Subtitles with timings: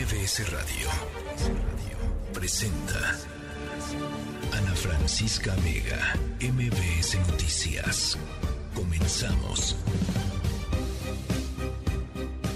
[0.00, 0.88] MBS Radio
[2.32, 3.18] presenta
[4.50, 8.18] Ana Francisca Vega, MBS Noticias.
[8.74, 9.76] Comenzamos.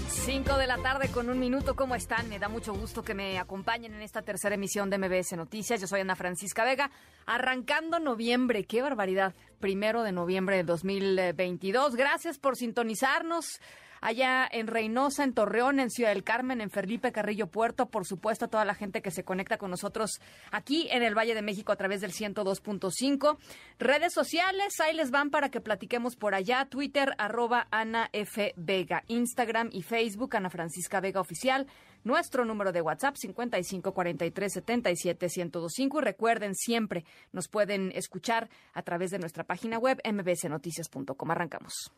[0.07, 2.27] 5 de la tarde con un minuto, ¿cómo están?
[2.29, 5.79] Me da mucho gusto que me acompañen en esta tercera emisión de MBS Noticias.
[5.79, 6.89] Yo soy Ana Francisca Vega,
[7.27, 11.95] arrancando noviembre, qué barbaridad, primero de noviembre de 2022.
[11.95, 13.61] Gracias por sintonizarnos
[14.01, 18.45] allá en Reynosa, en Torreón, en Ciudad del Carmen, en Felipe Carrillo Puerto, por supuesto
[18.45, 20.19] a toda la gente que se conecta con nosotros
[20.51, 23.37] aquí en el Valle de México a través del 102.5.
[23.79, 26.65] Redes sociales, ahí les van para que platiquemos por allá.
[26.65, 28.53] Twitter, arroba Ana F.
[28.55, 29.03] Vega.
[29.07, 31.67] Instagram y Facebook, Ana Francisca Vega Oficial.
[32.03, 39.43] Nuestro número de WhatsApp 5543771025 y recuerden siempre nos pueden escuchar a través de nuestra
[39.43, 41.31] página web mbsnoticias.com.
[41.31, 41.91] Arrancamos.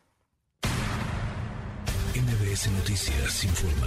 [2.28, 3.86] MBS Noticias informa.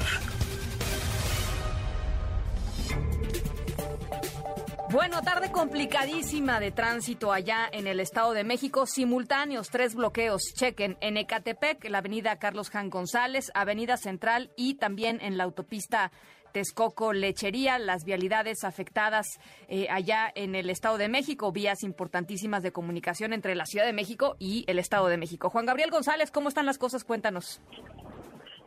[4.89, 8.87] Bueno, tarde complicadísima de tránsito allá en el Estado de México.
[8.87, 10.41] Simultáneos, tres bloqueos.
[10.55, 16.11] Chequen en Ecatepec, la avenida Carlos Jan González, avenida Central y también en la autopista
[16.51, 22.71] Texcoco Lechería, las vialidades afectadas eh, allá en el Estado de México, vías importantísimas de
[22.71, 25.49] comunicación entre la Ciudad de México y el Estado de México.
[25.49, 27.03] Juan Gabriel González, ¿cómo están las cosas?
[27.03, 27.61] Cuéntanos.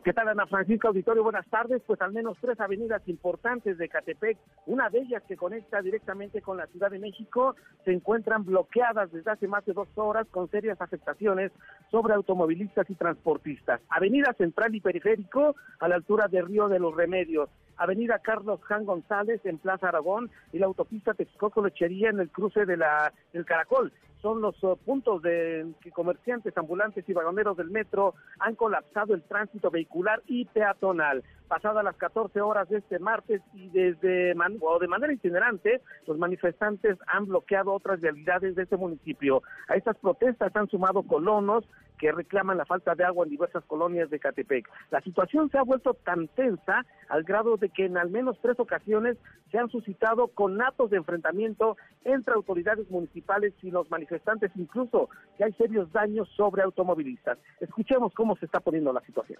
[0.05, 1.23] ¿Qué tal, Ana Francisca Auditorio?
[1.23, 1.81] Buenas tardes.
[1.87, 6.57] Pues al menos tres avenidas importantes de Catepec, una de ellas que conecta directamente con
[6.57, 10.79] la Ciudad de México, se encuentran bloqueadas desde hace más de dos horas con serias
[10.79, 11.51] afectaciones
[11.89, 13.81] sobre automovilistas y transportistas.
[13.89, 17.49] Avenida Central y Periférico, a la altura de Río de los Remedios.
[17.75, 22.67] Avenida Carlos Jan González en Plaza Aragón y la autopista Texcoco Lechería en el cruce
[22.67, 23.91] de la, del Caracol
[24.25, 29.21] son los uh, puntos de que comerciantes, ambulantes y vagoneros del metro han colapsado el
[29.21, 31.23] tránsito vehicular y peatonal.
[31.47, 36.97] Pasadas las 14 horas de este martes y desde o de manera itinerante, los manifestantes
[37.05, 39.43] han bloqueado otras vialidades de este municipio.
[39.67, 41.63] A estas protestas han sumado colonos
[41.99, 44.67] que reclaman la falta de agua en diversas colonias de Catepec.
[44.91, 48.59] La situación se ha vuelto tan tensa al grado de que en al menos tres
[48.59, 49.17] ocasiones
[49.51, 54.14] se han suscitado conatos de enfrentamiento entre autoridades municipales y los manifestantes,
[54.55, 57.37] incluso que hay serios daños sobre automovilistas.
[57.59, 59.39] Escuchemos cómo se está poniendo la situación.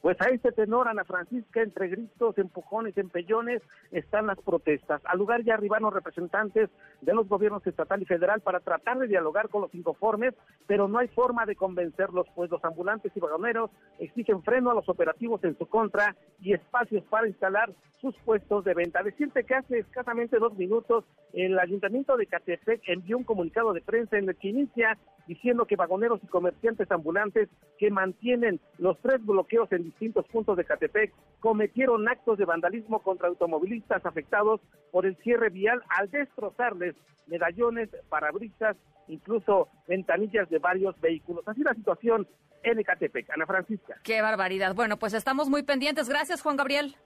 [0.00, 5.02] Pues a este tenor, Ana Francisca, entre gritos, empujones, empellones, están las protestas.
[5.04, 6.70] Al lugar ya arribaron representantes
[7.02, 10.34] de los gobiernos estatal y federal para tratar de dialogar con los inconformes,
[10.66, 14.88] pero no hay forma de convencerlos, pues los ambulantes y vagoneros exigen freno a los
[14.88, 19.02] operativos en su contra y espacios para instalar sus puestos de venta.
[19.02, 24.16] Decirte que hace escasamente dos minutos el Ayuntamiento de Catepec envió un comunicado de prensa
[24.16, 24.96] en el que inicia
[25.30, 27.48] diciendo que vagoneros y comerciantes ambulantes
[27.78, 33.28] que mantienen los tres bloqueos en distintos puntos de Catepec cometieron actos de vandalismo contra
[33.28, 34.60] automovilistas afectados
[34.90, 36.96] por el cierre vial al destrozarles
[37.28, 38.76] medallones, parabrisas,
[39.06, 41.46] incluso ventanillas de varios vehículos.
[41.46, 42.26] Así la situación
[42.64, 43.30] en Ecatepec.
[43.30, 43.98] Ana Francisca.
[44.02, 44.74] Qué barbaridad.
[44.74, 46.08] Bueno, pues estamos muy pendientes.
[46.08, 46.96] Gracias, Juan Gabriel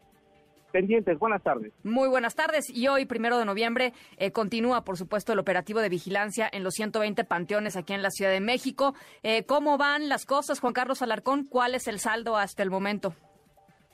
[0.75, 1.17] pendientes.
[1.21, 1.73] Buenas tardes.
[1.85, 2.69] Muy buenas tardes.
[2.69, 6.75] Y hoy, primero de noviembre, eh, continúa, por supuesto, el operativo de vigilancia en los
[6.75, 8.93] 120 panteones aquí en la Ciudad de México.
[9.23, 11.45] Eh, ¿Cómo van las cosas, Juan Carlos Alarcón?
[11.45, 13.15] ¿Cuál es el saldo hasta el momento?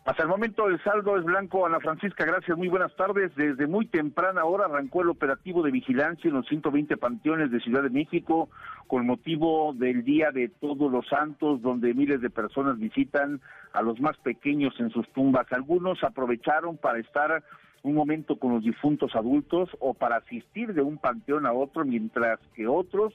[0.04, 1.66] Hasta el momento el saldo es blanco.
[1.66, 2.56] Ana Francisca, gracias.
[2.56, 3.34] Muy buenas tardes.
[3.36, 7.82] Desde muy temprana hora arrancó el operativo de vigilancia en los 120 panteones de Ciudad
[7.82, 8.48] de México
[8.86, 13.40] con motivo del Día de Todos los Santos, donde miles de personas visitan
[13.72, 15.46] a los más pequeños en sus tumbas.
[15.52, 17.44] Algunos aprovecharon para estar
[17.82, 22.40] un momento con los difuntos adultos o para asistir de un panteón a otro, mientras
[22.54, 23.12] que otros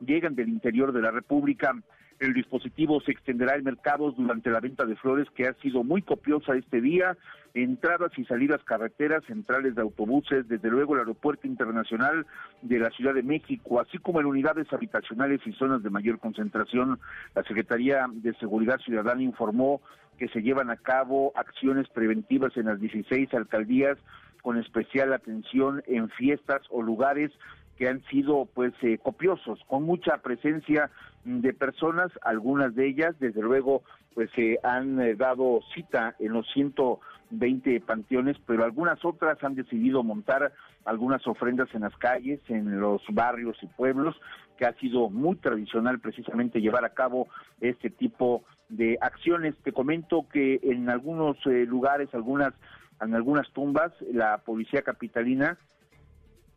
[0.00, 1.74] llegan del interior de la República.
[2.20, 6.02] El dispositivo se extenderá en mercados durante la venta de flores que ha sido muy
[6.02, 7.16] copiosa este día,
[7.54, 12.26] entradas y salidas carreteras, centrales de autobuses, desde luego el Aeropuerto Internacional
[12.62, 16.98] de la Ciudad de México, así como en unidades habitacionales y zonas de mayor concentración.
[17.36, 19.80] La Secretaría de Seguridad Ciudadana informó
[20.18, 23.96] que se llevan a cabo acciones preventivas en las 16 alcaldías
[24.42, 27.30] con especial atención en fiestas o lugares
[27.78, 30.90] que han sido pues eh, copiosos, con mucha presencia
[31.24, 33.82] de personas, algunas de ellas desde luego
[34.14, 40.02] pues se han eh, dado cita en los 120 panteones, pero algunas otras han decidido
[40.02, 40.52] montar
[40.84, 44.20] algunas ofrendas en las calles, en los barrios y pueblos,
[44.56, 47.28] que ha sido muy tradicional precisamente llevar a cabo
[47.60, 49.54] este tipo de acciones.
[49.62, 52.54] Te comento que en algunos eh, lugares, algunas
[53.00, 55.56] en algunas tumbas, la policía capitalina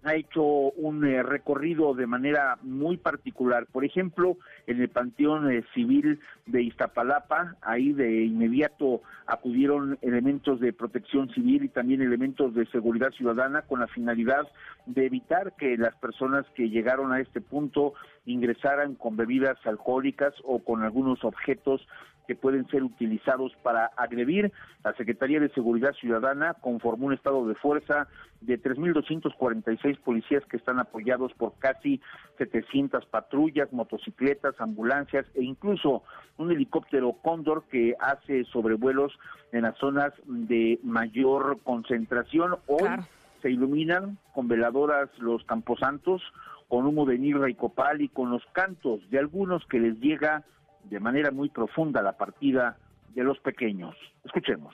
[0.03, 3.67] ha hecho un eh, recorrido de manera muy particular.
[3.71, 4.37] Por ejemplo,
[4.67, 11.63] en el Panteón eh, Civil de Iztapalapa, ahí de inmediato acudieron elementos de protección civil
[11.63, 14.47] y también elementos de seguridad ciudadana con la finalidad
[14.85, 17.93] de evitar que las personas que llegaron a este punto
[18.25, 21.87] ingresaran con bebidas alcohólicas o con algunos objetos
[22.27, 24.51] que pueden ser utilizados para agredir.
[24.83, 28.07] La Secretaría de Seguridad Ciudadana conformó un estado de fuerza
[28.41, 31.99] de 3.246 policías que están apoyados por casi
[32.37, 36.03] 700 patrullas, motocicletas, ambulancias e incluso
[36.37, 39.17] un helicóptero Cóndor que hace sobrevuelos
[39.51, 42.55] en las zonas de mayor concentración.
[42.67, 42.89] Hoy
[43.41, 46.21] se iluminan con veladoras los camposantos,
[46.71, 50.45] con humo de nirra y copal y con los cantos de algunos que les llega
[50.85, 52.77] de manera muy profunda la partida
[53.13, 53.93] de los pequeños.
[54.23, 54.73] Escuchemos.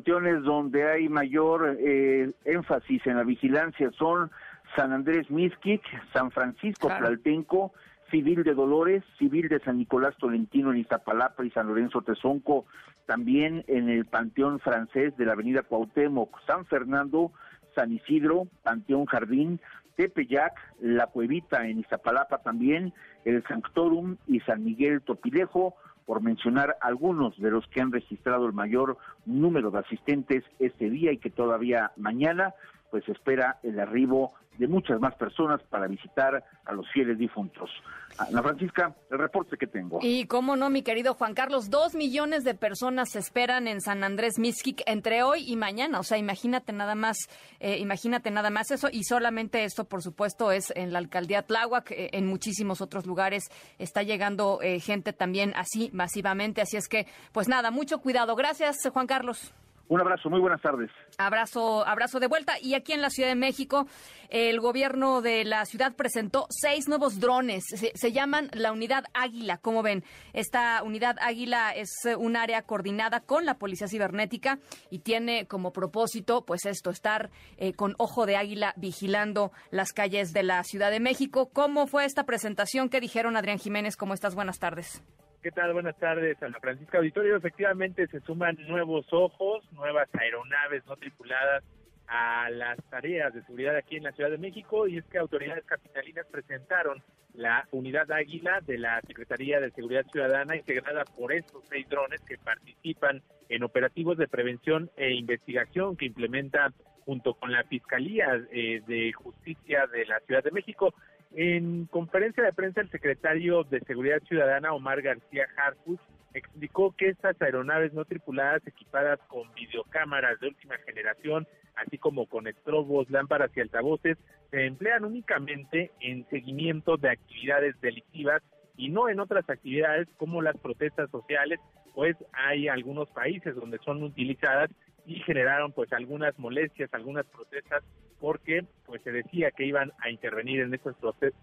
[0.00, 4.30] Panteones donde hay mayor eh, énfasis en la vigilancia son
[4.74, 5.82] San Andrés Mizquic,
[6.14, 7.74] San Francisco Tlaltenco,
[8.10, 12.64] Civil de Dolores, Civil de San Nicolás Tolentino en Iztapalapa y San Lorenzo Tezonco,
[13.04, 17.32] también en el Panteón Francés de la Avenida Cuauhtémoc, San Fernando,
[17.74, 19.60] San Isidro, Panteón Jardín,
[19.96, 22.94] Tepeyac, La Cuevita en Iztapalapa también,
[23.26, 25.74] el Sanctorum y San Miguel Topilejo,
[26.10, 31.12] por mencionar algunos de los que han registrado el mayor número de asistentes este día
[31.12, 32.52] y que todavía mañana
[32.90, 37.70] pues espera el arribo de muchas más personas para visitar a los fieles difuntos.
[38.18, 39.98] Ana Francisca, el reporte que tengo.
[40.02, 44.04] Y cómo no, mi querido Juan Carlos, dos millones de personas se esperan en San
[44.04, 46.00] Andrés Mixquic entre hoy y mañana.
[46.00, 47.16] O sea, imagínate nada más,
[47.60, 48.88] eh, imagínate nada más eso.
[48.92, 51.90] Y solamente esto, por supuesto, es en la alcaldía Tláhuac.
[51.92, 53.44] Eh, en muchísimos otros lugares
[53.78, 56.60] está llegando eh, gente también así masivamente.
[56.60, 58.36] Así es que, pues nada, mucho cuidado.
[58.36, 59.54] Gracias, Juan Carlos.
[59.90, 60.88] Un abrazo, muy buenas tardes.
[61.18, 62.54] Abrazo, abrazo de vuelta.
[62.62, 63.88] Y aquí en la Ciudad de México,
[64.28, 67.64] el gobierno de la ciudad presentó seis nuevos drones.
[67.66, 69.58] Se, llaman la Unidad Águila.
[69.58, 74.60] Como ven, esta Unidad Águila es un área coordinada con la Policía Cibernética
[74.90, 80.32] y tiene como propósito, pues esto, estar eh, con ojo de águila vigilando las calles
[80.32, 81.50] de la Ciudad de México.
[81.52, 82.90] ¿Cómo fue esta presentación?
[82.90, 83.96] ¿Qué dijeron Adrián Jiménez?
[83.96, 84.36] ¿Cómo estás?
[84.36, 85.02] Buenas tardes.
[85.42, 85.72] ¿Qué tal?
[85.72, 87.34] Buenas tardes, Ana Francisca Auditorio.
[87.34, 91.64] Efectivamente, se suman nuevos ojos, nuevas aeronaves no tripuladas
[92.08, 95.64] a las tareas de seguridad aquí en la Ciudad de México y es que autoridades
[95.64, 97.02] capitalinas presentaron
[97.32, 102.36] la unidad Águila de la Secretaría de Seguridad Ciudadana integrada por estos seis drones que
[102.36, 106.70] participan en operativos de prevención e investigación que implementa
[107.06, 110.92] junto con la Fiscalía eh, de Justicia de la Ciudad de México.
[111.32, 116.00] En conferencia de prensa, el secretario de Seguridad Ciudadana, Omar García Harfus,
[116.34, 121.46] explicó que estas aeronaves no tripuladas equipadas con videocámaras de última generación,
[121.76, 124.18] así como con estrobos, lámparas y altavoces,
[124.50, 128.42] se emplean únicamente en seguimiento de actividades delictivas
[128.76, 131.60] y no en otras actividades como las protestas sociales,
[131.94, 134.70] pues hay algunos países donde son utilizadas
[135.10, 137.82] y generaron pues algunas molestias, algunas protestas
[138.20, 140.94] porque pues se decía que iban a intervenir en estas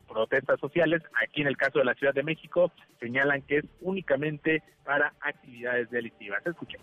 [0.07, 1.01] protestas sociales.
[1.21, 5.89] Aquí en el caso de la Ciudad de México señalan que es únicamente para actividades
[5.89, 6.45] delictivas.
[6.45, 6.79] Escuchen.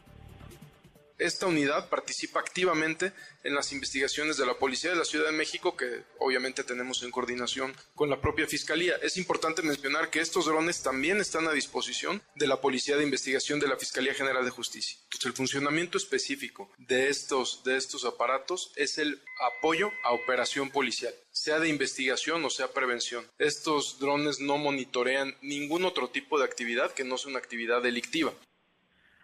[1.18, 3.12] Esta unidad participa activamente
[3.44, 7.10] en las investigaciones de la Policía de la Ciudad de México, que obviamente tenemos en
[7.10, 8.96] coordinación con la propia Fiscalía.
[9.02, 13.60] Es importante mencionar que estos drones también están a disposición de la Policía de Investigación
[13.60, 14.98] de la Fiscalía General de Justicia.
[15.04, 21.14] Entonces, el funcionamiento específico de estos, de estos aparatos es el apoyo a operación policial
[21.34, 23.26] sea de investigación o sea prevención.
[23.38, 28.32] Estos drones no monitorean ningún otro tipo de actividad que no sea una actividad delictiva.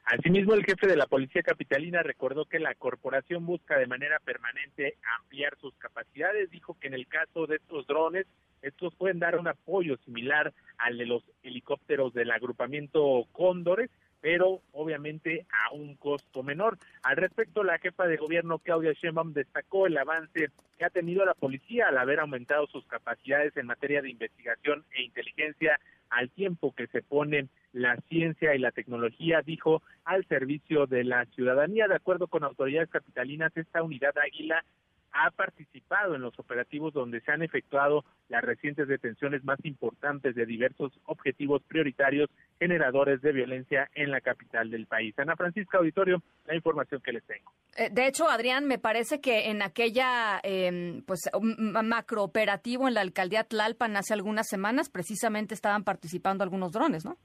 [0.04, 4.96] Asimismo, el jefe de la Policía Capitalina recordó que la corporación busca de manera permanente
[5.18, 6.50] ampliar sus capacidades.
[6.50, 8.26] Dijo que en el caso de estos drones,
[8.62, 13.90] estos pueden dar un apoyo similar al de los helicópteros del agrupamiento Cóndores,
[14.20, 16.78] pero obviamente a un costo menor.
[17.02, 21.34] Al respecto, la jefa de gobierno Claudia Sheinbaum destacó el avance que ha tenido la
[21.34, 26.88] policía al haber aumentado sus capacidades en materia de investigación e inteligencia al tiempo que
[26.88, 31.86] se pone la ciencia y la tecnología, dijo, al servicio de la ciudadanía.
[31.86, 34.64] De acuerdo con autoridades capitalinas, esta unidad Águila
[35.12, 40.46] ha participado en los operativos donde se han efectuado las recientes detenciones más importantes de
[40.46, 45.18] diversos objetivos prioritarios generadores de violencia en la capital del país.
[45.18, 47.52] Ana Francisca Auditorio, la información que les tengo.
[47.76, 53.44] Eh, de hecho, Adrián, me parece que en aquella eh, pues macrooperativo en la alcaldía
[53.44, 57.16] Tlalpan hace algunas semanas precisamente estaban participando algunos drones, ¿no?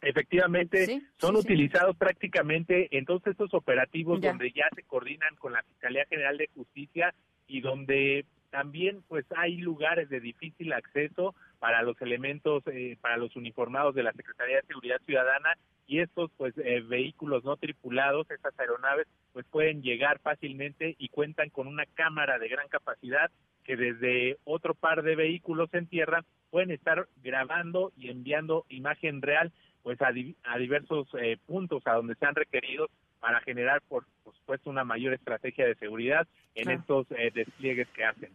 [0.00, 6.06] Efectivamente, son utilizados prácticamente en todos estos operativos donde ya se coordinan con la Fiscalía
[6.08, 7.14] General de Justicia
[7.48, 13.34] y donde también pues hay lugares de difícil acceso para los elementos, eh, para los
[13.36, 18.58] uniformados de la Secretaría de Seguridad Ciudadana y estos pues eh, vehículos no tripulados, estas
[18.58, 23.30] aeronaves pues pueden llegar fácilmente y cuentan con una cámara de gran capacidad
[23.64, 29.52] que desde otro par de vehículos en tierra pueden estar grabando y enviando imagen real
[29.82, 30.10] pues a,
[30.58, 32.88] diversos eh, puntos a donde se han requerido
[33.20, 38.30] para generar por, supuesto una mayor estrategia de seguridad en estos eh, despliegues que hacen.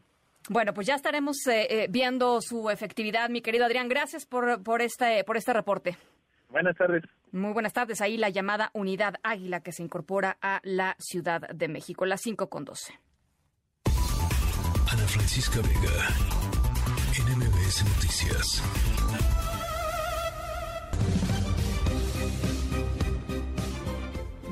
[0.50, 3.88] Bueno, pues ya estaremos eh, viendo su efectividad, mi querido Adrián.
[3.88, 5.98] Gracias por, por, este, por este reporte.
[6.50, 7.04] Buenas tardes.
[7.32, 8.00] Muy buenas tardes.
[8.02, 12.48] Ahí la llamada Unidad Águila que se incorpora a la Ciudad de México, las 5
[12.48, 12.94] con 12.
[13.86, 16.10] Ana Francisca Vega,
[17.18, 18.62] NMBS Noticias.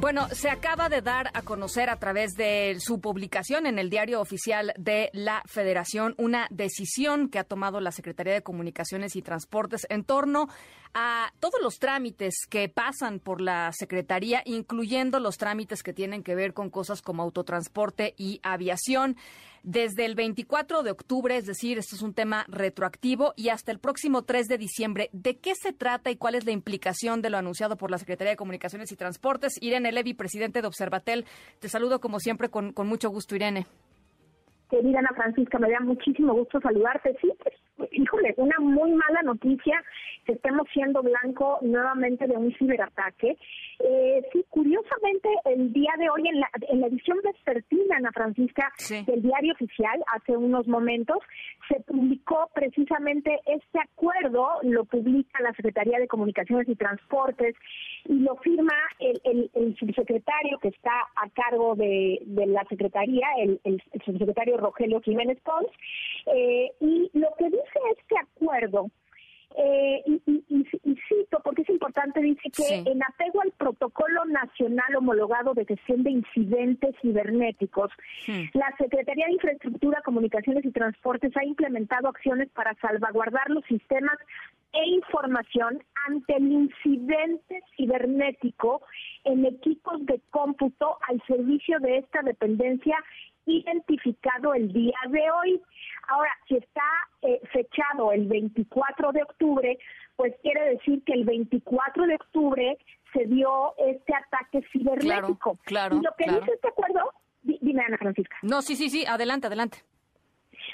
[0.02, 4.20] Bueno, se acaba de dar a conocer a través de su publicación en el diario
[4.20, 9.86] oficial de la Federación una decisión que ha tomado la Secretaría de Comunicaciones y Transportes
[9.92, 10.48] en torno
[10.96, 16.34] a todos los trámites que pasan por la Secretaría, incluyendo los trámites que tienen que
[16.34, 19.18] ver con cosas como autotransporte y aviación
[19.64, 23.80] desde el 24 de octubre, es decir, esto es un tema retroactivo, y hasta el
[23.80, 25.10] próximo 3 de diciembre.
[25.14, 28.32] ¿De qué se trata y cuál es la implicación de lo anunciado por la Secretaría
[28.32, 29.58] de Comunicaciones y Transportes?
[29.62, 31.26] Irene Levy, presidente de Observatel,
[31.60, 33.66] te saludo como siempre con, con mucho gusto, Irene.
[34.70, 37.16] Querida Ana Francisca, me da muchísimo gusto saludarte.
[37.22, 37.30] Sí,
[37.92, 39.84] híjole, una muy mala noticia
[40.26, 43.38] que estemos siendo blanco nuevamente de un ciberataque.
[43.80, 48.72] Eh, sí, curiosamente, el día de hoy, en la, en la edición vespertina, Ana Francisca,
[49.08, 51.18] del diario oficial, hace unos momentos,
[51.68, 57.56] se publicó precisamente este acuerdo, lo publica la Secretaría de Comunicaciones y Transportes
[58.06, 63.60] y lo firma el, el, subsecretario que está a cargo de, de la Secretaría, el,
[63.64, 65.68] el, subsecretario Rogelio Jiménez Pons,
[66.28, 68.90] eh, y lo que dice este acuerdo
[69.58, 75.54] eh, y, y, cito, porque es importante, dice que en apego al protocolo nacional homologado
[75.54, 77.92] de gestión de incidentes cibernéticos,
[78.54, 84.18] la Secretaría de Infraestructura, Comunicaciones y Transportes ha implementado acciones para salvaguardar los sistemas
[84.74, 88.82] e información ante el incidente cibernético
[89.26, 92.96] en equipos de cómputo al servicio de esta dependencia
[93.46, 95.62] identificado el día de hoy.
[96.08, 96.84] Ahora, si está
[97.22, 99.78] eh, fechado el 24 de octubre,
[100.16, 102.78] pues quiere decir que el 24 de octubre
[103.14, 105.58] se dio este ataque cibernético.
[105.66, 108.38] Claro, y lo que dice este acuerdo, dime Ana Francisca.
[108.42, 109.84] No, sí, sí, sí, adelante, adelante.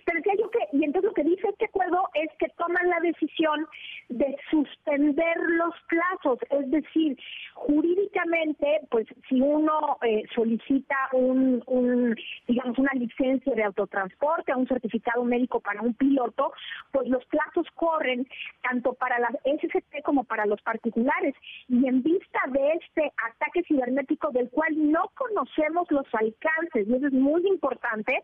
[0.08, 3.02] Pero decía yo que, y entonces lo que dice este acuerdo es que toman la
[3.02, 3.68] decisión
[4.08, 7.18] de suspender los plazos, es decir,
[7.56, 12.16] jurídicamente, pues si uno eh, solicita un, un,
[12.48, 16.54] digamos, una licencia de autotransporte, un certificado médico para un piloto,
[16.94, 18.26] pues los plazos corren
[18.62, 21.36] tanto para la SCT como para los particulares.
[21.68, 27.08] Y en vista de este ataque cibernético del cual no conocemos los alcances, y eso
[27.08, 28.24] es muy importante,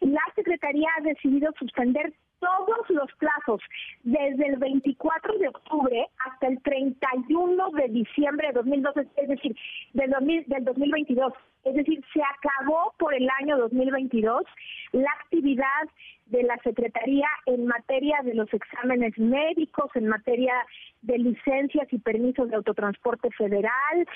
[0.00, 3.60] la Secretaría ha decidido suspender todos los plazos
[4.02, 9.56] desde el 24 de octubre hasta el 31 de diciembre de 2012, es decir,
[9.92, 10.14] del,
[10.46, 11.32] del 2022.
[11.64, 14.44] Es decir, se acabó por el año 2022
[14.92, 15.88] la actividad
[16.26, 20.54] de la Secretaría en materia de los exámenes médicos, en materia
[21.02, 24.06] de licencias y permisos de autotransporte federal,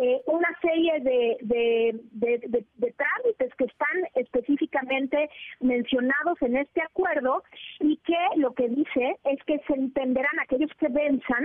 [0.00, 5.28] eh, una serie de, de, de, trámites que están específicamente
[5.60, 7.42] mencionados en este acuerdo
[7.80, 11.44] y que lo que dice es que se entenderán aquellos que venzan,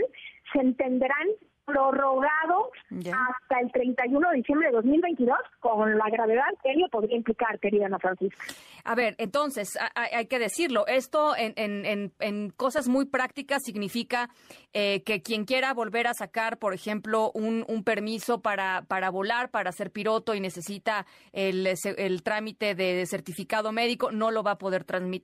[0.52, 1.28] se entenderán
[1.66, 7.60] prorrogados hasta el 31 de diciembre de 2022, con la gravedad que ello podría implicar,
[7.60, 8.44] querida Ana Francisca.
[8.84, 14.30] A ver, entonces, hay, que decirlo, esto en, en, en, cosas muy prácticas significa
[14.74, 19.72] eh, que quien quiera volver a sacar, por ejemplo, un, permiso para, para volar, para
[19.72, 24.84] ser piloto y necesita el, el trámite de certificado médico, no lo va a poder
[24.84, 25.24] transmitir.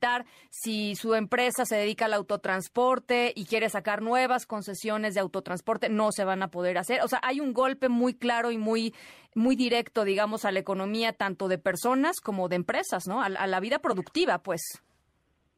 [0.50, 6.12] Si su empresa se dedica al autotransporte y quiere sacar nuevas concesiones de autotransporte, no
[6.12, 7.01] se van a poder hacer.
[7.01, 8.94] O sea, hay un golpe muy claro y muy,
[9.36, 13.22] muy directo, digamos, a la economía tanto de personas como de empresas, ¿no?
[13.22, 14.62] A, la vida productiva, pues.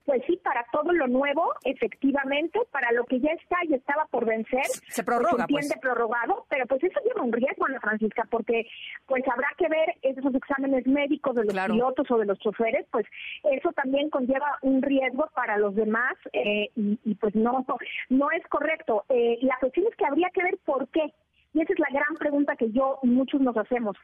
[0.05, 4.25] Pues sí, para todo lo nuevo, efectivamente, para lo que ya está y estaba por
[4.25, 5.67] vencer, se prorroga, pues.
[5.67, 8.67] Se prorrogado, pero pues eso lleva un riesgo, Ana Francisca, porque
[9.05, 13.05] pues habrá que ver esos exámenes médicos de los pilotos o de los choferes, pues
[13.43, 17.65] eso también conlleva un riesgo para los demás eh, y, y, pues no,
[18.09, 19.05] no es correcto.
[19.09, 21.13] Eh, la cuestión es que habría que ver por qué
[21.53, 23.97] y esa es la gran pregunta que yo y muchos nos hacemos.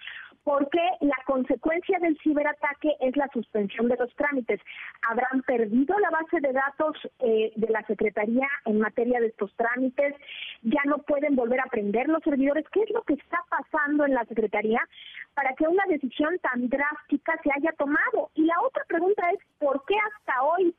[0.43, 4.61] ¿Por qué la consecuencia del ciberataque es la suspensión de los trámites?
[5.09, 10.15] ¿Habrán perdido la base de datos eh, de la Secretaría en materia de estos trámites?
[10.63, 12.65] ¿Ya no pueden volver a aprender los servidores?
[12.71, 14.79] ¿Qué es lo que está pasando en la Secretaría
[15.33, 18.29] para que una decisión tan drástica se haya tomado?
[18.35, 20.75] Y la otra pregunta es, ¿por qué hasta hoy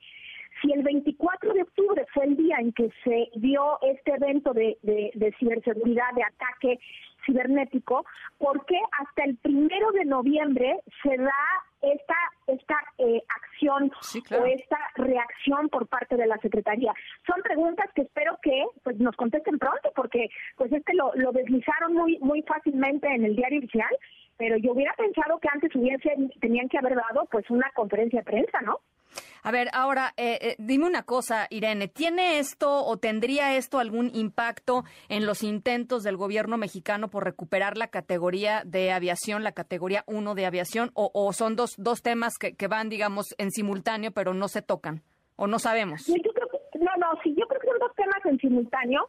[0.60, 4.78] si el 24 de octubre fue el día en que se dio este evento de,
[4.82, 6.80] de, ciberseguridad, de ataque
[7.26, 8.04] cibernético,
[8.38, 11.32] ¿por qué hasta el primero de noviembre se da
[11.80, 12.14] esta
[12.48, 13.92] esta eh, acción
[14.32, 16.92] o esta reacción por parte de la secretaría
[17.24, 21.92] son preguntas que espero que pues nos contesten pronto porque pues este lo, lo deslizaron
[21.94, 23.96] muy muy fácilmente en el diario oficial
[24.36, 28.24] pero yo hubiera pensado que antes hubiesen tenían que haber dado pues una conferencia de
[28.24, 28.80] prensa no
[29.42, 34.10] a ver, ahora, eh, eh, dime una cosa, Irene, ¿tiene esto o tendría esto algún
[34.14, 40.04] impacto en los intentos del gobierno mexicano por recuperar la categoría de aviación, la categoría
[40.06, 44.34] 1 de aviación, o, son dos, dos temas que, que, van, digamos, en simultáneo, pero
[44.34, 45.02] no se tocan,
[45.36, 46.06] o no sabemos?
[46.06, 46.48] Yo creo
[46.78, 49.08] no, no, sí, yo creo que son dos temas en simultáneo.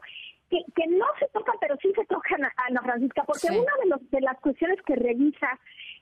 [0.49, 4.09] Que, que no se tocan, pero sí se tocan, Ana Francisca, porque una de, los,
[4.09, 5.47] de las cuestiones que revisa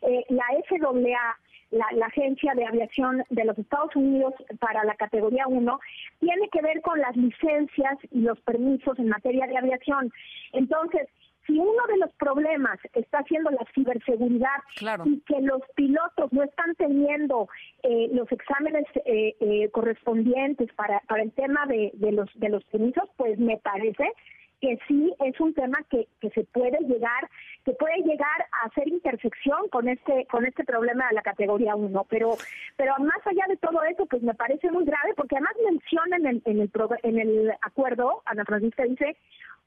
[0.04, 1.38] eh, la FAA
[1.72, 5.80] la, Agencia de Aviación de los Estados Unidos para la categoría 1
[6.20, 10.12] tiene que ver con las licencias y los permisos en materia de aviación.
[10.54, 11.08] Entonces,
[11.46, 14.60] si uno de los problemas está siendo la ciberseguridad
[15.06, 17.48] y que los pilotos no están teniendo
[17.84, 22.64] eh, los exámenes eh, eh, correspondientes para, para el tema de, de, los, de los
[22.66, 24.12] permisos, pues me parece
[24.60, 27.30] que sí es un tema que, que se puede llegar
[27.64, 32.06] que puede llegar a hacer intersección con este con este problema de la categoría 1
[32.10, 32.38] pero
[32.76, 36.26] pero más allá de todo eso pues me parece muy grave porque además menciona en
[36.28, 36.72] el en el,
[37.04, 39.18] en el acuerdo Ana Francisca dice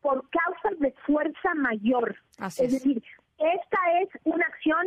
[0.00, 2.16] por causas de fuerza mayor.
[2.38, 2.60] Es.
[2.60, 2.72] es.
[2.72, 3.02] decir
[3.40, 4.86] esta es una acción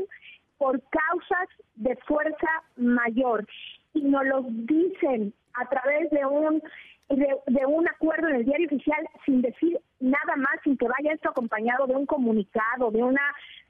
[0.57, 3.47] por causas de fuerza mayor.
[3.93, 6.61] Y nos lo dicen a través de un
[7.15, 11.29] de, un acuerdo en el diario oficial sin decir nada más, sin que vaya esto
[11.29, 13.21] acompañado de un comunicado, de una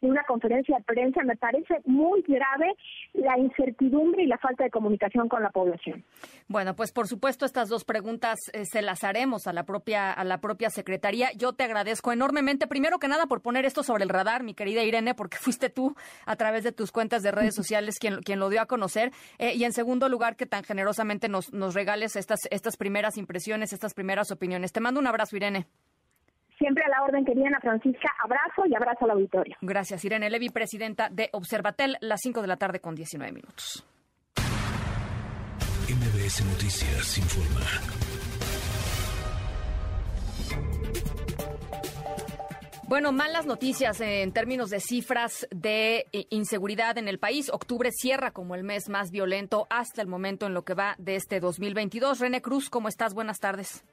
[0.04, 2.76] de una conferencia de prensa, me parece muy grave
[3.14, 6.04] la incertidumbre y la falta de comunicación con la población.
[6.48, 10.24] Bueno, pues por supuesto estas dos preguntas eh, se las haremos a la propia a
[10.26, 11.30] la propia secretaría.
[11.38, 14.84] Yo te agradezco enormemente, primero que nada por poner esto sobre el radar, mi querida
[14.84, 18.50] Irene, porque fuiste tú a través de tus cuentas de redes sociales quien, quien lo
[18.50, 22.42] dio a conocer, eh, y en segundo lugar que tan generosamente nos, nos regales estas
[22.52, 24.74] estas primeras impresiones, estas primeras opiniones.
[24.74, 25.66] Te mando un abrazo, Irene.
[26.58, 28.10] Siempre a la orden, querida Ana Francisca.
[28.24, 29.56] Abrazo y abrazo al auditorio.
[29.62, 33.86] Gracias, Irene Levi, presidenta de Observatel, las 5 de la tarde con 19 minutos.
[35.90, 38.04] MBS Noticias informa.
[42.88, 47.50] Bueno, malas noticias en términos de cifras de eh, inseguridad en el país.
[47.52, 51.16] Octubre cierra como el mes más violento hasta el momento en lo que va de
[51.16, 52.20] este 2022.
[52.20, 53.14] René Cruz, ¿cómo estás?
[53.14, 53.84] Buenas tardes.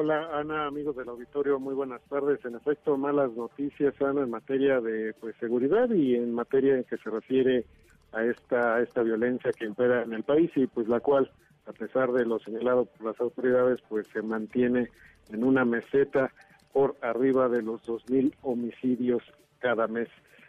[0.00, 2.38] Hola Ana, amigos del auditorio, muy buenas tardes.
[2.44, 6.98] En efecto, malas noticias Ana en materia de pues seguridad y en materia en que
[6.98, 7.64] se refiere
[8.12, 11.28] a esta esta violencia que impera en el país y pues la cual
[11.66, 14.88] a pesar de lo señalado por las autoridades pues se mantiene
[15.30, 16.32] en una meseta
[16.72, 19.24] por arriba de los 2000 homicidios
[19.58, 20.08] cada mes.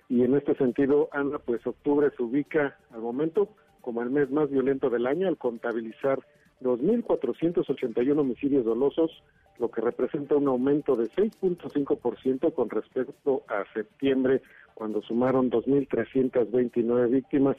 [0.10, 3.50] Y en este sentido, Ana, pues octubre se ubica al momento
[3.82, 6.20] como el mes más violento del año al contabilizar
[6.62, 9.12] 2.481 homicidios dolosos,
[9.60, 14.42] lo que representa un aumento de 6.5% con respecto a septiembre,
[14.74, 17.58] cuando sumaron 2.329 víctimas.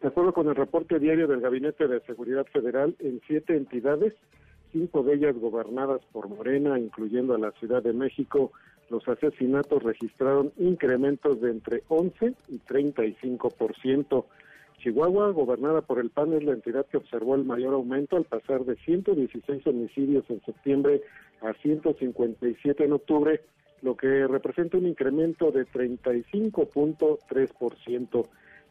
[0.00, 4.14] De acuerdo con el reporte diario del Gabinete de Seguridad Federal, en siete entidades
[4.72, 8.52] cinco de ellas gobernadas por Morena, incluyendo a la Ciudad de México,
[8.90, 14.24] los asesinatos registraron incrementos de entre 11 y 35%.
[14.86, 18.64] Chihuahua, gobernada por el PAN, es la entidad que observó el mayor aumento al pasar
[18.64, 21.02] de 116 homicidios en septiembre
[21.40, 23.40] a 157 en octubre,
[23.82, 28.28] lo que representa un incremento de 35.3%.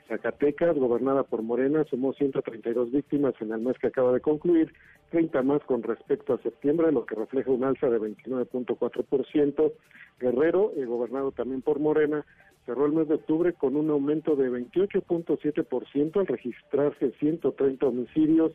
[0.08, 4.72] Zacatecas, gobernada por Morena, sumó 132 víctimas en el mes que acaba de concluir,
[5.10, 9.74] 30 más con respecto a septiembre, lo que refleja un alza de 29.4%.
[10.18, 12.26] Guerrero, eh, gobernado también por Morena,
[12.66, 18.54] cerró el mes de octubre con un aumento de 28.7% al registrarse 130 homicidios,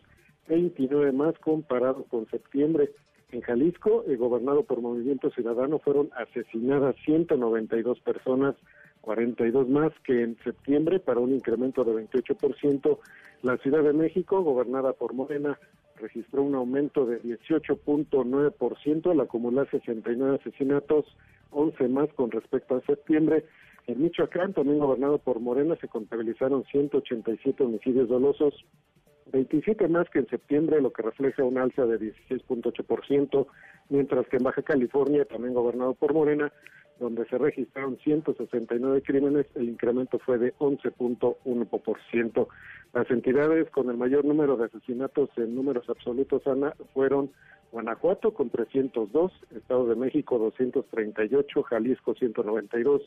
[0.49, 2.91] 29 más comparado con septiembre.
[3.31, 8.57] En Jalisco, eh, gobernado por Movimiento Ciudadano, fueron asesinadas 192 personas,
[9.03, 12.99] 42 más que en septiembre, para un incremento de 28%.
[13.43, 15.59] La Ciudad de México, gobernada por Morena,
[15.97, 21.07] registró un aumento de 18.9% al acumular 69 asesinatos,
[21.53, 23.45] 11 más con respecto a septiembre.
[23.87, 28.55] En Michoacán, también gobernado por Morena, se contabilizaron 187 homicidios dolosos,
[29.33, 33.47] 27 más que en septiembre, lo que refleja un alza de 16.8%,
[33.89, 36.53] mientras que en Baja California, también gobernado por Morena,
[36.99, 42.47] donde se registraron 169 crímenes, el incremento fue de 11.1%.
[42.93, 47.31] Las entidades con el mayor número de asesinatos en números absolutos, Ana, fueron
[47.73, 53.03] Guanajuato con 302, Estado de México 238, Jalisco 192,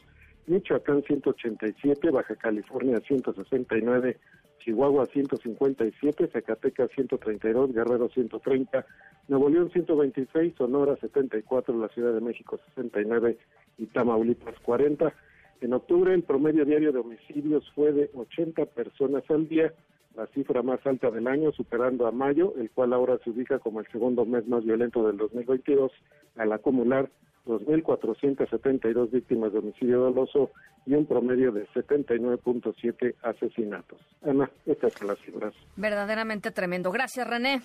[0.48, 4.18] Michoacán 187, Baja California 169,
[4.60, 8.86] Chihuahua 157, Zacatecas 132, Guerrero 130,
[9.30, 13.38] Nuevo León 126, Sonora 74, la Ciudad de México 69
[13.78, 15.14] y Tamaulipas 40.
[15.62, 19.74] En octubre el promedio diario de homicidios fue de 80 personas al día,
[20.16, 23.80] la cifra más alta del año, superando a mayo, el cual ahora se ubica como
[23.80, 25.92] el segundo mes más violento del 2022,
[26.36, 27.10] al acumular
[27.46, 30.52] 2.472 víctimas de homicidio doloso
[30.86, 34.00] y un promedio de 79.7 asesinatos.
[34.22, 35.54] Ana, estas son las cifras.
[35.76, 36.92] Verdaderamente tremendo.
[36.92, 37.62] Gracias, René.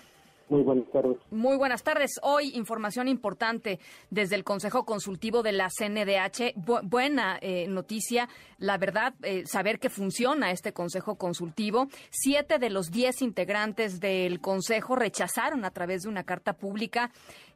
[0.49, 1.17] Muy buenas tardes.
[1.29, 2.19] Muy buenas tardes.
[2.23, 6.55] Hoy información importante desde el Consejo Consultivo de la CNDH.
[6.83, 11.87] buena eh, noticia, la verdad, eh, saber que funciona este Consejo Consultivo.
[12.09, 17.11] Siete de los diez integrantes del Consejo rechazaron a través de una carta pública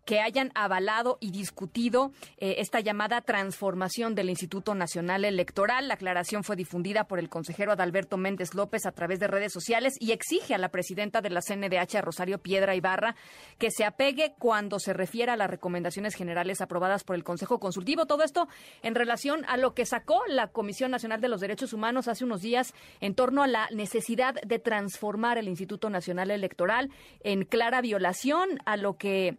[0.05, 5.87] que hayan avalado y discutido eh, esta llamada transformación del Instituto Nacional Electoral.
[5.87, 9.95] La aclaración fue difundida por el consejero Adalberto Méndez López a través de redes sociales
[9.99, 13.15] y exige a la presidenta de la CNDH, Rosario Piedra Ibarra,
[13.57, 18.05] que se apegue cuando se refiera a las recomendaciones generales aprobadas por el Consejo Consultivo.
[18.05, 18.47] Todo esto
[18.81, 22.41] en relación a lo que sacó la Comisión Nacional de los Derechos Humanos hace unos
[22.41, 26.89] días en torno a la necesidad de transformar el Instituto Nacional Electoral
[27.21, 29.37] en clara violación a lo que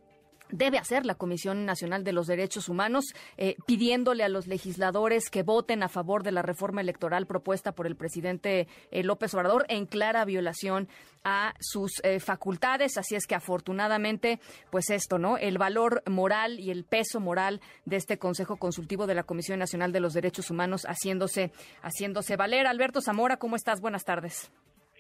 [0.51, 3.05] debe hacer la Comisión Nacional de los Derechos Humanos,
[3.37, 7.87] eh, pidiéndole a los legisladores que voten a favor de la reforma electoral propuesta por
[7.87, 10.89] el presidente eh, López Obrador en clara violación
[11.25, 12.99] a sus eh, facultades.
[12.99, 15.39] Así es que afortunadamente, pues esto, ¿no?
[15.39, 19.93] El valor moral y el peso moral de este Consejo Consultivo de la Comisión Nacional
[19.93, 21.53] de los Derechos Humanos haciéndose,
[21.83, 22.67] haciéndose valer.
[22.67, 23.81] Alberto Zamora, ¿cómo estás?
[23.81, 24.51] Buenas tardes.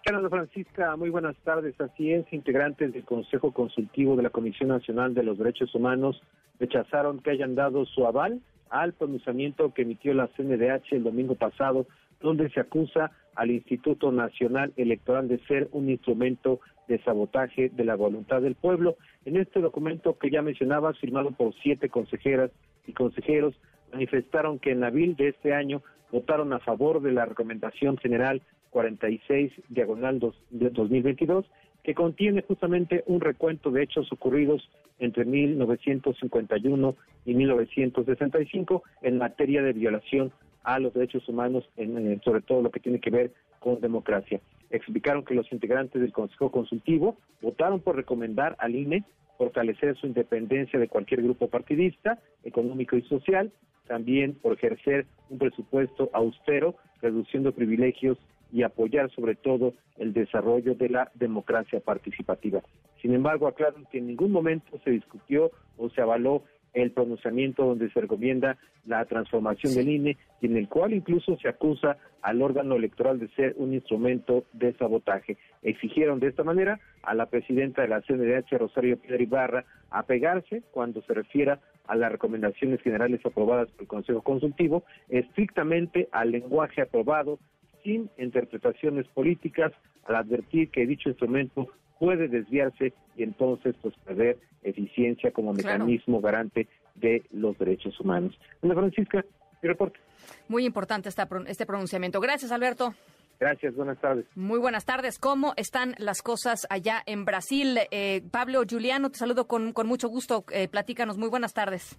[0.04, 1.80] Carlos Francisca, muy buenas tardes.
[1.80, 6.20] Así es, integrantes del Consejo Consultivo de la Comisión Nacional de los Derechos Humanos
[6.60, 11.86] rechazaron que hayan dado su aval al pronunciamiento que emitió la CNDH el domingo pasado,
[12.20, 17.94] donde se acusa al Instituto Nacional Electoral de ser un instrumento de sabotaje de la
[17.94, 18.96] voluntad del pueblo.
[19.24, 22.50] En este documento que ya mencionaba, firmado por siete consejeras
[22.86, 23.54] y consejeros,
[23.90, 28.42] manifestaron que en abril de este año votaron a favor de la recomendación general
[28.74, 30.18] 46 diagonal
[30.50, 31.46] de 2022
[31.84, 39.74] que contiene justamente un recuento de hechos ocurridos entre 1951 y 1965 en materia de
[39.74, 40.32] violación
[40.64, 44.40] a los derechos humanos, en, sobre todo lo que tiene que ver con democracia.
[44.70, 49.04] Explicaron que los integrantes del Consejo Consultivo votaron por recomendar al INE
[49.38, 53.52] fortalecer su independencia de cualquier grupo partidista, económico y social,
[53.86, 58.18] también por ejercer un presupuesto austero, reduciendo privilegios
[58.54, 62.62] y apoyar sobre todo el desarrollo de la democracia participativa.
[63.02, 67.90] Sin embargo, aclaran que en ningún momento se discutió o se avaló el pronunciamiento donde
[67.90, 72.76] se recomienda la transformación del INE y en el cual incluso se acusa al órgano
[72.76, 75.36] electoral de ser un instrumento de sabotaje.
[75.62, 81.02] Exigieron de esta manera a la presidenta de la CNDH, Rosario Piedra Ibarra, apegarse cuando
[81.02, 87.40] se refiera a las recomendaciones generales aprobadas por el Consejo Consultivo, estrictamente al lenguaje aprobado
[87.84, 89.72] sin interpretaciones políticas
[90.04, 91.68] al advertir que dicho instrumento
[91.98, 98.36] puede desviarse y entonces pues perder eficiencia como mecanismo garante de los derechos humanos.
[98.62, 99.24] Ana Francisca,
[99.62, 100.00] mi reporte.
[100.48, 102.20] Muy importante este pronunciamiento.
[102.20, 102.94] Gracias, Alberto.
[103.38, 104.26] Gracias, buenas tardes.
[104.36, 105.18] Muy buenas tardes.
[105.18, 107.78] ¿Cómo están las cosas allá en Brasil?
[107.90, 110.44] Eh, Pablo Juliano, te saludo con, con mucho gusto.
[110.52, 111.98] Eh, platícanos, muy buenas tardes.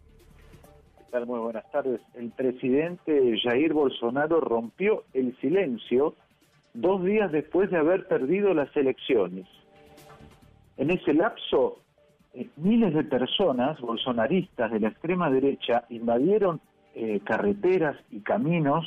[1.25, 2.01] Muy buenas tardes.
[2.15, 6.13] El presidente Jair Bolsonaro rompió el silencio
[6.73, 9.47] dos días después de haber perdido las elecciones.
[10.77, 11.79] En ese lapso,
[12.33, 16.59] eh, miles de personas bolsonaristas de la extrema derecha invadieron
[17.25, 18.85] carreteras y caminos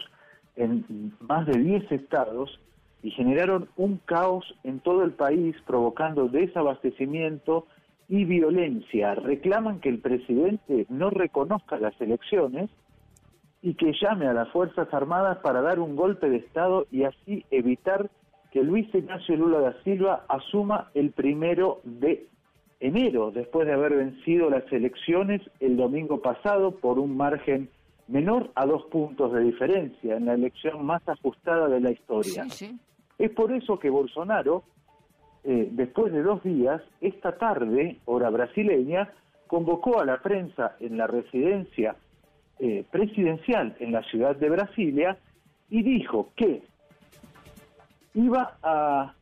[0.57, 2.59] en más de 10 estados
[3.03, 7.67] y generaron un caos en todo el país provocando desabastecimiento
[8.09, 9.15] y violencia.
[9.15, 12.71] Reclaman que el presidente no reconozca las elecciones
[13.61, 17.45] y que llame a las Fuerzas Armadas para dar un golpe de Estado y así
[17.51, 18.11] evitar
[18.53, 22.27] que Luis Ignacio Lula da Silva asuma el primero de
[22.81, 27.69] enero, después de haber vencido las elecciones el domingo pasado por un margen
[28.07, 32.47] menor a dos puntos de diferencia en la elección más ajustada de la historia.
[33.19, 34.63] Es por eso que Bolsonaro,
[35.51, 39.15] eh, después de dos días, esta tarde, hora brasileña,
[39.47, 41.97] convocó a la prensa en la residencia
[42.59, 45.17] eh, presidencial en la ciudad de Brasilia
[45.71, 46.65] y dijo que
[48.13, 49.15] iba a,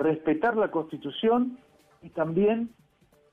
[0.00, 1.56] respetar la constitución
[2.02, 2.70] y también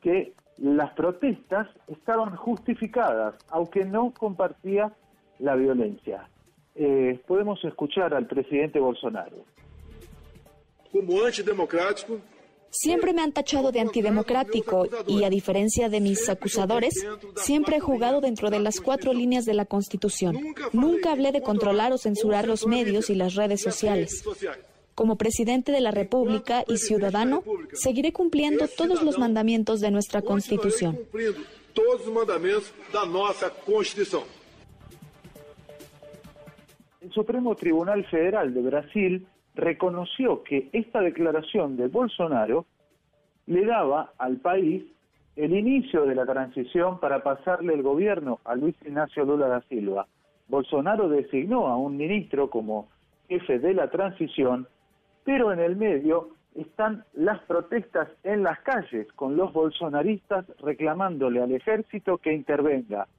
[0.02, 4.94] que las protestas estaban justificadas, aunque no compartía
[5.40, 6.30] la violencia.
[6.76, 9.38] Eh, podemos escuchar al presidente Bolsonaro.
[10.92, 12.20] Como antidemocrático,
[12.70, 16.94] Siempre me han tachado de antidemocrático y, a diferencia de mis acusadores,
[17.36, 20.38] siempre he jugado dentro de las cuatro líneas de la Constitución.
[20.74, 24.24] Nunca hablé de controlar o censurar los medios y las redes sociales.
[24.96, 31.00] Como presidente de la República y ciudadano, seguiré cumpliendo todos los mandamientos de nuestra Constitución.
[37.02, 42.66] El Supremo Tribunal Federal de Brasil reconoció que esta declaración de Bolsonaro
[43.46, 44.84] le daba al país
[45.36, 50.08] el inicio de la transición para pasarle el gobierno a Luis Ignacio Lula da Silva.
[50.48, 52.88] Bolsonaro designó a un ministro como
[53.28, 54.68] jefe de la transición
[55.28, 61.52] pero en el medio están las protestas en las calles con los bolsonaristas reclamándole al
[61.52, 63.10] ejército que intervenga.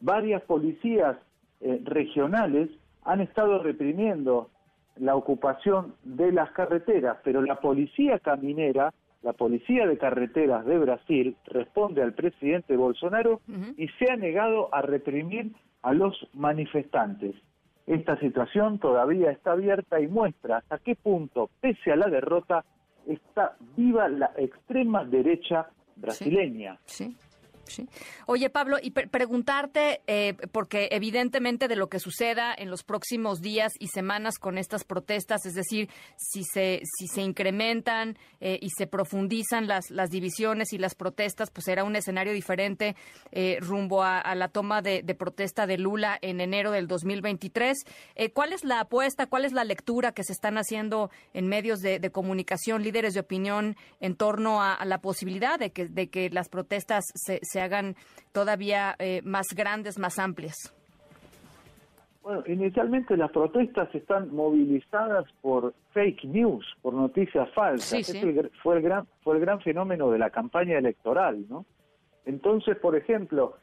[0.00, 1.16] Varias policías
[1.60, 2.68] eh, regionales
[3.04, 4.50] han estado reprimiendo
[4.98, 11.36] la ocupación de las carreteras, pero la policía caminera, la policía de carreteras de Brasil,
[11.46, 13.40] responde al presidente Bolsonaro
[13.76, 17.34] y se ha negado a reprimir a los manifestantes.
[17.86, 22.64] Esta situación todavía está abierta y muestra hasta qué punto, pese a la derrota,
[23.06, 26.78] está viva la extrema derecha brasileña.
[26.84, 27.16] sí.
[28.26, 33.72] Oye, Pablo, y preguntarte, eh, porque evidentemente de lo que suceda en los próximos días
[33.78, 38.86] y semanas con estas protestas, es decir, si se, si se incrementan eh, y se
[38.86, 42.96] profundizan las, las divisiones y las protestas, pues será un escenario diferente
[43.32, 47.84] eh, rumbo a, la toma de, protesta de Lula en enero del 2023.
[48.34, 52.10] ¿Cuál es la apuesta, cuál es la lectura que se están haciendo en medios de,
[52.10, 57.04] comunicación, líderes de opinión, en torno a, la posibilidad de que, de que las protestas
[57.14, 57.96] se hagan
[58.32, 60.72] todavía eh, más grandes, más amplias?
[62.22, 68.12] Bueno, inicialmente las protestas están movilizadas por fake news, por noticias falsas.
[68.62, 71.66] fue, el gran, fue el gran fenómeno de la campaña electoral, ¿no?
[72.24, 73.56] Entonces, por ejemplo,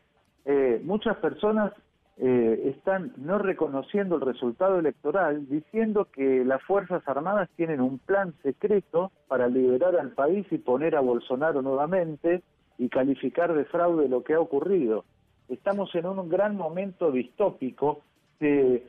[0.46, 1.74] eh, muchas personas
[2.18, 8.34] eh, están no reconociendo el resultado electoral, diciendo que las Fuerzas Armadas tienen un plan
[8.44, 12.44] secreto para liberar al país y poner a Bolsonaro nuevamente,
[12.78, 15.06] y calificar de fraude lo que ha ocurrido.
[15.50, 18.02] Estamos en un gran momento distópico,
[18.40, 18.84] se,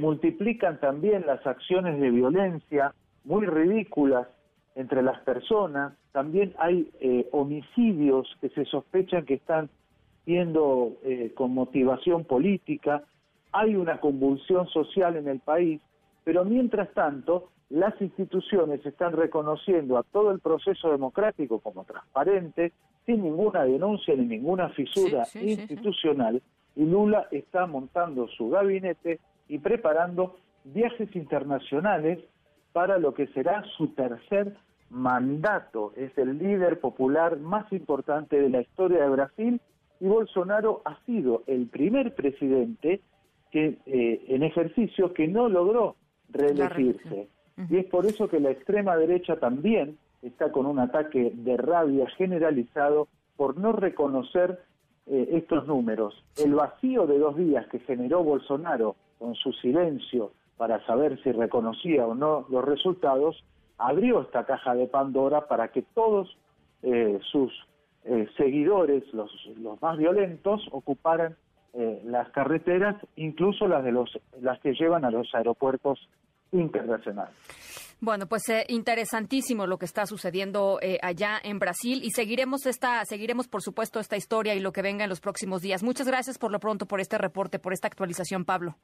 [0.00, 2.92] multiplican también las acciones de violencia
[3.24, 4.28] muy ridículas
[4.74, 9.70] entre las personas, también hay eh, homicidios que se sospechan que están
[10.24, 13.04] siendo eh, con motivación política,
[13.52, 15.80] hay una convulsión social en el país,
[16.24, 22.72] pero mientras tanto las instituciones están reconociendo a todo el proceso democrático como transparente,
[23.06, 26.42] sin ninguna denuncia ni ninguna fisura institucional,
[26.74, 32.18] y Lula está montando su gabinete y preparando viajes internacionales
[32.72, 34.54] para lo que será su tercer
[34.90, 35.92] mandato.
[35.96, 39.60] Es el líder popular más importante de la historia de Brasil
[40.00, 43.00] y Bolsonaro ha sido el primer presidente
[43.50, 45.96] que eh, en ejercicio que no logró
[46.28, 47.28] reelegirse.
[47.70, 52.08] Y es por eso que la extrema derecha también está con un ataque de rabia
[52.16, 54.60] generalizado por no reconocer
[55.06, 56.24] eh, estos números.
[56.36, 62.06] El vacío de dos días que generó Bolsonaro con su silencio para saber si reconocía
[62.06, 63.44] o no los resultados,
[63.78, 66.36] abrió esta caja de Pandora para que todos
[66.82, 67.52] eh, sus
[68.04, 71.36] eh, seguidores, los, los, más violentos, ocuparan
[72.04, 76.08] las carreteras, incluso las de los las que llevan a los aeropuertos
[76.50, 77.34] internacionales.
[78.00, 83.04] Bueno, pues eh, interesantísimo lo que está sucediendo eh, allá en Brasil y seguiremos esta,
[83.06, 85.82] seguiremos por supuesto esta historia y lo que venga en los próximos días.
[85.82, 88.76] Muchas gracias por lo pronto por este reporte, por esta actualización, Pablo.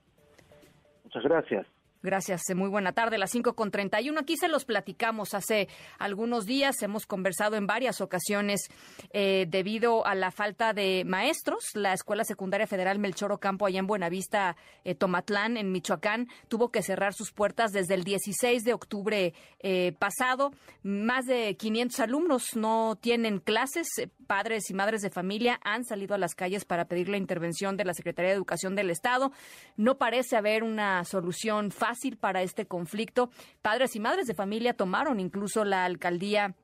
[1.05, 1.67] Muchas gracias.
[2.05, 4.19] Gracias, muy buena tarde, las 5 con 31.
[4.19, 5.69] Aquí se los platicamos hace
[6.01, 8.69] algunos días, hemos conversado en varias ocasiones
[9.13, 11.63] eh, debido a la falta de maestros.
[11.75, 16.83] La Escuela Secundaria Federal Melchor Ocampo, allá en Buenavista, eh, Tomatlán, en Michoacán, tuvo que
[16.83, 20.51] cerrar sus puertas desde el 16 de octubre eh, pasado.
[20.83, 23.87] Más de 500 alumnos no tienen clases.
[24.27, 27.85] Padres y madres de familia han salido a las calles para pedir la intervención de
[27.85, 29.31] la Secretaría de Educación del Estado.
[29.77, 33.31] No parece haber una solución fácil para este conflicto.
[33.61, 36.55] Padres y madres de familia tomaron incluso la alcaldía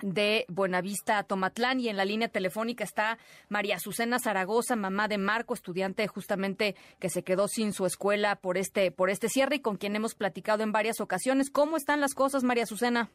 [0.00, 3.18] de Buenavista Tomatlán y en la línea telefónica está
[3.48, 8.58] María Azucena Zaragoza, mamá de Marco, estudiante justamente que se quedó sin su escuela por
[8.58, 11.50] este por este cierre y con quien hemos platicado en varias ocasiones.
[11.50, 13.10] ¿Cómo están las cosas, María Azucena?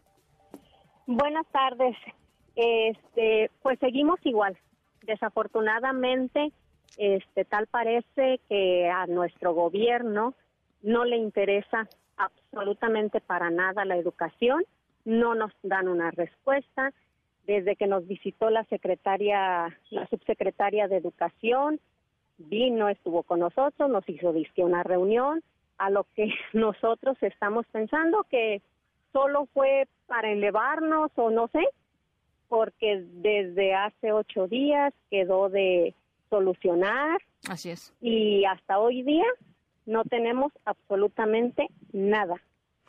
[1.06, 1.96] Buenas tardes.
[2.56, 4.58] Este, pues seguimos igual.
[5.04, 6.52] Desafortunadamente,
[6.98, 10.34] este tal parece que a nuestro gobierno
[10.82, 11.88] no le interesa
[12.18, 14.64] absolutamente para nada la educación,
[15.06, 16.94] no nos dan una respuesta.
[17.46, 21.80] Desde que nos visitó la secretaria, la subsecretaria de Educación,
[22.38, 25.42] vino, estuvo con nosotros, nos hizo una reunión,
[25.78, 28.62] a lo que nosotros estamos pensando que
[29.14, 31.66] solo fue para elevarnos o no sé,
[32.50, 35.94] porque desde hace ocho días quedó de
[36.30, 37.20] solucionar.
[37.50, 37.94] Así es.
[38.02, 39.26] Y hasta hoy día
[39.88, 42.36] no tenemos absolutamente nada,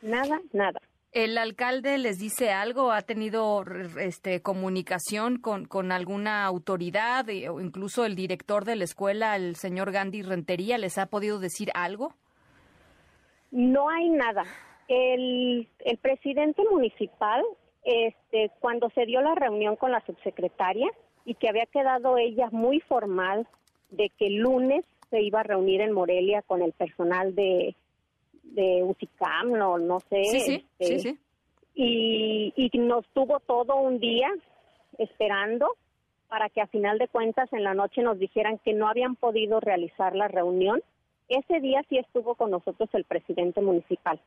[0.03, 0.79] nada, nada.
[1.11, 2.91] ¿El alcalde les dice algo?
[2.91, 3.63] ¿Ha tenido
[3.99, 9.55] este, comunicación con, con alguna autoridad eh, o incluso el director de la escuela, el
[9.55, 12.13] señor Gandhi Rentería, les ha podido decir algo?
[13.49, 14.43] No hay nada.
[14.87, 17.41] El, el presidente municipal,
[17.83, 20.89] este, cuando se dio la reunión con la subsecretaria
[21.25, 23.47] y que había quedado ella muy formal
[23.89, 27.75] de que el lunes se iba a reunir en Morelia con el personal de,
[28.43, 30.23] de UCICAM, no, no sé.
[30.25, 31.19] Sí, sí, este, sí,
[31.75, 34.29] Y, y nos tuvo todo un día
[34.97, 35.75] esperando
[36.27, 39.59] para que a final de cuentas en la noche nos dijeran que no habían podido
[39.59, 40.81] realizar la reunión.
[41.27, 44.19] Ese día sí estuvo con nosotros el presidente municipal,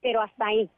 [0.00, 0.70] pero hasta ahí.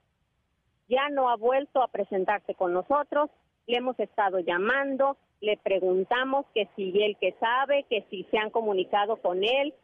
[0.89, 3.31] Ya no ha vuelto a presentarse con nosotros,
[3.67, 8.51] le hemos estado llamando, le preguntamos que si él que sabe, que si se han
[8.51, 9.75] comunicado con él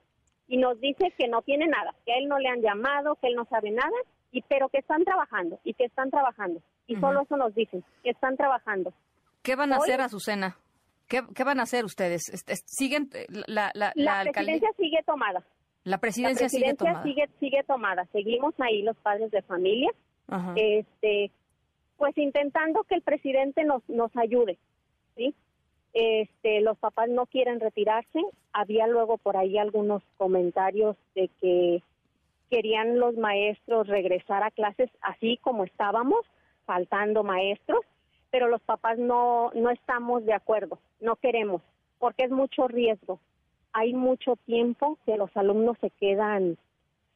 [0.48, 3.28] y nos dice que no tiene nada, que a él no le han llamado, que
[3.28, 3.96] él no sabe nada,
[4.32, 6.60] y pero que están trabajando y que están trabajando.
[6.86, 8.92] Y solo eso nos dicen, que están trabajando.
[9.42, 10.56] ¿Qué van a hacer, Azucena?
[11.08, 12.22] ¿Qué, ¿Qué van a hacer ustedes?
[12.66, 13.10] ¿Siguen
[13.46, 15.44] la, la, la, presidencia sigue tomada.
[15.84, 17.02] La presidencia, sigue tomada.
[17.02, 18.06] Sigue, sigue tomada.
[18.06, 19.90] Seguimos ahí los padres de familia.
[20.56, 21.30] Este,
[21.98, 24.58] pues intentando que el presidente nos, nos ayude,
[25.16, 25.34] ¿sí?
[25.94, 28.20] Este, los papás no quieren retirarse.
[28.52, 31.82] Había luego por ahí algunos comentarios de que
[32.50, 36.20] querían los maestros regresar a clases así como estábamos,
[36.66, 37.80] faltando maestros,
[38.30, 41.62] pero los papás no, no estamos de acuerdo, no queremos,
[41.98, 43.20] porque es mucho riesgo.
[43.72, 46.56] Hay mucho tiempo que los alumnos se quedan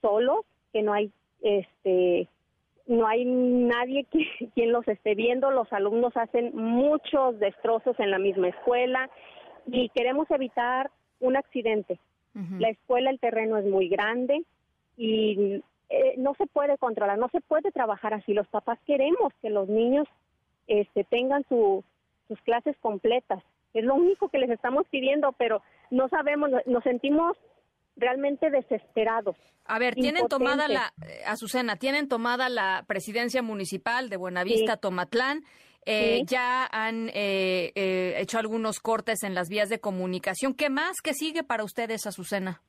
[0.01, 2.29] solos, que no hay este
[2.88, 8.18] no hay nadie que, quien los esté viendo, los alumnos hacen muchos destrozos en la
[8.18, 9.09] misma escuela
[9.66, 11.98] y queremos evitar un accidente.
[12.61, 14.44] La escuela, el terreno es muy grande
[14.96, 18.33] y eh, no se puede controlar, no se puede trabajar así.
[18.33, 20.07] Los papás queremos que los niños
[20.68, 21.83] este, tengan sus
[22.44, 23.42] clases completas.
[23.74, 27.37] Es lo único que les estamos pidiendo, pero no sabemos, nos sentimos
[27.99, 29.37] realmente desesperados.
[29.65, 35.42] A ver, tienen tomada la, eh, Azucena, tienen tomada la presidencia municipal de Buenavista, Tomatlán.
[35.85, 37.73] Eh, ya han eh,
[38.19, 40.55] hecho algunos cortes en las vías de comunicación.
[40.55, 41.01] ¿Qué más?
[41.03, 42.61] ¿Qué sigue para ustedes, Azucena?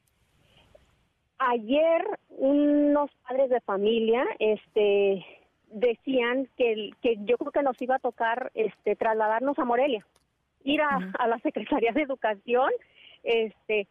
[1.38, 5.26] Ayer unos padres de familia este,
[5.68, 10.06] decían que, que yo creo que nos iba a tocar este, trasladarnos a Morelia,
[10.64, 12.72] ir a, a la Secretaría de Educación
[13.24, 13.88] este,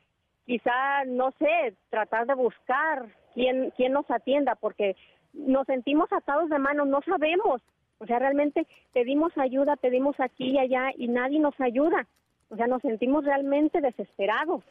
[0.48, 4.96] quizá, no sé, tratar de buscar quién, quién nos atienda, porque
[5.34, 7.60] nos sentimos atados de manos, no sabemos
[7.98, 12.06] O sea, realmente pedimos ayuda, pedimos aquí y allá y nadie nos ayuda.
[12.48, 14.64] O sea, nos sentimos realmente desesperados.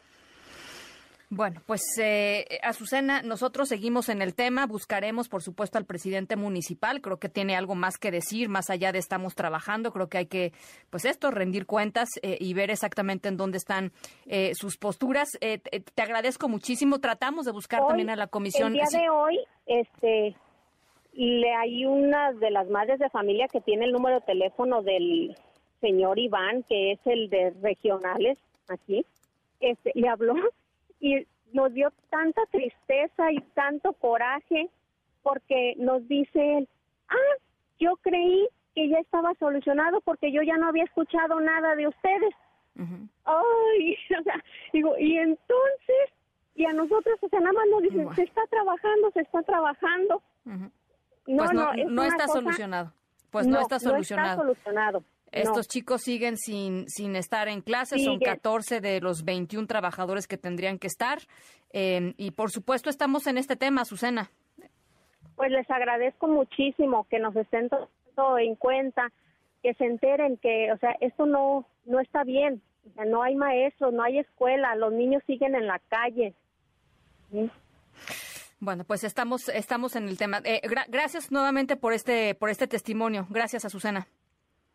[1.29, 7.01] Bueno, pues eh, Azucena, nosotros seguimos en el tema, buscaremos por supuesto al presidente municipal,
[7.01, 10.25] creo que tiene algo más que decir, más allá de estamos trabajando, creo que hay
[10.27, 10.53] que,
[10.89, 13.91] pues esto, rendir cuentas eh, y ver exactamente en dónde están
[14.25, 15.37] eh, sus posturas.
[15.41, 18.67] Eh, te, agradezco muchísimo, tratamos de buscar también a la comisión.
[18.67, 20.33] El día de hoy, este,
[21.11, 25.35] le hay una de las madres de familia que tiene el número de teléfono del
[25.81, 28.37] señor Iván, que es el de regionales
[28.69, 29.05] aquí,
[29.59, 30.35] este, le habló
[30.99, 34.69] y nos dio tanta tristeza y tanto coraje
[35.23, 36.69] porque nos dice él,
[37.09, 37.35] ah,
[37.79, 42.33] yo creí que ya estaba solucionado porque yo ya no había escuchado nada de ustedes.
[43.25, 46.13] Ay, o sea, digo, y entonces,
[46.55, 50.21] y a nosotros, o sea, nada más nos dicen, se está trabajando, se está trabajando.
[50.45, 50.71] No,
[51.25, 52.93] pues no, no, está solucionado.
[53.31, 54.27] Pues no, está solucionado.
[54.27, 55.03] No está solucionado.
[55.31, 60.37] Estos chicos siguen sin, sin estar en clase, son 14 de los 21 trabajadores que
[60.37, 61.19] tendrían que estar.
[61.73, 64.31] Eh, y por supuesto estamos en este tema, Azucena.
[65.35, 69.11] Pues les agradezco muchísimo que nos estén tomando en cuenta,
[69.61, 72.61] que se enteren que, o sea, esto no, no está bien.
[72.89, 76.33] O sea, no hay maestros, no hay escuela, los niños siguen en la calle.
[78.59, 80.41] Bueno, pues estamos, estamos en el tema.
[80.43, 83.27] Eh, gracias nuevamente por este, por este testimonio.
[83.29, 84.07] Gracias, Azucena.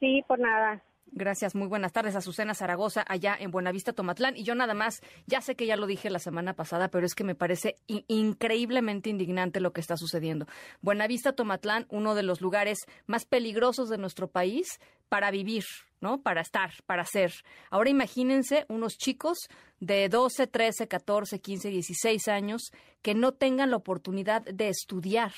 [0.02, 0.82] Sí, por nada.
[1.12, 2.16] Gracias, muy buenas tardes.
[2.16, 4.36] Azucena Zaragoza, allá en Buenavista, Tomatlán.
[4.36, 7.14] Y yo nada más, ya sé que ya lo dije la semana pasada, pero es
[7.14, 10.46] que me parece increíblemente indignante lo que está sucediendo.
[10.80, 15.62] Buenavista, Tomatlán, uno de los lugares más peligrosos de nuestro país para vivir,
[16.00, 16.20] ¿no?
[16.20, 17.32] Para estar, para ser.
[17.70, 19.38] Ahora imagínense unos chicos
[19.78, 22.72] de 12, 13, 14, 15, 16 años
[23.02, 25.32] que no tengan la oportunidad de estudiar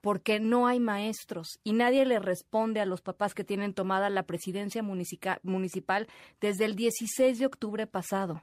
[0.00, 4.24] porque no hay maestros y nadie le responde a los papás que tienen tomada la
[4.24, 6.08] presidencia municipal
[6.40, 8.42] desde el 16 de octubre pasado.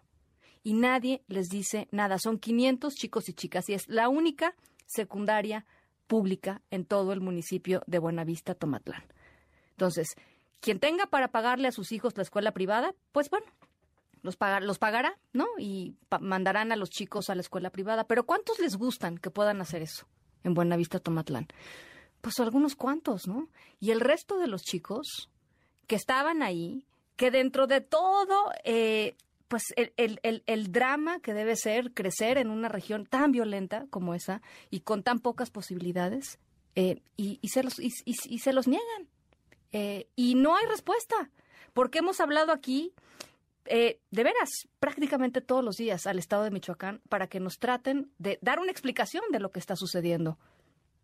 [0.64, 2.18] Y nadie les dice nada.
[2.20, 4.56] Son 500 chicos y chicas y es la única
[4.86, 5.66] secundaria
[6.08, 9.04] pública en todo el municipio de Buenavista, Tomatlán.
[9.72, 10.16] Entonces,
[10.60, 13.48] quien tenga para pagarle a sus hijos la escuela privada, pues bueno,
[14.22, 15.48] los, los pagará, ¿no?
[15.58, 18.06] Y mandarán a los chicos a la escuela privada.
[18.06, 20.08] Pero ¿cuántos les gustan que puedan hacer eso?
[20.48, 21.48] En Buenavista, Tomatlán?
[22.22, 23.50] Pues algunos cuantos, ¿no?
[23.80, 25.30] Y el resto de los chicos
[25.86, 26.86] que estaban ahí,
[27.16, 29.16] que dentro de todo, eh,
[29.48, 34.14] pues el, el, el, drama que debe ser crecer en una región tan violenta como
[34.14, 36.40] esa y con tan pocas posibilidades,
[36.76, 39.08] eh, y, se los, y, y, se los niegan.
[39.72, 41.32] Eh, y no hay respuesta,
[41.74, 42.94] porque hemos hablado aquí
[43.68, 48.40] de veras, prácticamente todos los días al Estado de Michoacán para que nos traten de
[48.42, 50.38] dar una explicación de lo que está sucediendo.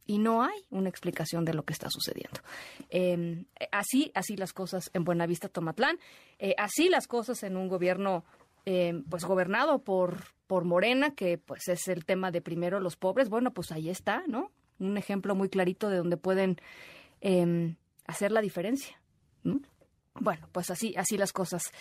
[0.05, 2.41] Y no hay una explicación de lo que está sucediendo.
[2.89, 5.97] Em, así, así las cosas en Buenavista, Tomatlán,
[6.39, 8.25] eh, así las cosas en un gobierno,
[8.65, 13.29] em, pues gobernado por, por Morena, que pues es el tema de primero los pobres.
[13.29, 14.51] Bueno, pues ahí está, ¿no?
[14.79, 16.57] Un ejemplo muy clarito de donde pueden
[17.21, 18.99] em, hacer la diferencia.
[20.15, 21.71] Bueno, pues así, así las cosas.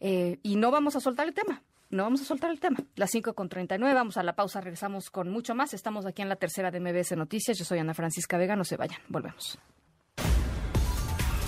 [0.00, 1.62] Eh, y no vamos a soltar el tema.
[1.88, 2.78] No vamos a soltar el tema.
[2.96, 5.72] Las 5 con 39, vamos a la pausa, regresamos con mucho más.
[5.72, 7.56] Estamos aquí en la tercera de MBS Noticias.
[7.56, 9.58] Yo soy Ana Francisca Vega, no se vayan, volvemos.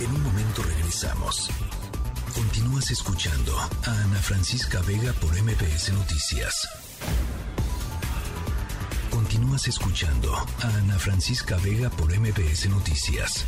[0.00, 1.50] En un momento regresamos.
[2.32, 6.68] Continúas escuchando a Ana Francisca Vega por MBS Noticias.
[9.10, 13.44] Continúas escuchando a Ana Francisca Vega por MBS Noticias.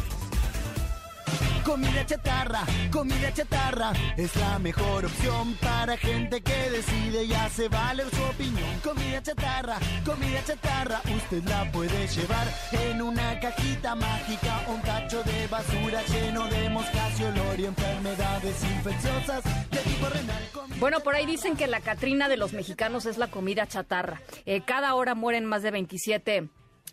[1.65, 8.07] Comida chatarra, comida chatarra es la mejor opción para gente que decide y hace valer
[8.11, 8.81] su opinión.
[8.83, 15.47] Comida chatarra, comida chatarra, usted la puede llevar en una cajita mágica, un tacho de
[15.47, 20.43] basura lleno de moscas y olor y enfermedades infecciosas de tipo renal.
[20.79, 24.23] Bueno, por ahí dicen que la Catrina de los mexicanos es la comida chatarra.
[24.47, 26.49] Eh, cada hora mueren más de 27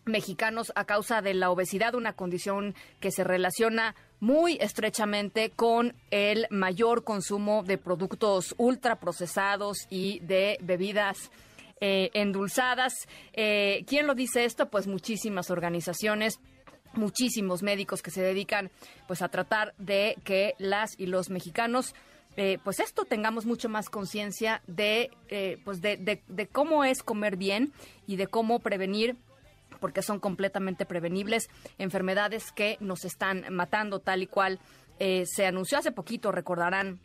[0.06, 6.48] mexicanos a causa de la obesidad, una condición que se relaciona muy estrechamente con el
[6.50, 11.32] mayor consumo de productos ultraprocesados y de bebidas
[11.80, 13.08] eh, endulzadas.
[13.34, 14.70] Eh, ¿Quién lo dice esto?
[14.70, 16.40] Pues muchísimas organizaciones
[16.94, 18.72] muchísimos médicos que se dedican
[19.08, 21.94] pues a tratar de que las y los mexicanos
[22.38, 25.12] eh, pues esto tengamos mucho más conciencia de
[25.64, 27.72] pues de, de cómo es comer bien
[28.08, 29.18] y de cómo prevenir
[29.78, 34.60] porque son completamente prevenibles, enfermedades que nos están matando tal y cual
[35.00, 37.00] eh, se anunció hace poquito, recordarán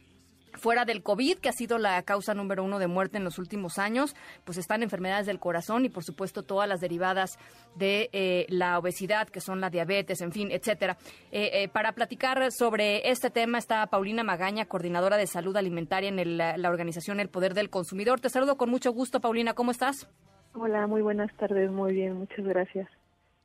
[0.54, 3.78] fuera del COVID, que ha sido la causa número uno de muerte en los últimos
[3.78, 4.14] años,
[4.44, 7.38] pues están enfermedades del corazón y por supuesto todas las derivadas
[7.74, 10.98] de eh, la obesidad, que son la diabetes, en fin, etcétera.
[11.30, 16.36] Eh, eh, para platicar sobre este tema está Paulina Magaña, coordinadora de salud alimentaria en
[16.36, 18.20] la organización El Poder del Consumidor.
[18.20, 19.54] Te saludo con mucho gusto, Paulina.
[19.54, 20.08] ¿Cómo estás?
[20.54, 21.70] Hola, muy buenas tardes.
[21.70, 22.88] Muy bien, muchas gracias.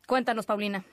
[0.07, 0.83] Cuéntanos, Paulina.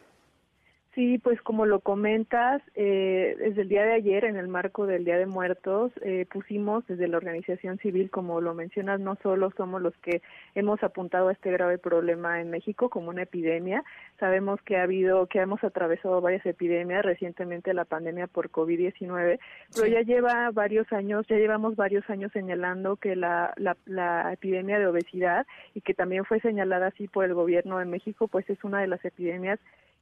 [0.95, 5.05] Sí, pues como lo comentas, eh, desde el día de ayer, en el marco del
[5.05, 9.83] Día de Muertos, eh, pusimos desde la organización civil, como lo mencionas, no solo somos
[9.83, 10.23] los que
[10.55, 13.83] hemos apuntado a este grave problema en México como una epidemia,
[14.21, 19.41] sabemos que ha habido, que hemos atravesado varias epidemias, recientemente la pandemia por COVID-19,
[19.75, 24.79] pero ya lleva varios años, ya llevamos varios años señalando que la, la, la epidemia
[24.79, 28.63] de obesidad y que también fue señalada así por el gobierno de México, pues es
[28.63, 29.59] una de las epidemias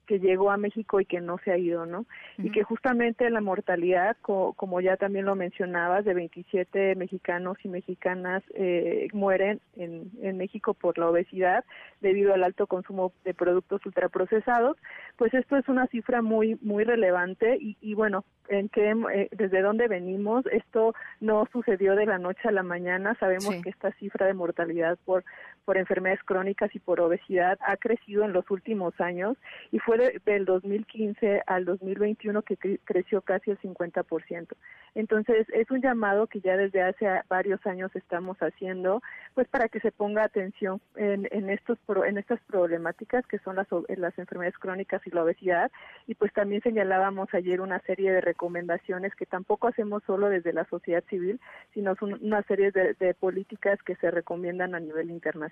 [0.06, 2.06] que llegó a México y que no se ha ido, ¿no?
[2.38, 8.42] Y que justamente la mortalidad, como ya también lo mencionabas, de 27 mexicanos y mexicanas
[8.54, 11.64] eh, mueren en, en México por la obesidad
[12.00, 14.76] debido al alto consumo de productos ultraprocesados,
[15.16, 19.62] pues esto es una cifra muy muy relevante y, y bueno, en que eh, desde
[19.62, 24.26] dónde venimos, esto no sucedió de la noche a la mañana, sabemos que esta cifra
[24.26, 25.24] de mortalidad por
[25.64, 29.36] por enfermedades crónicas y por obesidad ha crecido en los últimos años
[29.70, 34.48] y fue del 2015 al 2021 que creció casi el 50%.
[34.94, 39.02] Entonces, es un llamado que ya desde hace varios años estamos haciendo,
[39.34, 44.18] pues para que se ponga atención en, estos en estas problemáticas que son las, las
[44.18, 45.70] enfermedades crónicas y la obesidad
[46.06, 50.64] y pues también señalábamos ayer una serie de recomendaciones que tampoco hacemos solo desde la
[50.64, 51.40] sociedad civil,
[51.72, 55.51] sino una serie de, de políticas que se recomiendan a nivel internacional.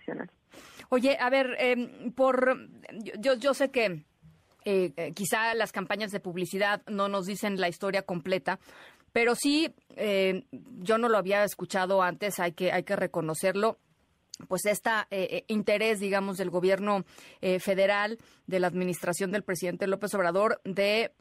[0.89, 2.69] Oye, a ver, eh, por
[3.19, 4.05] yo, yo sé que
[4.65, 8.59] eh, eh, quizá las campañas de publicidad no nos dicen la historia completa,
[9.13, 10.45] pero sí, eh,
[10.79, 13.79] yo no lo había escuchado antes, hay que, hay que reconocerlo
[14.49, 14.91] pues este
[15.49, 17.05] interés, digamos, del gobierno
[17.59, 21.13] federal, de la administración del presidente López Obrador, de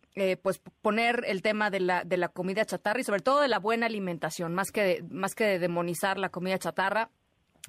[0.41, 3.59] pues poner el tema de la, de la comida chatarra y sobre todo de la
[3.59, 7.09] buena alimentación, más que más que de demonizar la comida chatarra,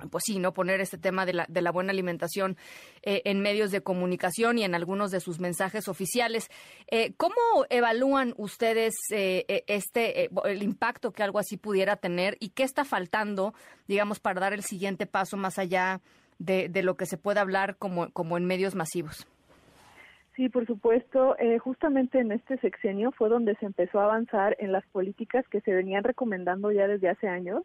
[0.09, 0.53] pues sí, ¿no?
[0.53, 2.57] Poner este tema de la, de la buena alimentación
[3.03, 6.49] eh, en medios de comunicación y en algunos de sus mensajes oficiales.
[6.91, 7.35] Eh, ¿Cómo
[7.69, 13.55] evalúan ustedes eh, este el impacto que algo así pudiera tener y qué está faltando,
[13.89, 16.01] digamos, para dar el siguiente paso más allá
[16.39, 19.27] de, de lo que se puede hablar como, como en medios masivos?
[20.37, 21.37] Sí, por supuesto.
[21.59, 25.75] justamente en este sexenio fue donde se empezó a avanzar en las políticas que se
[25.75, 27.63] venían recomendando ya desde hace años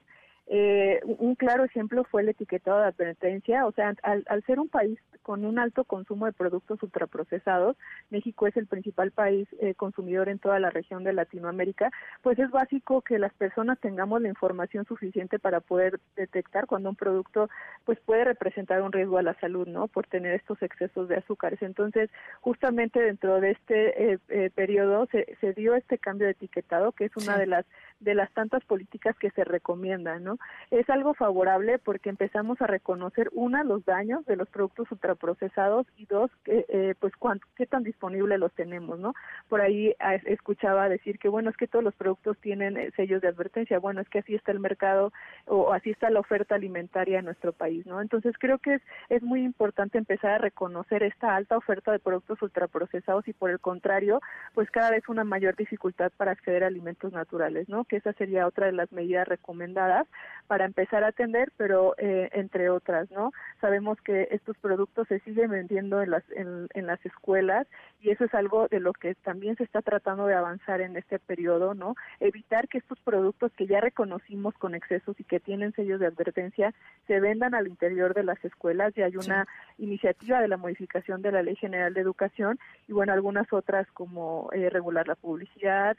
[0.47, 4.69] eh, un claro ejemplo fue el etiquetado de advertencia, o sea, al, al, ser un
[4.69, 7.75] país con un alto consumo de productos ultraprocesados,
[8.11, 11.89] México es el principal país eh, consumidor en toda la región de Latinoamérica,
[12.21, 16.95] pues es básico que las personas tengamos la información suficiente para poder detectar cuando un
[16.95, 17.49] producto
[17.83, 19.87] pues puede representar un riesgo a la salud, ¿no?
[19.87, 21.61] Por tener estos excesos de azúcares.
[21.63, 26.91] Entonces, justamente dentro de este eh, eh periodo se, se, dio este cambio de etiquetado,
[26.91, 27.65] que es una de las
[27.99, 30.37] de las tantas políticas que se recomiendan, ¿no?
[30.71, 36.05] Es algo favorable porque empezamos a reconocer, una, los daños de los productos ultraprocesados y
[36.05, 39.13] dos, eh, pues cuánto, qué tan disponibles los tenemos, ¿no?
[39.49, 43.21] Por ahí ah, escuchaba decir que, bueno, es que todos los productos tienen eh, sellos
[43.21, 45.13] de advertencia, bueno, es que así está el mercado
[45.45, 48.01] o así está la oferta alimentaria en nuestro país, ¿no?
[48.01, 52.41] Entonces creo que es, es muy importante empezar a reconocer esta alta oferta de productos
[52.41, 54.21] ultraprocesados y por el contrario,
[54.53, 57.84] pues cada vez una mayor dificultad para acceder a alimentos naturales, ¿no?
[57.85, 60.07] Que esa sería otra de las medidas recomendadas
[60.47, 63.31] para empezar a atender, pero eh, entre otras, ¿no?
[63.61, 67.67] Sabemos que estos productos se siguen vendiendo en las, en, en, las escuelas
[68.01, 71.19] y eso es algo de lo que también se está tratando de avanzar en este
[71.19, 71.95] periodo, ¿no?
[72.19, 76.73] Evitar que estos productos que ya reconocimos con excesos y que tienen sellos de advertencia
[77.07, 81.31] se vendan al interior de las escuelas y hay una iniciativa de la modificación de
[81.31, 85.97] la Ley General de Educación y bueno, algunas otras como eh, regular la publicidad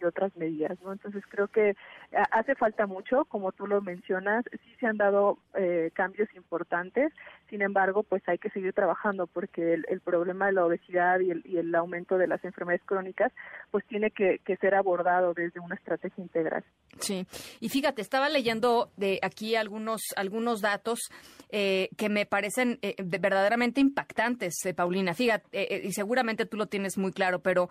[0.00, 0.92] y otras medidas, ¿no?
[0.92, 1.74] Entonces creo que eh,
[2.30, 7.12] hace falta mucho, como tú lo mencionas, sí se han dado eh, cambios importantes,
[7.48, 11.42] sin embargo, pues hay que seguir trabajando porque el, problema de la obesidad y el,
[11.44, 13.32] y el, aumento de las enfermedades crónicas,
[13.70, 16.64] pues tiene que, ser abordado desde una estrategia integral.
[16.98, 17.26] Sí,
[17.60, 21.10] y fíjate, estaba leyendo de aquí algunos algunos datos
[21.50, 25.12] eh, que me parecen verdaderamente impactantes, Paulina.
[25.12, 27.68] Fíjate, y seguramente tú lo tienes muy claro, pero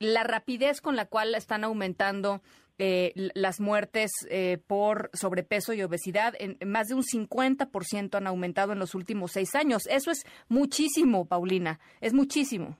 [0.00, 2.42] la rapidez con la cual están aumentando
[2.78, 6.34] eh, las muertes eh, por sobrepeso y obesidad.
[6.38, 9.82] En, más de un 50% han aumentado en los últimos seis años.
[9.88, 11.78] Eso es muchísimo, Paulina.
[12.00, 12.76] Es muchísimo.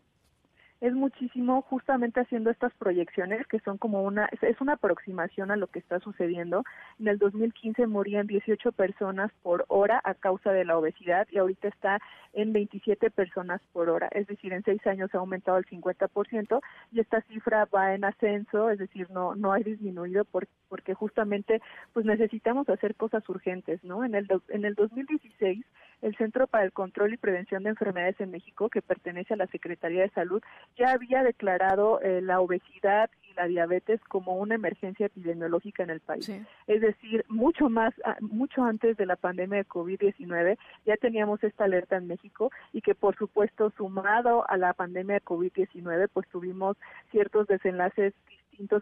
[0.85, 5.67] Es muchísimo justamente haciendo estas proyecciones que son como una, es una aproximación a lo
[5.67, 6.63] que está sucediendo.
[7.01, 11.69] En el 2015 morían 18 personas por hora a causa de la obesidad y ahorita
[11.69, 12.03] está
[12.35, 16.61] en 27 personas por hora, es decir, en seis años ha aumentado el 50%
[16.93, 20.27] y esta cifra va en ascenso, es decir, no no ha disminuido
[20.69, 21.63] porque justamente
[21.95, 24.05] pues necesitamos hacer cosas urgentes, ¿no?
[24.05, 25.65] En el en el 2016
[26.05, 29.47] el Centro para el Control y Prevención de Enfermedades en México, que pertenece a la
[29.47, 30.43] Secretaría de Salud,
[30.77, 36.01] ya había declarado eh, la obesidad y la diabetes como una emergencia epidemiológica en el
[36.01, 36.29] país.
[36.67, 41.65] Es decir, mucho más, ah, mucho antes de la pandemia de COVID-19, ya teníamos esta
[41.65, 46.77] alerta en México y que, por supuesto, sumado a la pandemia de COVID-19, pues tuvimos
[47.11, 48.15] ciertos desenlaces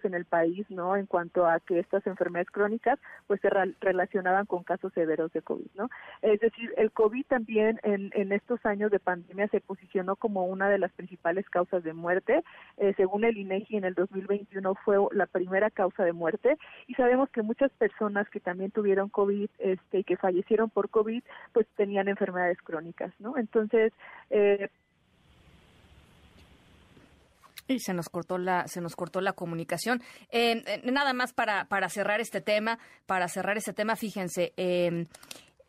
[0.05, 0.97] en el país, ¿no?
[0.97, 3.51] En cuanto a que estas enfermedades crónicas, pues se
[3.81, 5.89] relacionaban con casos severos de COVID, ¿no?
[6.23, 10.68] Es decir, el COVID también en, en estos años de pandemia se posicionó como una
[10.68, 12.43] de las principales causas de muerte.
[12.79, 16.57] Eh, según el INEGI, en el 2021 fue la primera causa de muerte
[16.87, 21.23] y sabemos que muchas personas que también tuvieron COVID, este, y que fallecieron por COVID,
[21.53, 23.37] pues tenían enfermedades crónicas, ¿no?
[23.37, 23.93] Entonces,
[24.31, 24.68] eh,
[27.67, 30.03] y se nos cortó la, se nos cortó la comunicación.
[30.31, 35.07] Eh, eh, nada más para, para cerrar este tema, para cerrar este tema, fíjense, eh,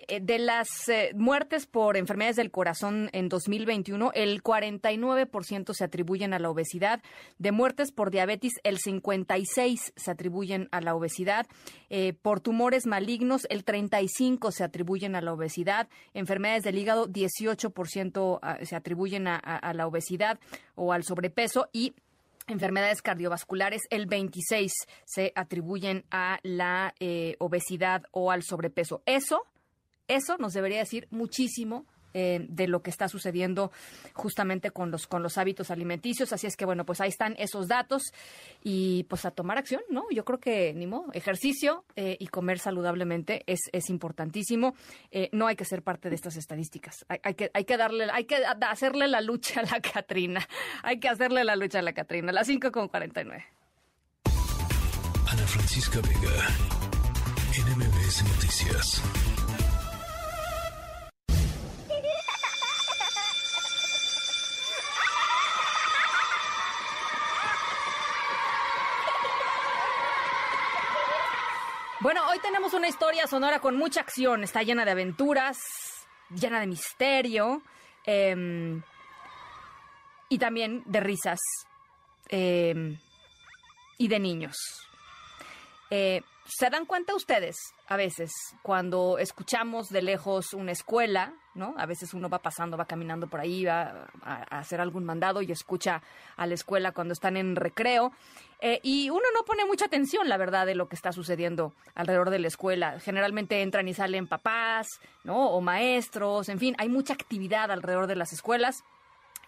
[0.08, 6.40] de las eh, muertes por enfermedades del corazón en 2021, el 49% se atribuyen a
[6.40, 7.02] la obesidad.
[7.38, 11.48] De muertes por diabetes, el 56% se atribuyen a la obesidad.
[11.90, 15.88] Eh, por tumores malignos, el 35% se atribuyen a la obesidad.
[16.14, 20.40] Enfermedades del hígado, 18% ah, se atribuyen a, la obesidad
[20.76, 21.70] o al sobrepeso.
[21.72, 21.94] Y
[22.48, 24.72] enfermedades cardiovasculares, el 26
[25.06, 26.94] se atribuyen a la
[27.40, 29.02] obesidad o al sobrepeso.
[29.06, 29.46] Eso
[30.08, 31.86] eso nos debería decir muchísimo
[32.16, 33.72] eh, de lo que está sucediendo
[34.14, 36.32] justamente con los con los hábitos alimenticios.
[36.32, 38.14] Así es que bueno, pues ahí están esos datos
[38.64, 40.06] y pues a tomar acción, ¿no?
[40.12, 44.76] Yo creo que ni modo, ejercicio eh, y comer saludablemente es, es importantísimo.
[45.10, 47.04] Eh, no hay que ser parte de estas estadísticas.
[47.08, 50.48] Hay, que hay que darle, hay que hacerle la lucha a la Catrina.
[50.84, 52.32] Hay que hacerle la lucha a la Catrina.
[52.32, 53.44] Las 5 con 49.
[55.32, 56.48] Ana Francisca Vega,
[57.58, 59.02] NMBS Noticias.
[72.44, 74.44] Tenemos una historia sonora con mucha acción.
[74.44, 75.58] Está llena de aventuras,
[76.30, 77.64] llena de misterio
[78.06, 78.84] em,
[80.28, 81.40] y también de risas
[82.28, 83.00] em,
[83.98, 84.58] y de niños.
[85.90, 87.56] Eh, ¿Se dan cuenta ustedes
[87.88, 88.32] a veces
[88.62, 91.74] cuando escuchamos de lejos una escuela, ¿no?
[91.78, 95.52] A veces uno va pasando, va caminando por ahí, va a, hacer algún mandado y
[95.52, 96.02] escucha
[96.36, 98.12] a la escuela cuando están en recreo.
[98.66, 102.30] Eh, y uno no pone mucha atención, la verdad, de lo que está sucediendo alrededor
[102.30, 102.98] de la escuela.
[103.02, 104.88] Generalmente entran y salen papás,
[105.26, 105.50] ¿no?
[105.50, 108.86] O maestros, en fin, hay mucha actividad alrededor de las escuelas.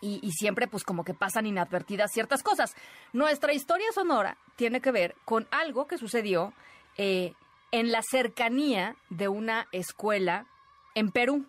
[0.02, 2.76] Y, siempre pues como que pasan inadvertidas ciertas cosas.
[3.14, 6.54] Nuestra historia sonora tiene que ver con algo que sucedió
[6.98, 7.34] eh,
[7.72, 10.46] en la cercanía de una escuela
[10.94, 11.48] en Perú.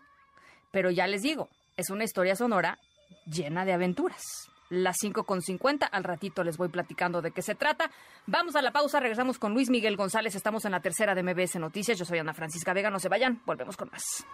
[0.71, 2.79] Pero ya les digo, es una historia sonora
[3.27, 4.23] llena de aventuras.
[4.71, 7.91] Las 5.50, al ratito les voy platicando de qué se trata.
[8.27, 11.57] Vamos a la pausa, regresamos con Luis Miguel González, estamos en la tercera de MBS
[11.57, 14.25] Noticias, yo soy Ana Francisca Vega, no se vayan, volvemos con más.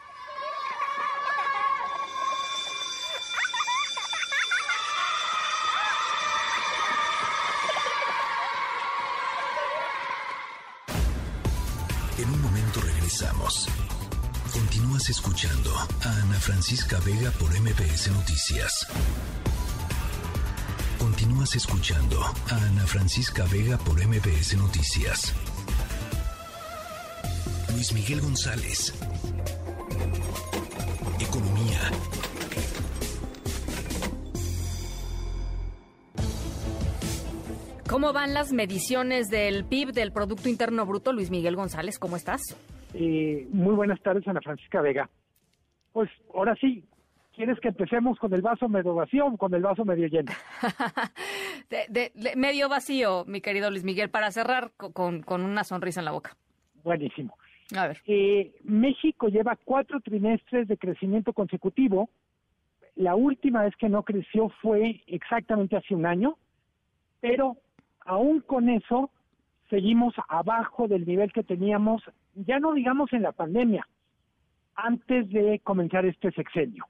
[14.53, 15.87] Continúas escuchando a
[16.22, 18.87] Ana Francisca Vega por MPS Noticias.
[21.03, 25.34] Continúas escuchando a Ana Francisca Vega por MPS Noticias.
[27.72, 28.94] Luis Miguel González.
[31.20, 31.80] Economía.
[37.90, 41.12] ¿Cómo van las mediciones del PIB, del Producto Interno Bruto?
[41.12, 42.40] Luis Miguel González, ¿cómo estás?
[42.94, 45.11] muy buenas tardes, Ana Francisca Vega.
[45.92, 46.84] Pues ahora sí,
[47.35, 50.33] ¿quieres que empecemos con el vaso medio vacío o con el vaso medio lleno?
[51.70, 56.12] de, medio vacío, mi querido Luis Miguel, para cerrar con, con una sonrisa en la
[56.12, 56.37] boca.
[56.83, 57.37] Buenísimo.
[57.76, 57.99] A ver.
[58.07, 62.11] Eh, México lleva cuatro trimestres de crecimiento consecutivo.
[62.97, 66.37] La última vez que no creció fue exactamente hace un año,
[67.20, 67.57] pero
[68.01, 69.11] aún con eso
[69.70, 72.03] seguimos abajo del nivel que teníamos,
[72.35, 73.87] ya no digamos en la pandemia,
[74.74, 76.85] antes de comenzar este sexenio.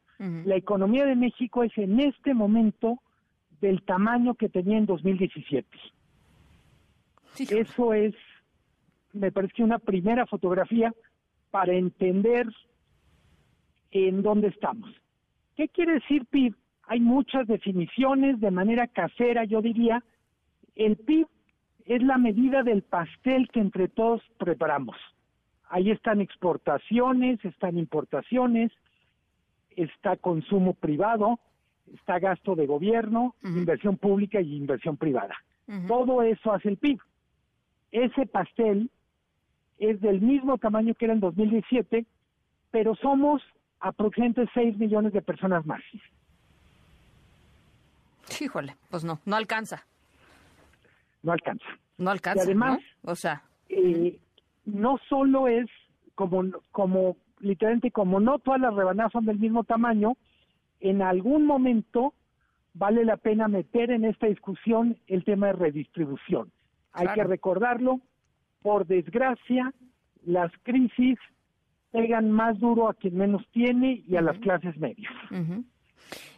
[0.44, 3.00] La economía de México es en este momento
[3.60, 5.66] del tamaño que tenía en 2017.
[7.38, 8.14] Eso es,
[9.12, 10.94] me parece que una primera fotografía
[11.50, 12.46] para entender
[13.90, 14.90] en dónde estamos.
[15.56, 16.54] ¿Qué quiere decir PIB?
[16.84, 20.04] Hay muchas definiciones de manera casera, yo diría.
[20.76, 21.26] El PIB
[21.86, 24.96] es la medida del pastel que entre todos preparamos.
[25.68, 28.70] Ahí están exportaciones, están importaciones,
[29.76, 31.38] está consumo privado,
[31.94, 35.36] está gasto de gobierno, inversión pública y inversión privada.
[35.88, 37.00] Todo eso hace el PIB.
[37.90, 38.90] Ese pastel
[39.78, 42.06] es del mismo tamaño que era en 2017,
[42.70, 43.42] pero somos
[43.80, 45.82] aproximadamente 6 millones de personas más.
[48.40, 49.84] Híjole, pues no, no alcanza.
[51.22, 51.66] No alcanza.
[51.98, 52.42] No alcanza.
[52.42, 54.18] Y además, o sea, eh,
[54.64, 55.68] no solo es
[56.14, 60.16] como, como literalmente, como no todas las rebanadas son del mismo tamaño,
[60.80, 62.14] en algún momento
[62.74, 66.50] vale la pena meter en esta discusión el tema de redistribución.
[66.92, 68.00] Hay que recordarlo,
[68.62, 69.72] por desgracia,
[70.24, 71.18] las crisis
[71.90, 75.12] pegan más duro a quien menos tiene y a las clases medias.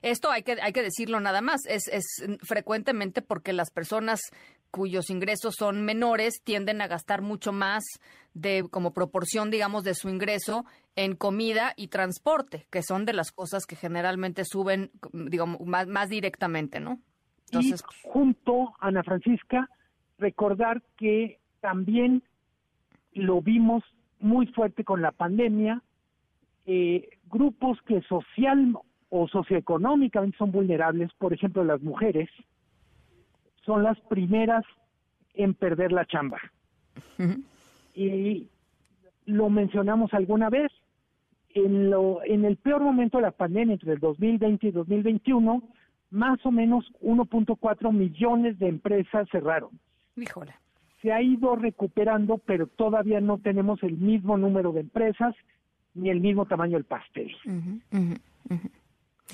[0.03, 2.05] Esto hay que, hay que decirlo nada más, es, es
[2.43, 4.21] frecuentemente porque las personas
[4.75, 7.85] cuyos ingresos son menores tienden a gastar mucho más
[8.35, 10.65] de como proporción, digamos, de su ingreso
[10.97, 16.09] en comida y transporte, que son de las cosas que generalmente suben, digamos, más, más
[16.09, 16.99] directamente, ¿no?
[17.47, 19.71] Entonces, y junto, Ana Francisca,
[20.19, 22.25] recordar que también
[23.13, 23.85] lo vimos
[24.19, 25.85] muy fuerte con la pandemia,
[26.67, 28.77] eh, grupos que social
[29.09, 32.29] o socioeconómicamente son vulnerables, por ejemplo las mujeres,
[33.65, 34.65] son las primeras
[35.35, 36.41] en perder la chamba.
[37.95, 38.49] Y
[39.27, 40.71] lo mencionamos alguna vez,
[41.55, 45.63] en, lo, en el peor momento de la pandemia, entre el 2020 y 2021,
[46.11, 49.71] más o menos 1.4 millones de empresas cerraron.
[50.17, 50.55] Híjole.
[51.03, 55.35] Se ha ido recuperando, pero todavía no tenemos el mismo número de empresas
[55.93, 57.31] ni el mismo tamaño del pastel.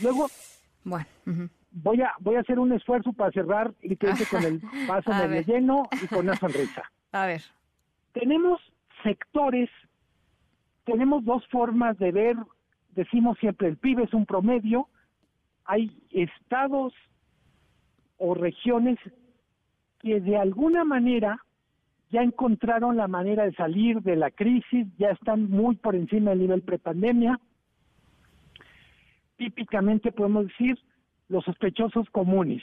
[0.03, 0.27] Luego,
[0.85, 1.07] bueno,
[1.71, 5.43] voy a voy a hacer un esfuerzo para cerrar y que con el vaso medio
[5.43, 6.83] lleno y con una sonrisa.
[7.13, 7.43] A ver.
[8.13, 8.61] Tenemos
[9.03, 9.71] sectores,
[10.85, 12.37] tenemos dos formas de ver,
[12.91, 14.89] decimos siempre el PIB es un promedio,
[15.65, 16.93] hay estados
[18.19, 18.99] o regiones
[20.01, 21.45] que de alguna manera
[22.11, 26.41] ya encontraron la manera de salir de la crisis, ya están muy por encima del
[26.41, 27.39] nivel prepandemia.
[29.37, 30.79] Típicamente podemos decir
[31.31, 32.63] los sospechosos comunes,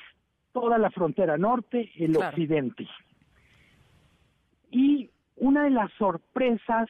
[0.51, 2.87] toda la frontera norte, el occidente.
[4.69, 6.89] Y una de las sorpresas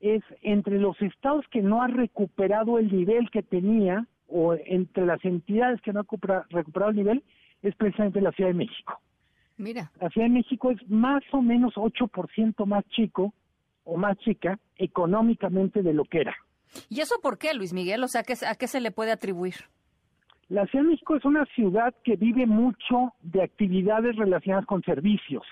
[0.00, 5.22] es entre los estados que no han recuperado el nivel que tenía, o entre las
[5.24, 6.06] entidades que no han
[6.50, 7.24] recuperado el nivel,
[7.62, 9.00] es precisamente la Ciudad de México.
[9.56, 9.90] Mira.
[10.00, 13.34] La Ciudad de México es más o menos 8% más chico
[13.82, 16.36] o más chica económicamente de lo que era.
[16.88, 18.04] ¿Y eso por qué, Luis Miguel?
[18.04, 19.54] O sea, ¿a qué se le puede atribuir?
[20.48, 25.44] La Ciudad de México es una ciudad que vive mucho de actividades relacionadas con servicios,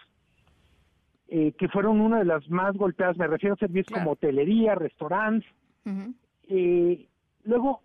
[1.29, 3.19] eh, que fueron una de las más golpeadas.
[3.19, 5.49] Me refiero a servicios como hotelería, restaurantes.
[6.49, 7.07] Eh,
[7.45, 7.83] luego,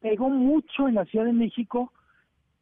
[0.00, 1.92] pegó mucho en la Ciudad de México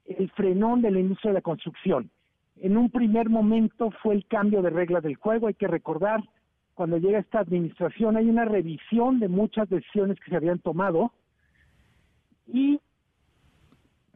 [0.05, 2.11] el frenón de la industria de la construcción.
[2.57, 5.47] En un primer momento fue el cambio de reglas del juego.
[5.47, 6.23] Hay que recordar,
[6.75, 11.13] cuando llega esta administración hay una revisión de muchas decisiones que se habían tomado
[12.47, 12.81] y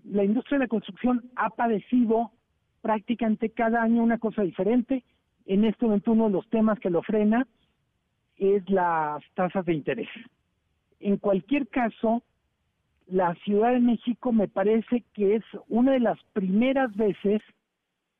[0.05, 2.33] la industria de la construcción ha padecido
[2.81, 5.05] prácticamente cada año una cosa diferente.
[5.47, 7.47] En este momento uno de los temas que lo frena
[8.37, 10.09] es las tasas de interés.
[11.01, 12.23] En cualquier caso,
[13.07, 17.43] la Ciudad de México me parece que es una de las primeras veces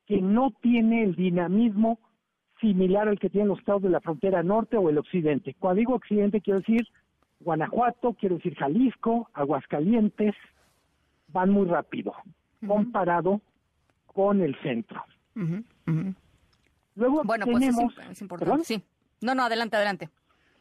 [0.07, 2.01] que no tiene el dinamismo
[2.61, 5.55] similar al que tienen los estados de la frontera norte o el occidente.
[5.59, 6.87] Cuando digo occidente quiero decir
[7.41, 10.35] Guanajuato, quiero decir Jalisco, Aguascalientes,
[11.33, 12.15] van muy rápido
[12.67, 13.41] comparado
[14.07, 15.03] con el centro.
[16.95, 18.65] Luego bueno, pues tenemos, es, importante.
[18.65, 18.83] Sí.
[19.21, 20.11] No, no, adelante, adelante.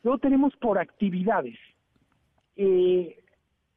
[0.03, 1.57] Luego tenemos por actividades.
[2.55, 3.21] Eh,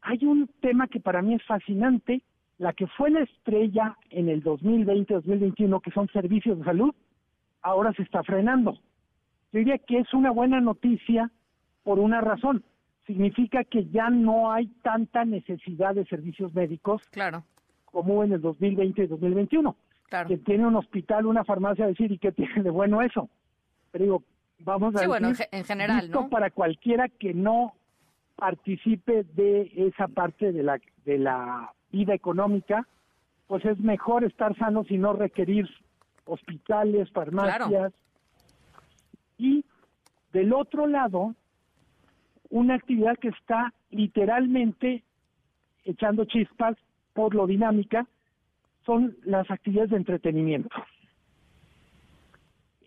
[0.02, 2.22] hay un tema que para mí es fascinante,
[2.58, 6.94] la que fue la estrella en el 2020-2021, que son servicios de salud,
[7.62, 8.74] ahora se está frenando.
[9.52, 11.30] Yo diría que es una buena noticia
[11.82, 12.64] por una razón
[13.06, 17.44] significa que ya no hay tanta necesidad de servicios médicos claro.
[17.86, 19.76] como en el 2020 y 2021.
[20.08, 20.28] Claro.
[20.28, 23.28] Que tiene un hospital, una farmacia, decir, ¿y qué tiene de bueno eso?
[23.90, 24.22] Pero digo,
[24.60, 26.28] vamos a sí, decir, bueno, en general, ¿no?
[26.28, 27.74] para cualquiera que no
[28.36, 32.86] participe de esa parte de la, de la vida económica,
[33.46, 35.68] pues es mejor estar sanos y no requerir
[36.24, 37.92] hospitales, farmacias.
[39.38, 39.64] Y
[40.32, 41.34] del otro lado,
[42.52, 45.02] una actividad que está literalmente
[45.84, 46.76] echando chispas
[47.14, 48.06] por lo dinámica
[48.84, 50.76] son las actividades de entretenimiento.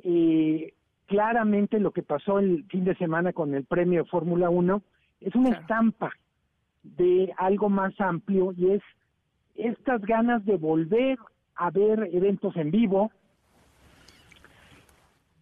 [0.04, 0.74] Eh,
[1.08, 4.84] claramente lo que pasó el fin de semana con el premio de Fórmula 1
[5.22, 6.12] es una estampa
[6.84, 8.84] de algo más amplio y es
[9.56, 11.18] estas ganas de volver
[11.56, 13.12] a ver eventos en vivo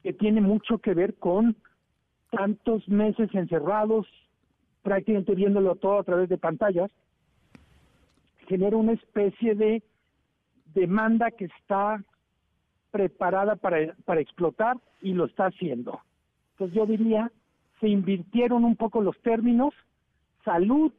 [0.01, 1.57] que tiene mucho que ver con
[2.33, 4.07] tantos meses encerrados,
[4.81, 6.91] prácticamente viéndolo todo a través de pantallas,
[8.47, 9.83] genera una especie de
[10.73, 12.03] demanda que está
[12.91, 16.01] preparada para, para explotar y lo está haciendo.
[16.51, 17.31] Entonces yo diría,
[17.79, 19.73] se invirtieron un poco los términos,
[20.43, 20.91] salud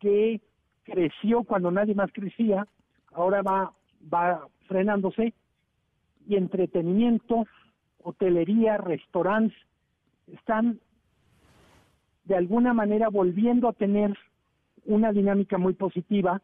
[0.00, 0.40] que
[0.84, 2.66] creció cuando nadie más crecía,
[3.12, 3.72] ahora va,
[4.12, 5.34] va frenándose,
[6.28, 7.46] y entretenimiento,
[8.02, 9.56] hotelería, restaurantes,
[10.32, 10.80] están
[12.24, 14.16] de alguna manera volviendo a tener
[14.84, 16.42] una dinámica muy positiva,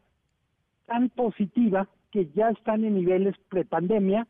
[0.85, 4.27] tan positiva que ya están en niveles prepandemia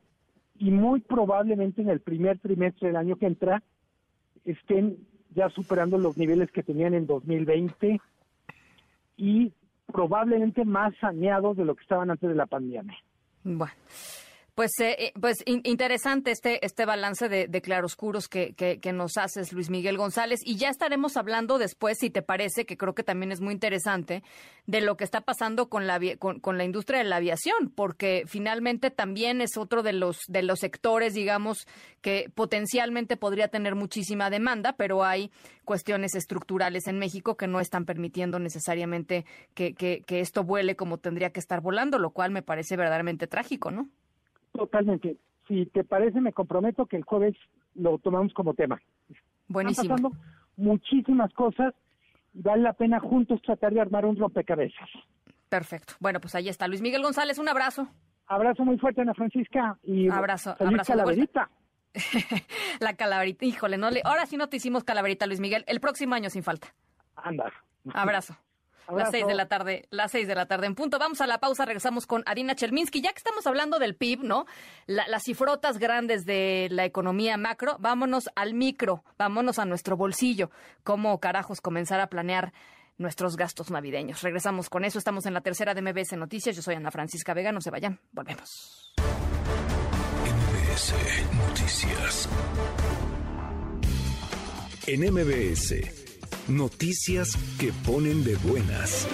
[0.58, 3.64] y muy probablemente en el primer trimestre del año que entra
[4.46, 4.98] estén
[5.36, 8.00] ya superando los niveles que tenían en 2020
[9.18, 9.52] y
[9.88, 12.98] probablemente más saneados de lo que estaban antes de la pandemia.
[13.44, 13.74] Bueno.
[14.56, 19.72] Pues, eh, eh, pues interesante este, este balance de, claroscuros que, que, nos haces, Luis
[19.72, 20.42] Miguel González.
[20.46, 24.22] Y ya estaremos hablando después, si te parece, que creo que también es muy interesante,
[24.68, 28.26] de lo que está pasando con la, con, con la industria de la aviación, porque
[28.28, 31.68] finalmente también es otro de los, de los sectores, digamos,
[32.02, 35.32] que potencialmente podría tener muchísima demanda, pero hay
[35.66, 39.26] cuestiones estructurales en México que no están permitiendo necesariamente
[39.56, 43.26] que, que, que esto vuele como tendría que estar volando, lo cual me parece verdaderamente
[43.26, 43.90] trágico, ¿no?
[44.54, 45.18] Totalmente.
[45.48, 47.36] Si te parece, me comprometo que el jueves
[47.76, 48.82] lo tomamos como tema.
[49.48, 49.96] Buenísimo.
[49.96, 50.26] Están pasando
[50.56, 51.74] muchísimas cosas
[52.34, 54.90] y vale la pena juntos tratar de armar un rompecabezas.
[55.50, 55.94] Perfecto.
[56.00, 56.68] Bueno, pues ahí está.
[56.68, 57.88] Luis Miguel González, un abrazo.
[58.28, 59.78] Abrazo muy fuerte, Ana Francisca.
[59.84, 61.50] Y abrazo, abrazo calaverita.
[62.80, 63.46] la calaverita.
[63.46, 64.02] Híjole, no le...
[64.04, 65.64] ahora sí no te hicimos calaverita, Luis Miguel.
[65.68, 66.74] El próximo año sin falta.
[67.16, 67.52] Anda.
[67.94, 68.36] Abrazo.
[68.92, 71.00] Las seis de la tarde, las seis de la tarde en punto.
[71.00, 73.02] Vamos a la pausa, regresamos con Adina Chelminsky.
[73.02, 74.46] Ya que estamos hablando del PIB, ¿no?
[74.88, 80.52] las cifrotas grandes de la economía macro, vámonos al micro, vámonos a nuestro bolsillo.
[80.84, 82.54] ¿Cómo carajos comenzar a planear
[82.98, 84.22] nuestros gastos navideños?
[84.22, 85.00] Regresamos con eso.
[85.00, 86.56] Estamos en la tercera de MBS Noticias.
[86.56, 87.52] Yo soy Ana Francisca Vega.
[87.52, 88.00] No se vayan.
[88.12, 88.94] Volvemos.
[90.26, 90.94] MBS
[91.48, 92.30] Noticias.
[94.86, 96.03] En MBS.
[96.48, 99.08] Noticias que ponen de buenas.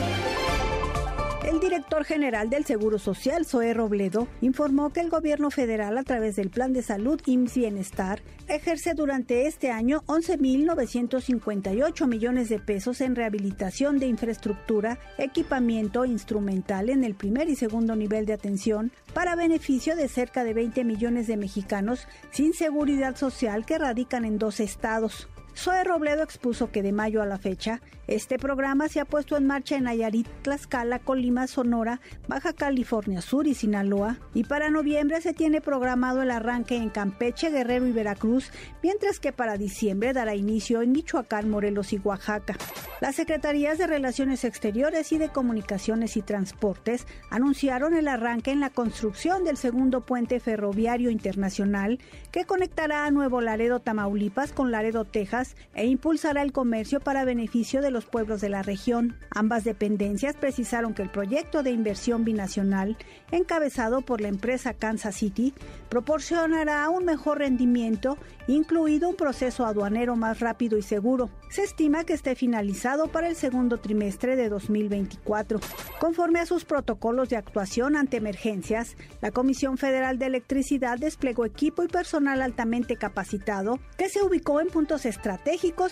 [1.43, 6.36] El director general del Seguro Social, Zoe Robledo, informó que el gobierno federal, a través
[6.36, 13.15] del Plan de Salud IMSS Bienestar, ejerce durante este año 11.958 millones de pesos en
[13.15, 19.95] rehabilitación de infraestructura, equipamiento instrumental en el primer y segundo nivel de atención para beneficio
[19.95, 25.30] de cerca de 20 millones de mexicanos sin seguridad social que radican en dos estados.
[25.56, 29.45] Zoe Robledo expuso que de mayo a la fecha, este programa se ha puesto en
[29.45, 35.34] marcha en Nayarit, Tlaxcala, Colima, Sonora, Baja California Sur y Sinaloa, y para noviembre se
[35.34, 40.82] tiene programado el arranque en Campeche, Guerrero y Veracruz, mientras que para diciembre dará inicio
[40.82, 42.56] en Michoacán, Morelos y Oaxaca.
[43.00, 48.72] Las Secretarías de Relaciones Exteriores y de Comunicaciones y Transportes anunciaron el arranque en la
[48.72, 52.00] construcción del segundo puente ferroviario internacional
[52.32, 55.39] que conectará a Nuevo Laredo, Tamaulipas con Laredo, Texas,
[55.74, 59.16] e impulsará el comercio para beneficio de los pueblos de la región.
[59.32, 62.98] Ambas dependencias precisaron que el proyecto de inversión binacional,
[63.32, 65.54] encabezado por la empresa Kansas City,
[65.90, 68.18] proporcionará un mejor rendimiento,
[68.48, 71.30] incluido un proceso aduanero más rápido y seguro.
[71.50, 75.60] Se estima que esté finalizado para el segundo trimestre de 2024.
[76.00, 81.84] Conforme a sus protocolos de actuación ante emergencias, la Comisión Federal de Electricidad desplegó equipo
[81.84, 85.28] y personal altamente capacitado que se ubicó en puntos estratégicos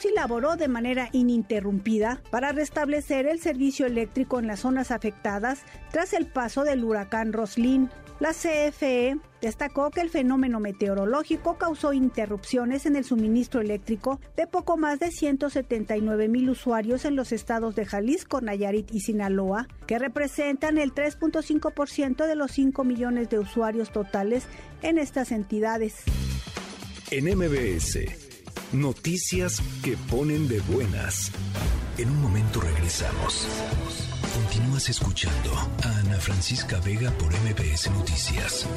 [0.04, 5.62] y laboró de manera ininterrumpida para restablecer el servicio eléctrico en las zonas afectadas
[5.92, 7.90] tras el paso del huracán Roslin.
[8.20, 14.76] La CFE destacó que el fenómeno meteorológico causó interrupciones en el suministro eléctrico de poco
[14.76, 20.80] más de 179 mil usuarios en los estados de Jalisco, Nayarit y Sinaloa, que representan
[20.80, 24.48] el 3.5% de los 5 millones de usuarios totales
[24.82, 25.98] en estas entidades.
[27.12, 28.27] En MBS,
[28.74, 31.32] noticias que ponen de buenas.
[31.98, 33.48] En un momento regresamos.
[34.34, 35.54] Continúas escuchando
[35.84, 38.68] a Ana Francisca Vega por MBS Noticias.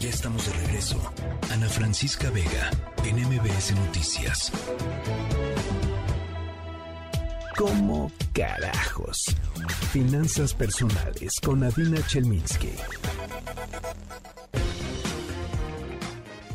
[0.00, 1.00] Ya estamos de regreso.
[1.52, 2.70] Ana Francisca Vega
[3.04, 4.52] en MBS Noticias.
[7.58, 9.34] ¿Cómo carajos?
[9.90, 12.70] Finanzas personales con Adina Chelminsky.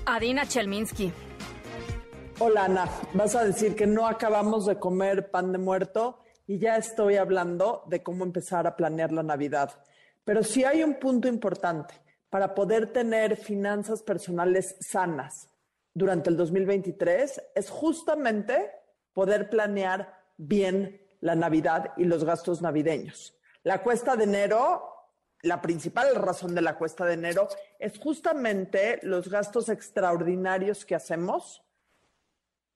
[0.05, 1.11] Adina Chelminsky.
[2.39, 6.77] Hola Ana, vas a decir que no acabamos de comer pan de muerto y ya
[6.77, 9.71] estoy hablando de cómo empezar a planear la Navidad.
[10.23, 11.95] Pero si hay un punto importante
[12.29, 15.49] para poder tener finanzas personales sanas
[15.93, 18.71] durante el 2023 es justamente
[19.11, 23.37] poder planear bien la Navidad y los gastos navideños.
[23.63, 24.83] La cuesta de enero,
[25.41, 27.47] la principal razón de la cuesta de enero
[27.79, 31.63] es justamente los gastos extraordinarios que hacemos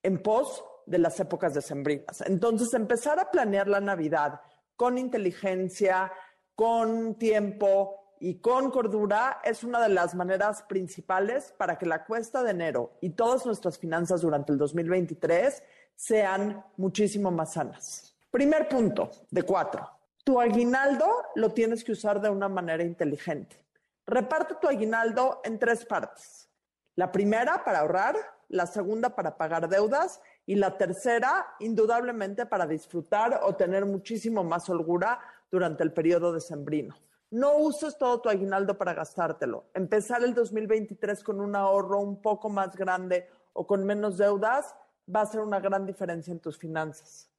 [0.01, 2.21] en pos de las épocas decembrinas.
[2.21, 4.39] Entonces, empezar a planear la Navidad
[4.77, 6.11] con inteligencia,
[6.55, 12.41] con tiempo y con cordura es una de las maneras principales para que la cuesta
[12.43, 15.61] de enero y todas nuestras finanzas durante el 2023
[15.97, 18.15] sean muchísimo más sanas.
[18.29, 19.89] Primer punto de cuatro.
[20.23, 23.65] Tu aguinaldo lo tienes que usar de una manera inteligente.
[24.05, 26.49] Reparte tu aguinaldo en tres partes.
[26.95, 28.15] La primera para ahorrar,
[28.47, 34.69] la segunda para pagar deudas y la tercera indudablemente para disfrutar o tener muchísimo más
[34.69, 35.19] holgura
[35.49, 36.95] durante el periodo decembrino.
[37.31, 39.65] No uses todo tu aguinaldo para gastártelo.
[39.73, 44.75] Empezar el 2023 con un ahorro un poco más grande o con menos deudas
[45.13, 47.29] va a ser una gran diferencia en tus finanzas.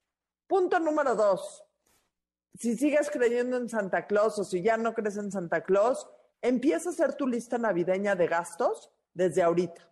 [0.46, 1.64] Punto número dos.
[2.54, 6.08] Si sigues creyendo en Santa Claus o si ya no crees en Santa Claus,
[6.40, 9.88] empieza a hacer tu lista navideña de gastos desde ahorita.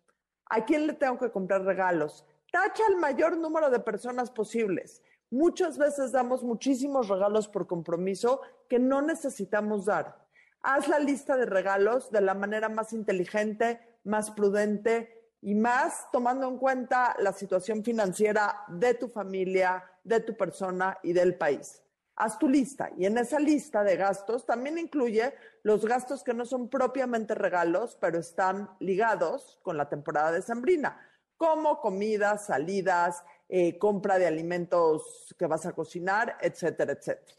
[0.47, 2.25] ¿A quién le tengo que comprar regalos?
[2.51, 5.03] Tacha al mayor número de personas posibles.
[5.31, 10.25] Muchas veces damos muchísimos regalos por compromiso que no necesitamos dar.
[10.63, 15.16] Haz la lista de regalos de la manera más inteligente, más prudente
[15.47, 21.13] y más tomando en cuenta la situación financiera de tu familia, de tu persona y
[21.13, 21.85] del país.
[22.17, 25.33] Haz tu lista y en esa lista de gastos también incluye
[25.63, 31.01] los gastos que no son propiamente regalos, pero están ligados con la temporada de sembrina,
[31.37, 37.39] como comidas, salidas, eh, compra de alimentos que vas a cocinar, etcétera, etcétera.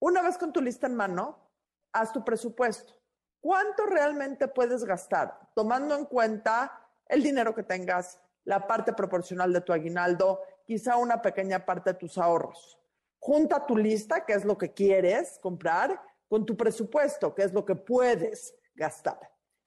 [0.00, 1.50] Una vez con tu lista en mano,
[1.92, 2.94] haz tu presupuesto.
[3.42, 5.50] ¿Cuánto realmente puedes gastar?
[5.54, 11.22] Tomando en cuenta el dinero que tengas, la parte proporcional de tu aguinaldo, quizá una
[11.22, 12.78] pequeña parte de tus ahorros.
[13.18, 17.64] Junta tu lista, que es lo que quieres comprar, con tu presupuesto, que es lo
[17.64, 19.18] que puedes gastar.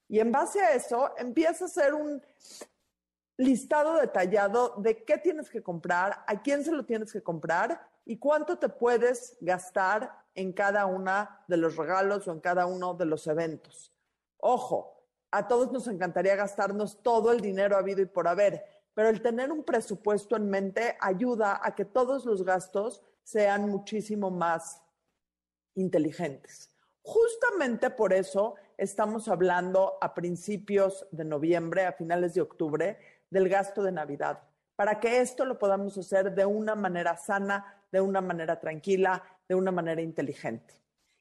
[0.07, 2.21] Y en base a eso, empieza a hacer un
[3.37, 8.17] listado detallado de qué tienes que comprar, a quién se lo tienes que comprar y
[8.17, 13.05] cuánto te puedes gastar en cada una de los regalos o en cada uno de
[13.05, 13.93] los eventos.
[14.37, 14.96] Ojo,
[15.31, 18.63] a todos nos encantaría gastarnos todo el dinero habido y por haber,
[18.93, 24.31] pero el tener un presupuesto en mente ayuda a que todos los gastos sean muchísimo
[24.31, 24.81] más
[25.75, 26.69] inteligentes.
[27.01, 32.97] Justamente por eso estamos hablando a principios de noviembre, a finales de octubre,
[33.29, 34.43] del gasto de Navidad,
[34.75, 39.55] para que esto lo podamos hacer de una manera sana, de una manera tranquila, de
[39.55, 40.73] una manera inteligente.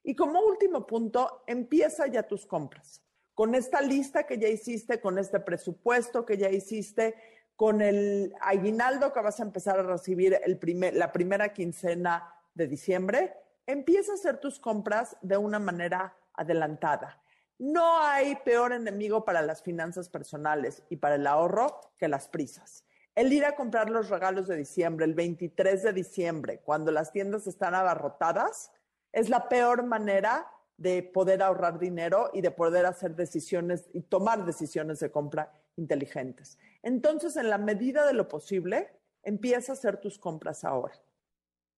[0.02, 3.02] Y como último punto, empieza ya tus compras.
[3.36, 7.14] Con esta lista que ya hiciste, con este presupuesto que ya hiciste,
[7.54, 10.58] con el aguinaldo que vas a empezar a recibir el
[10.94, 13.34] la primera quincena de diciembre,
[13.66, 17.20] empieza a hacer tus compras de una manera adelantada.
[17.58, 22.86] No hay peor enemigo para las finanzas personales y para el ahorro que las prisas.
[23.14, 27.46] El ir a comprar los regalos de diciembre, el 23 de diciembre, cuando las tiendas
[27.46, 28.72] están abarrotadas,
[29.12, 34.44] es la peor manera de poder ahorrar dinero y de poder hacer decisiones y tomar
[34.44, 36.58] decisiones de compra inteligentes.
[36.82, 38.90] Entonces, en la medida de lo posible,
[39.22, 40.94] empieza a hacer tus compras ahora.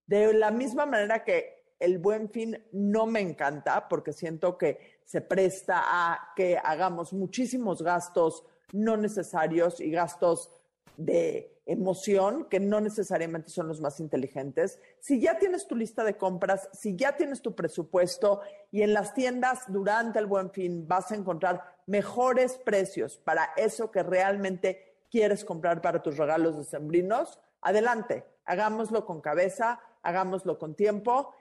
[0.07, 5.21] De la misma manera que el buen fin no me encanta porque siento que se
[5.21, 10.51] presta a que hagamos muchísimos gastos no necesarios y gastos
[10.97, 14.81] de emoción que no necesariamente son los más inteligentes.
[15.01, 19.13] Si ya tienes tu lista de compras, si ya tienes tu presupuesto y en las
[19.13, 25.45] tiendas durante el buen fin vas a encontrar mejores precios para eso que realmente quieres
[25.45, 31.35] comprar para tus regalos decembrinos, adelante, hagámoslo con cabeza, hagámoslo con tiempo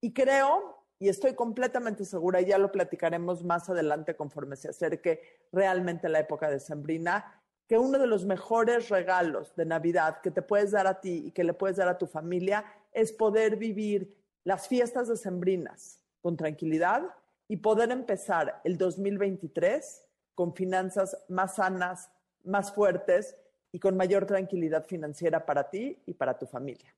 [0.00, 5.20] y creo y estoy completamente segura, y ya lo platicaremos más adelante conforme se acerque
[5.50, 7.41] realmente la época de Sembrina,
[7.72, 11.30] que uno de los mejores regalos de Navidad que te puedes dar a ti y
[11.30, 14.14] que le puedes dar a tu familia es poder vivir
[14.44, 17.02] las fiestas decembrinas con tranquilidad
[17.48, 20.04] y poder empezar el 2023
[20.34, 22.10] con finanzas más sanas,
[22.44, 23.38] más fuertes
[23.72, 26.94] y con mayor tranquilidad financiera para ti y para tu familia.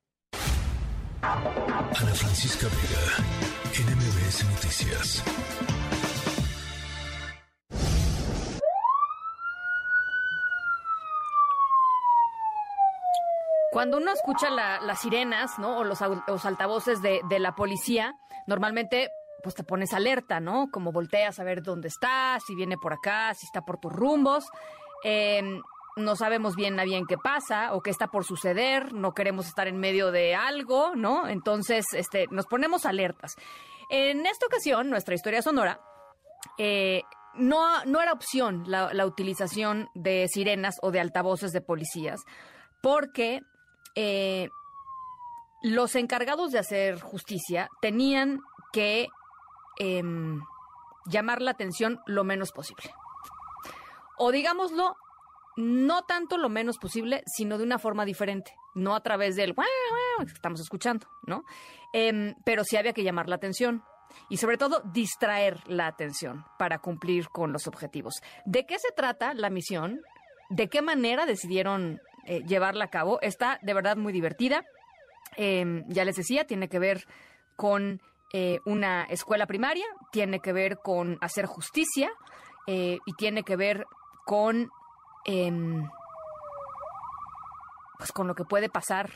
[1.22, 3.24] Ana Francisca Vega,
[3.70, 5.93] NMBS Noticias.
[13.74, 15.78] Cuando uno escucha las sirenas, ¿no?
[15.78, 18.14] O los, altavoces de, la policía,
[18.46, 19.10] normalmente
[19.42, 20.68] pues te pones alerta, ¿no?
[20.70, 24.44] Como volteas a ver dónde está, si viene por acá, si está por tus rumbos.
[25.02, 25.60] Em,
[25.96, 29.66] no sabemos bien a bien qué pasa o qué está por suceder, no queremos estar
[29.66, 31.26] en medio de algo, ¿no?
[31.26, 33.34] Entonces, este, nos ponemos alertas.
[33.90, 35.80] En esta ocasión, nuestra historia sonora,
[36.58, 37.02] eh,
[37.34, 42.20] no, no era opción la, la utilización de sirenas o de altavoces de policías,
[42.80, 43.40] porque
[43.94, 44.50] eh,
[45.62, 48.40] los encargados de hacer justicia tenían
[48.72, 49.08] que
[49.78, 50.40] em,
[51.06, 52.92] llamar la atención lo menos posible.
[54.18, 54.96] O digámoslo,
[55.56, 60.32] no tanto lo menos posible, sino de una forma diferente, no a través del que
[60.32, 61.44] estamos escuchando, ¿no?
[61.92, 63.82] Em, pero sí había que llamar la atención
[64.28, 68.14] y sobre todo distraer la atención para cumplir con los objetivos.
[68.44, 70.00] ¿De qué se trata la misión?
[70.50, 73.20] ¿De qué manera decidieron eh, llevarla a cabo.
[73.20, 74.64] Está de verdad muy divertida.
[75.36, 77.06] Em, ya les decía, tiene que ver
[77.56, 78.00] con
[78.32, 82.10] eh, una escuela primaria, tiene que ver con hacer justicia
[82.66, 83.86] eh, y tiene que ver
[84.24, 84.70] con,
[85.24, 85.88] em,
[87.98, 89.10] pues con lo que puede pasar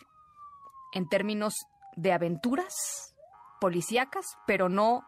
[0.93, 1.55] en términos
[1.97, 3.15] de aventuras
[3.61, 5.05] policíacas, pero no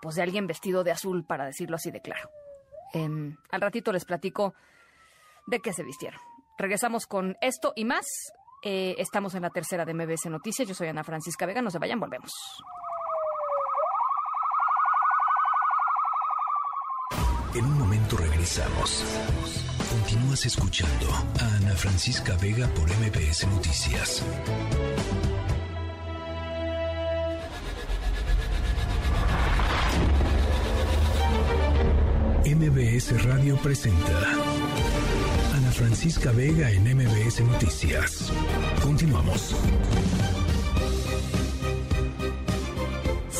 [0.00, 2.30] pues de alguien vestido de azul, para decirlo así de claro.
[2.94, 4.54] Em, al ratito les platico
[5.46, 6.20] de qué se vistieron.
[6.60, 8.04] Regresamos con esto y más.
[8.62, 10.68] Eh, estamos en la tercera de MBS Noticias.
[10.68, 11.62] Yo soy Ana Francisca Vega.
[11.62, 12.30] No se vayan, volvemos.
[17.54, 19.02] En un momento regresamos.
[19.90, 21.06] Continúas escuchando
[21.40, 24.22] a Ana Francisca Vega por MBS Noticias.
[32.44, 34.49] MBS Radio presenta
[35.72, 38.32] Francisca Vega en MBS Noticias.
[38.82, 39.54] Continuamos.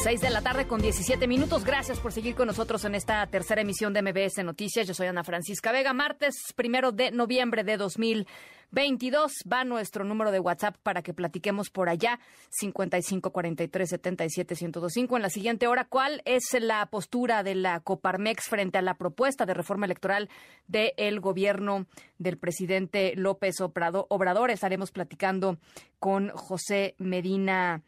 [0.02, 1.62] 6 de la tarde con 17 minutos.
[1.62, 4.86] Gracias por seguir con nosotros en esta tercera emisión de MBS Noticias.
[4.86, 5.92] Yo soy Ana Francisca Vega.
[5.92, 11.90] Martes primero de noviembre de 2022 va nuestro número de WhatsApp para que platiquemos por
[11.90, 12.18] allá.
[12.48, 15.16] 55 43 77 1025.
[15.16, 19.44] En la siguiente hora, ¿cuál es la postura de la Coparmex frente a la propuesta
[19.44, 20.30] de reforma electoral
[20.66, 21.84] del gobierno
[22.16, 24.50] del presidente López Obrador?
[24.50, 25.58] Estaremos platicando
[25.98, 27.82] con José Medina.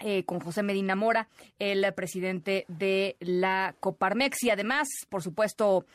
[0.00, 1.28] Eh, con José Medina Mora,
[1.58, 4.42] el presidente de la Coparmex.
[4.42, 5.86] Y además, por supuesto,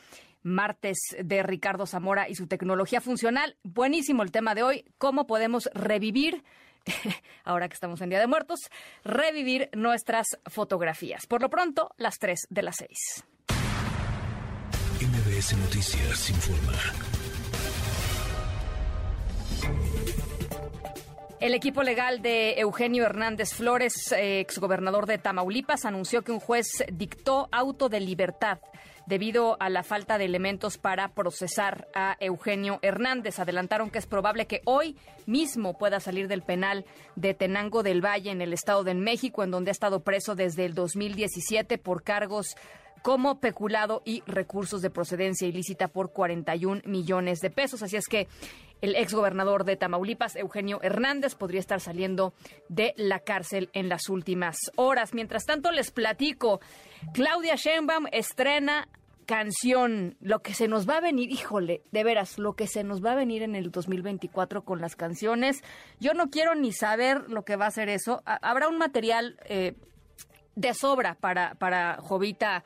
[0.42, 3.56] martes de Ricardo Zamora y su tecnología funcional.
[3.62, 6.42] Buenísimo el tema de hoy, cómo podemos revivir,
[7.44, 8.58] ahora que estamos en Día de Muertos,
[9.04, 11.26] revivir nuestras fotografías.
[11.26, 13.24] Por lo pronto, las 3 de las 6.
[15.00, 17.21] MBS Noticias informa.
[21.42, 27.48] El equipo legal de Eugenio Hernández Flores, exgobernador de Tamaulipas, anunció que un juez dictó
[27.50, 28.60] auto de libertad
[29.06, 33.40] debido a la falta de elementos para procesar a Eugenio Hernández.
[33.40, 36.84] Adelantaron que es probable que hoy mismo pueda salir del penal
[37.16, 40.64] de Tenango del Valle en el Estado de México, en donde ha estado preso desde
[40.64, 42.54] el 2017 por cargos
[43.02, 47.82] como peculado y recursos de procedencia ilícita por 41 millones de pesos.
[47.82, 48.28] Así es que
[48.82, 52.34] el exgobernador de Tamaulipas, Eugenio Hernández, podría estar saliendo
[52.68, 55.14] de la cárcel en las últimas horas.
[55.14, 56.60] Mientras tanto, les platico,
[57.14, 58.88] Claudia Sheinbaum estrena
[59.24, 63.04] canción, lo que se nos va a venir, híjole, de veras, lo que se nos
[63.04, 65.62] va a venir en el 2024 con las canciones.
[66.00, 68.22] Yo no quiero ni saber lo que va a ser eso.
[68.26, 69.74] Habrá un material eh,
[70.56, 72.64] de sobra para, para Jovita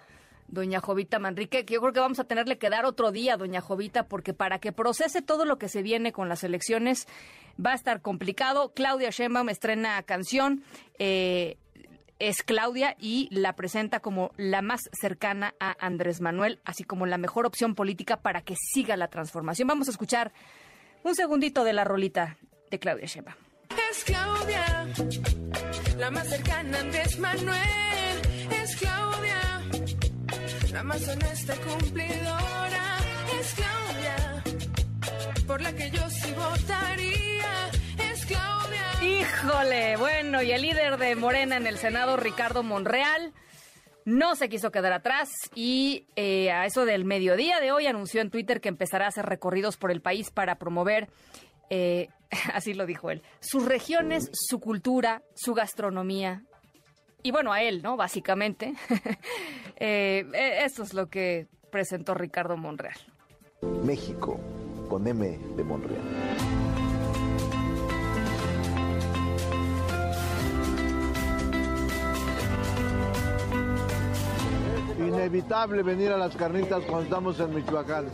[0.48, 3.60] doña Jovita Manrique, que yo creo que vamos a tenerle que dar otro día, doña
[3.60, 7.06] Jovita, porque para que procese todo lo que se viene con las elecciones
[7.64, 8.72] va a estar complicado.
[8.74, 10.62] Claudia Sheinbaum estrena canción.
[10.98, 11.58] Eh,
[12.18, 17.18] es Claudia y la presenta como la más cercana a Andrés Manuel, así como la
[17.18, 19.68] mejor opción política para que siga la transformación.
[19.68, 20.32] Vamos a escuchar
[21.02, 22.38] un segundito de la rolita
[22.70, 23.36] de Claudia Sheinbaum.
[23.90, 24.88] Es Claudia,
[25.98, 28.22] la más cercana a Andrés Manuel.
[28.62, 29.15] Es Claudia
[30.76, 32.98] la más honesta cumplidora
[33.40, 34.42] es Claudia.
[35.46, 37.70] por la que yo sí votaría
[38.10, 39.02] es Claudia.
[39.02, 43.32] Híjole, bueno, y el líder de Morena en el Senado, Ricardo Monreal,
[44.04, 48.30] no se quiso quedar atrás y eh, a eso del mediodía de hoy anunció en
[48.30, 51.08] Twitter que empezará a hacer recorridos por el país para promover,
[51.70, 52.08] eh,
[52.52, 56.42] así lo dijo él, sus regiones, su cultura, su gastronomía.
[57.26, 57.96] Y bueno, a él, ¿no?
[57.96, 58.74] Básicamente.
[59.78, 62.94] eh, eso es lo que presentó Ricardo Monreal.
[63.82, 64.38] México,
[64.88, 66.00] con M de Monreal.
[75.00, 78.06] Inevitable venir a las carnitas cuando estamos en Michoacán.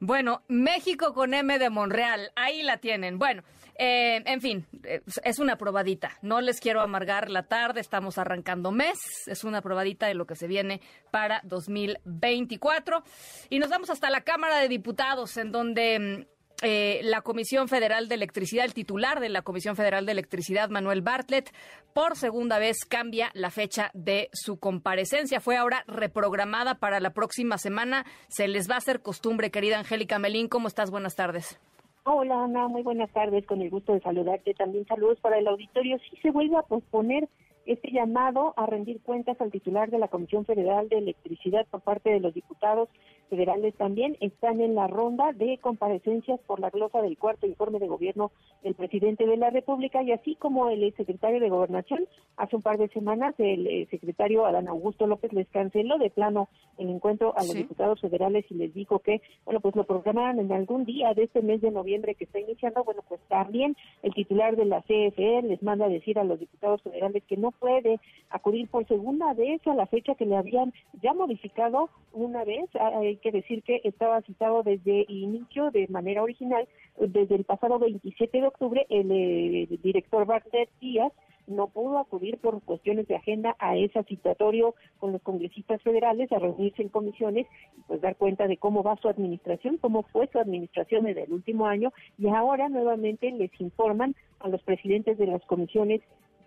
[0.00, 3.18] Bueno, México con M de Monreal, ahí la tienen.
[3.18, 3.42] Bueno,
[3.76, 6.12] eh, en fin, eh, es una probadita.
[6.22, 8.98] No les quiero amargar la tarde, estamos arrancando mes.
[9.26, 10.80] Es una probadita de lo que se viene
[11.10, 13.02] para 2024.
[13.50, 18.08] Y nos vamos hasta la Cámara de Diputados, en donde mm, eh, la Comisión Federal
[18.08, 21.52] de Electricidad, el titular de la Comisión Federal de Electricidad, Manuel Bartlett,
[21.92, 25.40] por segunda vez cambia la fecha de su comparecencia.
[25.40, 28.06] Fue ahora reprogramada para la próxima semana.
[28.28, 30.48] Se les va a hacer costumbre, querida Angélica Melín.
[30.48, 30.90] ¿Cómo estás?
[30.90, 31.58] Buenas tardes.
[32.06, 34.52] Hola Ana, muy buenas tardes, con el gusto de saludarte.
[34.52, 35.98] También saludos para el auditorio.
[36.10, 37.30] Si se vuelve a posponer
[37.64, 42.10] este llamado a rendir cuentas al titular de la Comisión Federal de Electricidad por parte
[42.10, 42.90] de los diputados
[43.28, 47.88] federales también están en la ronda de comparecencias por la glosa del cuarto informe de
[47.88, 48.32] gobierno
[48.62, 52.06] del presidente de la República y así como el secretario de Gobernación,
[52.36, 56.48] hace un par de semanas el eh, secretario Adán Augusto López les canceló de plano
[56.78, 60.52] el encuentro a los diputados federales y les dijo que, bueno, pues lo programaran en
[60.52, 64.56] algún día de este mes de noviembre que está iniciando, bueno, pues también el titular
[64.56, 68.68] de la CFE les manda a decir a los diputados federales que no puede acudir
[68.68, 70.72] por segunda vez a la fecha que le habían
[71.02, 72.68] ya modificado una vez.
[73.14, 76.66] Hay que decir que estaba citado desde inicio de manera original,
[76.98, 81.12] desde el pasado 27 de octubre, el, eh, director Bartlett Díaz
[81.46, 86.40] no pudo acudir por cuestiones de agenda a ese citatorio con los congresistas federales a
[86.40, 87.46] reunirse en comisiones
[87.78, 91.32] y pues dar cuenta de cómo va su administración, cómo fue su administración en el
[91.32, 91.92] último año.
[92.18, 96.00] Y ahora nuevamente les informan a los presidentes de las comisiones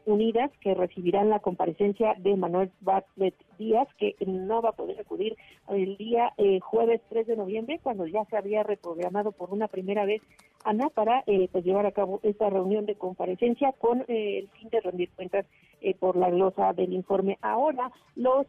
[0.08, 5.36] Unidas, que recibirán la comparecencia de Manuel Bartlett Díaz, que no va a poder acudir
[5.70, 10.06] el día eh, jueves 3 de noviembre, cuando ya se había reprogramado por una primera
[10.06, 10.22] vez,
[10.64, 14.70] Ana, para eh, pues llevar a cabo esta reunión de comparecencia con eh, el fin
[14.70, 15.46] de rendir cuentas
[16.00, 17.38] por la glosa del informe.
[17.44, 18.48] Ahora, los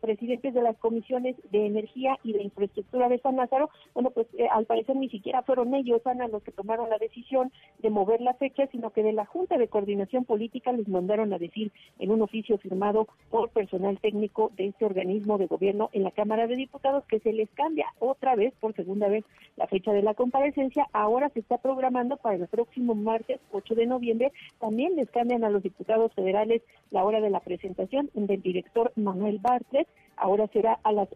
[0.00, 4.66] presidentes de las comisiones de energía y de infraestructura de San Lázaro, bueno, pues al
[4.66, 8.66] parecer ni siquiera fueron ellos, Ana, los que tomaron la decisión de mover la fecha,
[8.72, 11.70] sino que de la Junta de Coordinación Política les mandaron a decir
[12.00, 16.46] en un oficio firmado por personal técnico de este organismo de gobierno en la Cámara
[16.46, 19.24] de Diputados que se les cambia otra vez, por segunda vez,
[19.56, 20.86] la fecha de la comparecencia.
[20.92, 24.32] Ahora se está programando para el próximo martes 8 de noviembre.
[24.60, 26.60] También les cambian a los diputados federales
[26.90, 29.88] la hora de la presentación del director Manuel Bartlett.
[30.16, 31.08] Ahora será a las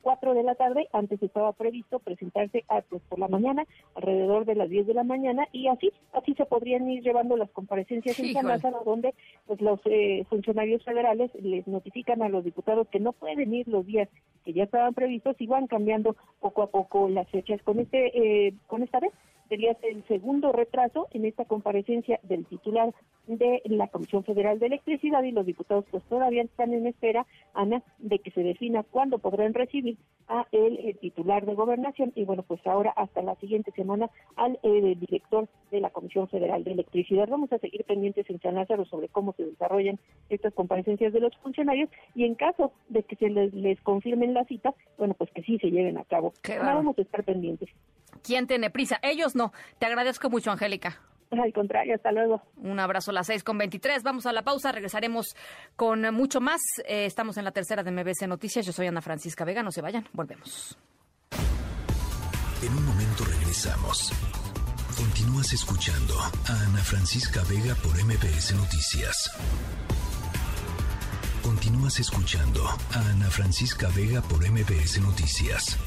[0.00, 0.88] 4 de la tarde.
[0.92, 3.64] Antes estaba previsto presentarse a, pues, por la mañana,
[3.94, 7.50] alrededor de las 10 de la mañana, y así así se podrían ir llevando las
[7.50, 9.14] comparecencias en San Lázaro, donde
[9.46, 13.86] pues los eh, funcionarios federales les notifican a los diputados que no pueden ir los
[13.86, 14.08] días
[14.44, 17.62] que ya estaban previstos y van cambiando poco a poco las fechas.
[17.62, 19.12] Con este eh, con esta vez
[19.52, 22.94] sería el segundo retraso en esta comparecencia del titular
[23.26, 27.82] de la Comisión Federal de Electricidad y los diputados pues todavía están en espera, Ana,
[27.98, 32.66] de que se defina cuándo podrán recibir a el, titular de Gobernación y bueno, pues
[32.66, 37.28] ahora hasta la siguiente semana al eh, director de la Comisión Federal de Electricidad.
[37.28, 40.00] Vamos a seguir pendientes en San Lázaro sobre cómo se desarrollan
[40.30, 44.46] estas comparecencias de los funcionarios y en caso de que se les, les confirmen la
[44.46, 46.32] cita, bueno, pues que sí se lleven a cabo.
[46.48, 47.68] vamos a estar pendientes.
[48.22, 48.98] ¿Quién tiene prisa?
[49.02, 49.52] Ellos no.
[49.78, 51.00] Te agradezco mucho, Angélica.
[51.30, 52.42] Al contrario, hasta luego.
[52.56, 54.02] Un abrazo a las 6 con 23.
[54.02, 55.34] Vamos a la pausa, regresaremos
[55.76, 56.60] con mucho más.
[56.86, 58.66] Eh, estamos en la tercera de MBC Noticias.
[58.66, 59.62] Yo soy Ana Francisca Vega.
[59.62, 60.76] No se vayan, volvemos.
[62.62, 64.12] En un momento regresamos.
[64.96, 69.30] Continúas escuchando a Ana Francisca Vega por MBS Noticias.
[71.42, 75.78] Continúas escuchando a Ana Francisca Vega por MBS Noticias.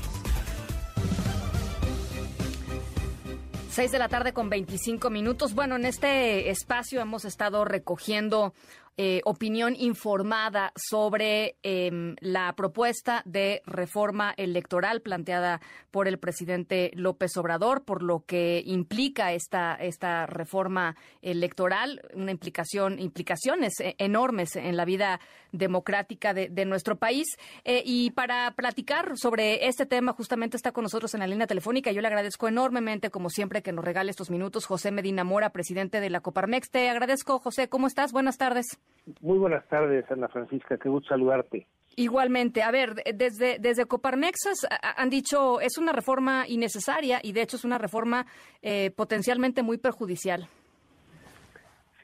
[3.76, 5.54] 6 de la tarde con 25 minutos.
[5.54, 8.54] Bueno, en este espacio hemos estado recogiendo
[8.98, 15.60] eh, opinión informada sobre em, la propuesta de reforma electoral planteada
[15.92, 22.98] por el presidente López Obrador, por lo que implica esta, esta reforma electoral, una implicación,
[22.98, 25.20] implicaciones eh, enormes en la vida
[25.58, 27.28] democrática de, de nuestro país.
[27.64, 31.92] Eh, y para platicar sobre este tema, justamente está con nosotros en la línea telefónica.
[31.92, 36.00] Yo le agradezco enormemente, como siempre, que nos regale estos minutos, José Medina Mora, presidente
[36.00, 36.70] de la Coparmex.
[36.70, 37.68] Te agradezco, José.
[37.70, 38.12] ¿Cómo estás?
[38.12, 38.80] Buenas tardes.
[39.22, 40.78] Muy buenas tardes, Ana Francisca.
[40.78, 41.68] Qué gusto saludarte.
[41.96, 44.38] Igualmente, a ver, desde, desde Coparmex
[44.82, 48.26] han dicho es una reforma innecesaria y de hecho es una reforma
[48.62, 50.50] eh, potencialmente muy perjudicial.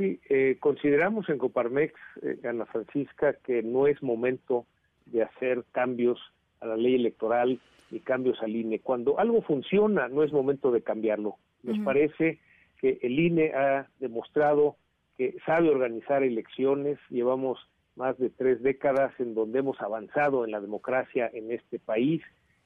[0.02, 4.65] Sí, eh, consideramos en Coparmex, eh, Ana Francisca, que no es momento
[5.06, 6.19] de hacer cambios
[6.60, 7.60] a la ley electoral
[7.91, 8.80] y cambios al INE.
[8.80, 11.36] Cuando algo funciona, no es momento de cambiarlo.
[11.61, 12.40] Nos parece
[12.80, 14.76] que el INE ha demostrado
[15.18, 17.60] que sabe organizar elecciones, llevamos
[17.95, 22.23] más de tres décadas en donde hemos avanzado en la democracia en este país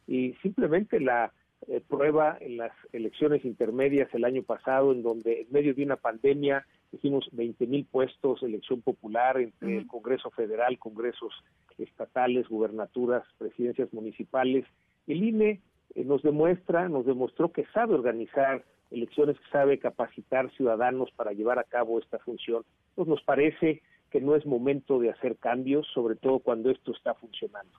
[0.08, 1.34] y simplemente la
[1.68, 5.96] eh, prueba en las elecciones intermedias el año pasado, en donde en medio de una
[5.96, 11.34] pandemia hicimos 20 mil puestos, elección popular entre el Congreso Federal, Congresos
[11.78, 14.66] estatales, gubernaturas, presidencias municipales.
[15.08, 15.62] El INE
[15.96, 21.60] eh, nos demuestra, nos demostró que sabe organizar elecciones, que sabe capacitar ciudadanos para llevar
[21.60, 22.64] a cabo esta función.
[22.96, 23.82] Pues nos parece
[24.12, 27.74] que no es momento de hacer cambios, sobre todo cuando esto está funcionando.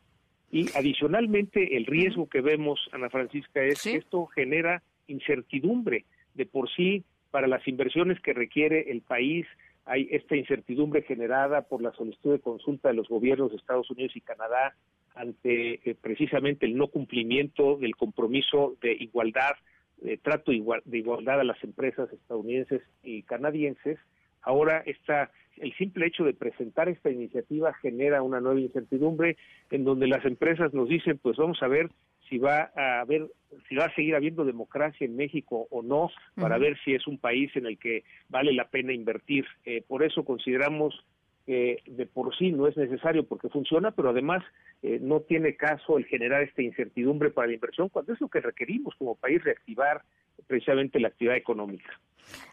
[0.50, 6.04] Y adicionalmente, el riesgo que vemos, Ana Francisca, es que esto genera incertidumbre
[6.34, 9.46] de por sí para las inversiones que requiere el país.
[9.84, 14.16] Hay esta incertidumbre generada por la solicitud de consulta de los gobiernos de Estados Unidos
[14.16, 14.74] y Canadá
[15.14, 19.52] ante eh, precisamente el no cumplimiento del compromiso de igualdad,
[19.98, 23.98] de trato de igualdad a las empresas estadounidenses y canadienses.
[24.46, 29.36] Ahora está el simple hecho de presentar esta iniciativa genera una nueva incertidumbre
[29.70, 31.90] en donde las empresas nos dicen, pues vamos a ver
[32.28, 33.26] si va a haber
[33.68, 37.18] si va a seguir habiendo democracia en México o no para ver si es un
[37.18, 39.46] país en el que vale la pena invertir.
[39.64, 41.04] Eh, por eso consideramos
[41.46, 44.44] que de por sí no es necesario porque funciona, pero además
[44.82, 48.40] eh, no tiene caso el generar esta incertidumbre para la inversión cuando es lo que
[48.40, 50.02] requerimos como país reactivar
[50.46, 51.98] precisamente la actividad económica.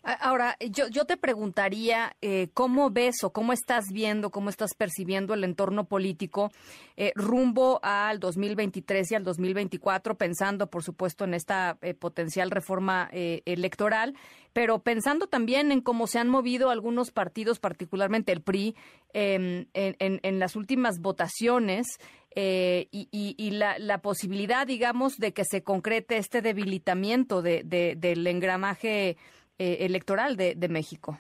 [0.04, 5.34] Ahora, yo, yo te preguntaría eh, cómo ves o cómo estás viendo, cómo estás percibiendo
[5.34, 6.52] el entorno político
[6.98, 13.10] eh, rumbo al 2023 y al 2024, pensando, por supuesto, en esta eh, potencial reforma
[13.14, 14.16] electoral,
[14.52, 18.76] pero pensando también en cómo se han movido algunos partidos, particularmente el PRI,
[19.14, 21.88] em, en, en, las últimas votaciones.
[22.36, 29.18] y, la, posibilidad, digamos, de que se concrete este debilitamiento de, del engramaje
[29.60, 31.18] eh, electoral de, México?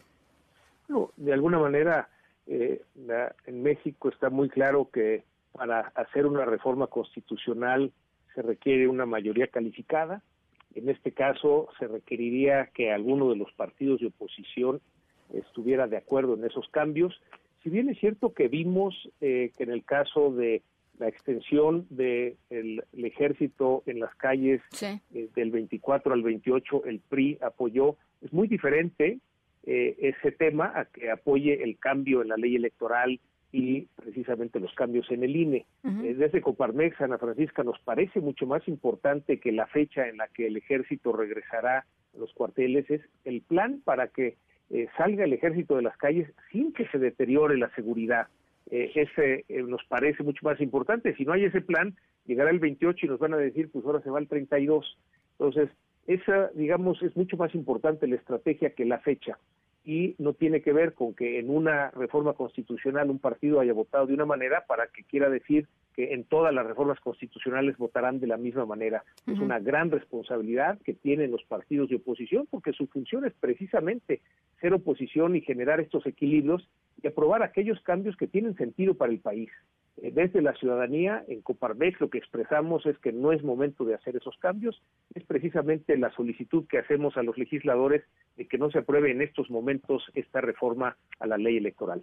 [1.18, 2.10] de alguna manera,
[2.47, 2.81] eh,
[3.45, 7.91] en México está muy claro que para hacer una reforma constitucional
[8.34, 10.23] se requiere una mayoría calificada.
[10.73, 14.81] En este caso, se requeriría que alguno de los partidos de oposición
[15.31, 17.22] estuviera de acuerdo en esos cambios.
[17.61, 20.64] Si bien es cierto que vimos eh, que en el caso de
[20.97, 22.38] la extensión del
[22.93, 24.61] ejército en las calles
[25.11, 29.19] del 24 al 28, el PRI apoyó es muy diferente
[29.65, 33.19] eh, ese tema a que apoye el cambio en la ley electoral
[33.51, 35.65] y precisamente los cambios en el INE.
[35.85, 40.27] Eh, desde Coparmex, Ana Francisca, nos parece mucho más importante que la fecha en la
[40.27, 44.37] que el ejército regresará a los cuarteles es el plan para que
[44.71, 48.27] eh, salga el ejército de las calles sin que se deteriore la seguridad.
[48.69, 51.15] ese nos parece mucho más importante.
[51.15, 51.95] Si no hay ese plan,
[52.25, 54.97] llegará el 28 y nos van a decir, pues ahora se va el 32.
[55.37, 55.69] Entonces,
[56.07, 59.38] esa, digamos, es mucho más importante la estrategia que la fecha
[59.85, 64.07] y no tiene que ver con que en una reforma constitucional un partido haya votado
[64.07, 68.27] de una manera para que quiera decir que en todas las reformas constitucionales votarán de
[68.27, 69.03] la misma manera.
[69.27, 74.21] Es una gran responsabilidad que tienen los partidos de oposición porque su función es precisamente
[74.59, 76.67] ser oposición y generar estos equilibrios
[77.01, 79.49] y aprobar aquellos cambios que tienen sentido para el país.
[80.01, 83.93] Eh, desde la ciudadanía, en Coparmex lo que expresamos es que no es momento de
[83.93, 84.81] hacer esos cambios,
[85.13, 88.03] es precisamente la solicitud que hacemos a los legisladores
[88.35, 92.01] de que no se apruebe en estos momentos esta reforma a la ley electoral.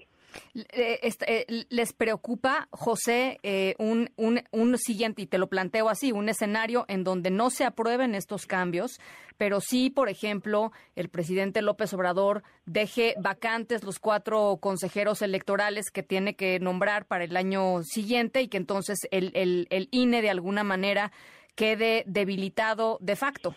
[0.55, 3.39] Eh, eh, ¿Les preocupa, José,
[3.79, 7.65] un, un, un siguiente, y te lo planteo así, un escenario en donde no se
[7.65, 9.01] aprueben estos cambios,
[9.37, 16.03] pero sí, por ejemplo, el presidente López Obrador deje vacantes los cuatro consejeros electorales que
[16.03, 20.31] tiene que nombrar para el año siguiente y que entonces el, el, el INE de
[20.31, 21.13] alguna manera
[21.55, 23.55] quede debilitado de facto,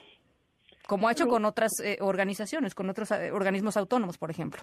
[0.88, 4.62] como ha hecho con otras eh, organizaciones, con otros eh, organismos autónomos, por ejemplo.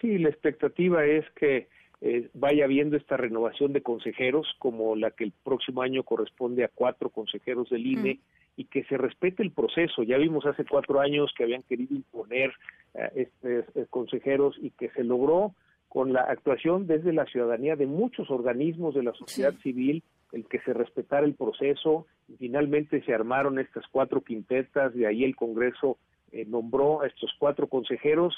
[0.00, 1.68] Sí, la expectativa es que
[2.02, 6.70] eh, vaya habiendo esta renovación de consejeros, como la que el próximo año corresponde a
[6.74, 8.20] cuatro consejeros del INE,
[8.58, 10.02] y que se respete el proceso.
[10.02, 12.52] Ya vimos hace cuatro años que habían querido imponer
[12.94, 15.54] a estos consejeros y que se logró
[15.88, 20.02] con la actuación desde la ciudadanía de muchos organismos de la sociedad civil,
[20.32, 25.24] el que se respetara el proceso, y finalmente se armaron estas cuatro quintetas, de ahí
[25.24, 25.98] el Congreso
[26.32, 28.36] eh, nombró a estos cuatro consejeros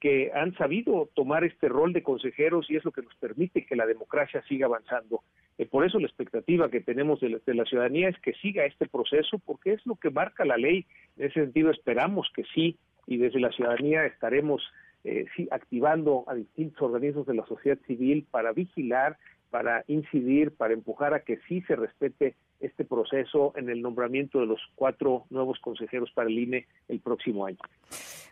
[0.00, 3.76] que han sabido tomar este rol de consejeros y es lo que nos permite que
[3.76, 5.22] la democracia siga avanzando.
[5.58, 9.38] Eh, por eso la expectativa que tenemos de la, ciudadanía es que siga este proceso
[9.38, 10.86] porque es lo que marca la ley.
[11.16, 14.62] En ese sentido esperamos que sí y desde la ciudadanía estaremos
[15.06, 19.16] eh, sí, activando a distintos organismos de la sociedad civil para vigilar,
[19.50, 24.46] para incidir, para empujar a que sí se respete este proceso en el nombramiento de
[24.46, 27.58] los cuatro nuevos consejeros para el INE el próximo año.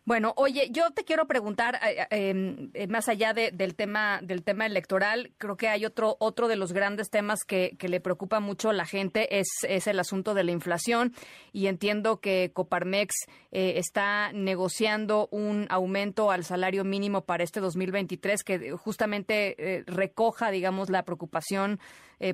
[0.06, 4.42] Bueno, oye, yo te quiero preguntar, eh, eh, em, eh, más allá del tema del
[4.42, 8.70] tema electoral, creo que hay otro otro de los grandes temas que, le preocupa mucho
[8.70, 11.12] a la gente es, es el asunto de la inflación
[11.52, 13.14] y entiendo que Coparmex
[13.50, 21.04] está negociando un aumento al salario mínimo para este 2023 que justamente recoja, digamos, la
[21.04, 21.78] preocupación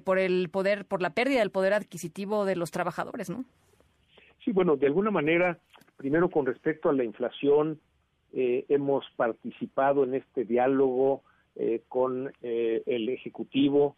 [0.04, 3.44] por el poder, por la pérdida del poder adquisitivo de los trabajadores, ¿no?
[4.44, 5.58] Sí, bueno, de alguna manera
[6.00, 7.78] Primero, con respecto a la inflación,
[8.32, 11.22] eh, hemos participado en este diálogo
[11.56, 13.96] eh, con eh, el Ejecutivo,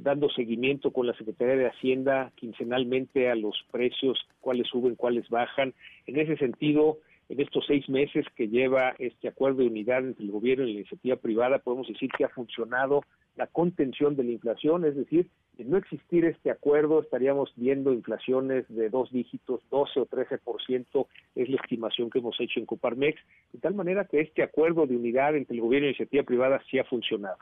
[0.00, 5.74] dando seguimiento con la Secretaría de Hacienda quincenalmente a los precios, cuáles suben, cuáles bajan.
[6.06, 6.98] En ese sentido,
[7.28, 10.80] en estos seis meses que lleva este acuerdo de unidad entre el gobierno y la
[10.80, 13.02] iniciativa privada, podemos decir que ha funcionado
[13.36, 18.66] la contención de la inflación, es decir, de no existir este acuerdo estaríamos viendo inflaciones
[18.68, 21.06] de dos dígitos, 12 o 13%
[21.36, 23.20] es la estimación que hemos hecho en Coparmex,
[23.52, 26.60] de tal manera que este acuerdo de unidad entre el gobierno y la iniciativa privada
[26.70, 27.38] sí ha funcionado.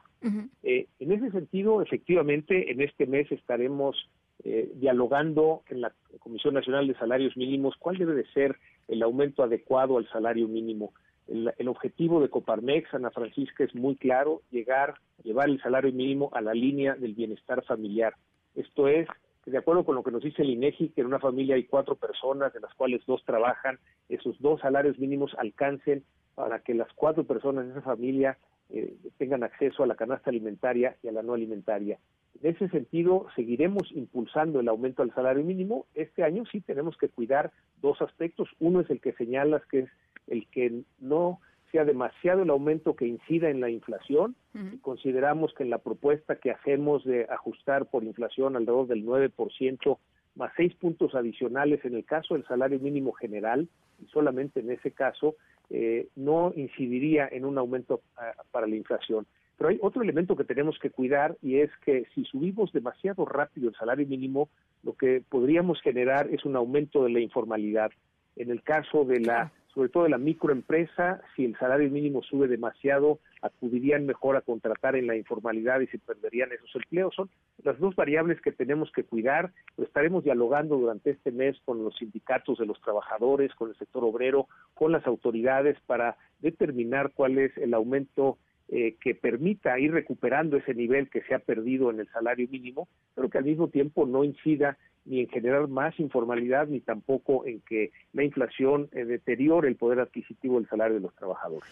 [0.63, 3.97] Eh, en ese sentido, efectivamente, en este mes estaremos
[4.45, 8.57] eh, dialogando en la Comisión Nacional de Salarios Mínimos cuál debe de ser
[8.89, 10.93] el aumento adecuado al salario mínimo.
[11.29, 16.41] El, objetivo de Coparmex, Ana Francisca, es muy claro, llegar, llevar el salario mínimo a
[16.41, 18.15] la línea del bienestar familiar.
[18.55, 19.09] Esto es,
[19.47, 21.95] de acuerdo con lo que nos dice el INEGI, que en una familia hay cuatro
[21.97, 23.79] personas, de las cuales dos trabajan,
[24.09, 26.05] esos dos salarios mínimos alcancen
[26.35, 28.37] para que las cuatro personas de esa familia
[28.71, 31.99] eh, tengan acceso a la canasta alimentaria y a la no alimentaria.
[32.41, 35.87] En ese sentido, seguiremos impulsando el aumento del salario mínimo.
[35.95, 38.49] Este año sí tenemos que cuidar dos aspectos.
[38.59, 39.91] Uno es el que señalas, que es
[40.27, 41.41] el que no
[41.71, 44.37] sea demasiado el aumento que incida en la inflación.
[44.83, 49.99] Consideramos que en la propuesta que hacemos de ajustar por inflación alrededor del 9%,
[50.35, 53.69] más seis puntos adicionales en el caso del salario mínimo general,
[54.03, 55.37] y solamente en ese caso,
[55.71, 59.27] eh, no incidiría en un aumento ah, para la inflación.
[59.57, 63.69] Pero hay otro elemento que tenemos que cuidar y es que si subimos demasiado rápido
[63.69, 64.49] el salario mínimo,
[64.83, 67.91] lo que podríamos generar es un aumento de la informalidad.
[68.37, 72.47] En el caso de la sobre todo de la microempresa, si el salario mínimo sube
[72.47, 77.15] demasiado, acudirían mejor a contratar en la informalidad y se perderían esos empleos.
[77.15, 77.31] Son
[77.65, 79.51] las dos variables que tenemos que cuidar.
[79.77, 84.05] Lo estaremos dialogando durante este mes con los sindicatos de los trabajadores, con el sector
[84.05, 88.37] obrero, con las autoridades para determinar cuál es el aumento
[88.75, 92.89] eh, que permita ir recuperando ese nivel que se ha perdido en el salario mínimo,
[93.15, 97.61] pero que al mismo tiempo no incida ni en generar más informalidad, ni tampoco en
[97.61, 101.69] que la inflación eh, deteriore el poder adquisitivo del salario de los trabajadores.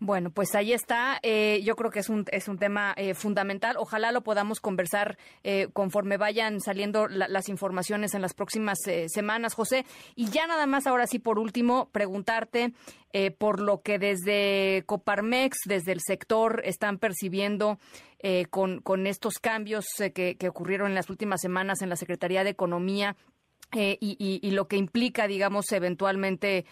[0.00, 1.20] Bueno, pues ahí está.
[1.22, 3.76] Eh, yo creo que es un, es un tema eh, fundamental.
[3.78, 5.18] Ojalá lo podamos conversar
[5.72, 8.78] conforme vayan saliendo las informaciones en las próximas
[9.08, 9.84] semanas, José.
[10.14, 12.72] Y ya nada más, ahora sí, por último, preguntarte
[13.38, 17.78] por lo que desde Coparmex, desde el sector, están percibiendo
[18.22, 21.96] eh, con, con estos cambios eh, que, que ocurrieron en las últimas semanas en la
[21.96, 23.16] Secretaría de Economía.
[23.72, 26.64] Eh, y, y, lo que implica, digamos, eventualmente,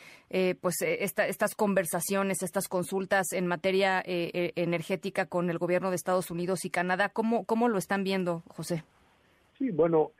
[0.60, 6.70] pues estas conversaciones, estas consultas en materia energética con el gobierno de Estados Unidos y
[6.70, 8.82] Canadá, ¿cómo, cómo lo están viendo, José?
[9.58, 10.10] Sí, bueno,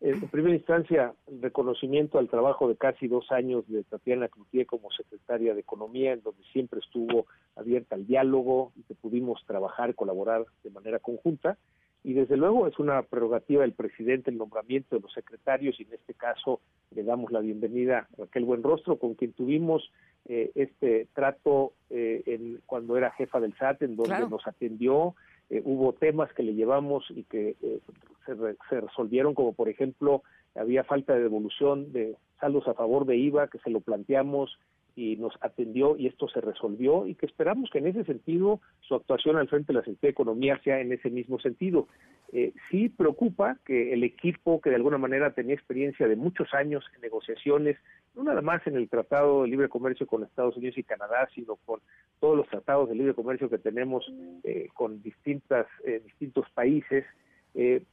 [0.00, 5.54] en primera instancia, reconocimiento al trabajo de casi dos años de Tatiana Cloutier como secretaria
[5.54, 7.26] de Economía, en donde siempre estuvo
[7.56, 11.56] abierta al diálogo y que pudimos trabajar, colaborar de manera conjunta.
[12.08, 15.92] Y desde luego es una prerrogativa del presidente el nombramiento de los secretarios y en
[15.92, 16.62] este caso
[16.94, 19.92] le damos la bienvenida a Raquel Buenrostro, con quien tuvimos
[20.24, 25.16] eh, este trato eh, en, cuando era jefa del SAT, en donde nos atendió,
[25.50, 27.80] eh, hubo temas que le llevamos y que eh,
[28.24, 30.22] se, resolvieron, como por ejemplo
[30.54, 34.58] había falta de devolución de saldos a favor de IVA, que se lo planteamos
[34.98, 38.96] y nos atendió y esto se resolvió y que esperamos que en ese sentido su
[38.96, 41.86] actuación al frente de la Secretaría de Economía sea en ese mismo sentido.
[42.32, 46.84] Eh, sí preocupa que el equipo que de alguna manera tenía experiencia de muchos años
[46.96, 47.76] en negociaciones,
[48.16, 51.54] no nada más en el Tratado de Libre Comercio con Estados Unidos y Canadá, sino
[51.64, 51.78] con
[52.18, 54.04] todos los tratados de libre comercio que tenemos
[54.42, 57.04] eh, con distintas, eh, distintos países,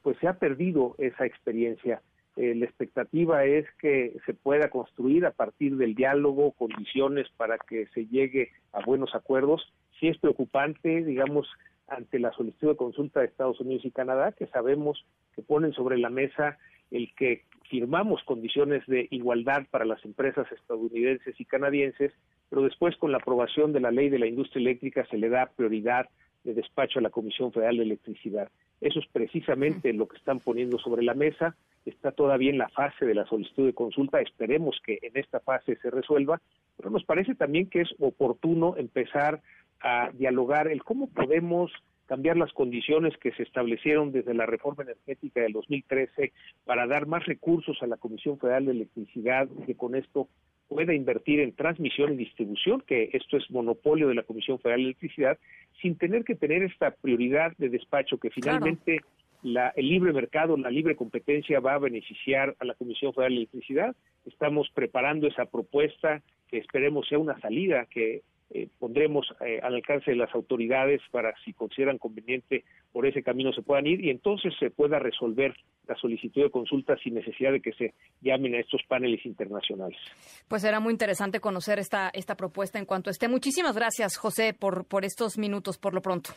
[0.02, 2.00] pues se ha perdido esa experiencia
[2.36, 7.86] eh, la expectativa es que se pueda construir a partir del diálogo condiciones para que
[7.94, 9.72] se llegue a buenos acuerdos.
[9.98, 11.48] Sí es preocupante, digamos,
[11.88, 15.04] ante la solicitud de consulta de Estados Unidos y Canadá, que sabemos
[15.34, 16.58] que ponen sobre la mesa
[16.90, 22.12] el que firmamos condiciones de igualdad para las empresas estadounidenses y canadienses,
[22.50, 25.50] pero después con la aprobación de la ley de la industria eléctrica se le da
[25.56, 26.08] prioridad
[26.44, 28.50] de despacho a la Comisión Federal de Electricidad.
[28.80, 31.56] Eso es precisamente lo que están poniendo sobre la mesa
[31.86, 35.76] está todavía en la fase de la solicitud de consulta, esperemos que en esta fase
[35.76, 36.40] se resuelva,
[36.76, 39.40] pero nos parece también que es oportuno empezar
[39.80, 41.72] a dialogar el cómo podemos
[42.06, 46.32] cambiar las condiciones que se establecieron desde la reforma energética del 2013
[46.64, 50.28] para dar más recursos a la Comisión Federal de Electricidad, que con esto
[50.68, 54.86] pueda invertir en transmisión y distribución, que esto es monopolio de la Comisión Federal de
[54.86, 55.38] Electricidad,
[55.80, 59.00] sin tener que tener esta prioridad de despacho que finalmente
[59.46, 63.96] el libre mercado, la libre competencia va a beneficiar a la Comisión Federal de Electricidad.
[64.24, 70.12] Estamos preparando esa propuesta que esperemos sea una salida que eh, pondremos eh, al alcance
[70.12, 74.54] de las autoridades para si consideran conveniente por ese camino se puedan ir y entonces
[74.60, 75.52] se pueda resolver
[75.88, 79.98] la solicitud de consulta sin necesidad de que se llamen a estos paneles internacionales.
[80.46, 83.26] Pues será muy interesante conocer esta, esta propuesta en cuanto esté.
[83.28, 86.30] Muchísimas gracias, José, por, por estos minutos por lo pronto.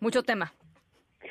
[0.00, 0.52] Mucho tema.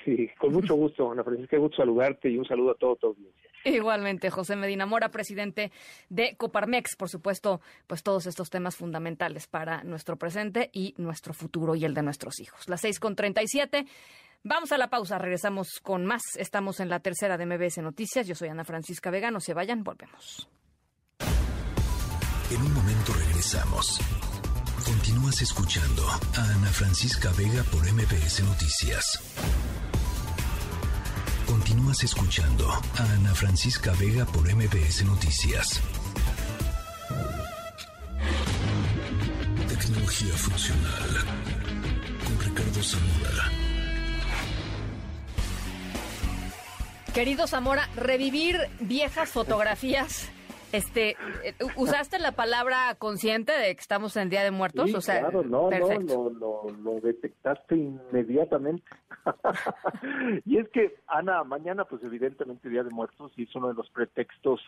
[0.05, 3.49] Sí, con mucho gusto, Ana Francisca, gusto saludarte y un saludo a todo tu audiencia.
[3.65, 5.71] Igualmente, José Medina Mora, presidente
[6.09, 11.75] de Coparmex, por supuesto, pues todos estos temas fundamentales para nuestro presente y nuestro futuro
[11.75, 12.67] y el de nuestros hijos.
[12.67, 13.85] Las seis con treinta y siete.
[14.43, 16.21] Vamos a la pausa, regresamos con más.
[16.37, 18.27] Estamos en la tercera de MBS Noticias.
[18.27, 20.49] Yo soy Ana Francisca Vega, no se vayan, volvemos.
[22.51, 24.01] En un momento regresamos.
[24.85, 26.19] Continúas escuchando a
[26.55, 29.72] Ana Francisca Vega por MBS Noticias.
[31.73, 35.81] Continúas escuchando a Ana Francisca Vega por MBS Noticias.
[39.67, 41.09] Tecnología funcional
[42.23, 43.51] con Ricardo Zamora.
[47.11, 50.29] Querido Zamora, revivir viejas fotografías
[50.73, 51.11] este,
[51.43, 54.93] eh, ¿usaste la palabra consciente de que estamos en Día de Muertos?
[54.93, 58.83] o sea, claro, no, no, lo, lo, detectaste inmediatamente.
[60.45, 63.89] y es que, Ana, mañana, pues evidentemente Día de Muertos y es uno de los
[63.91, 64.59] pretextos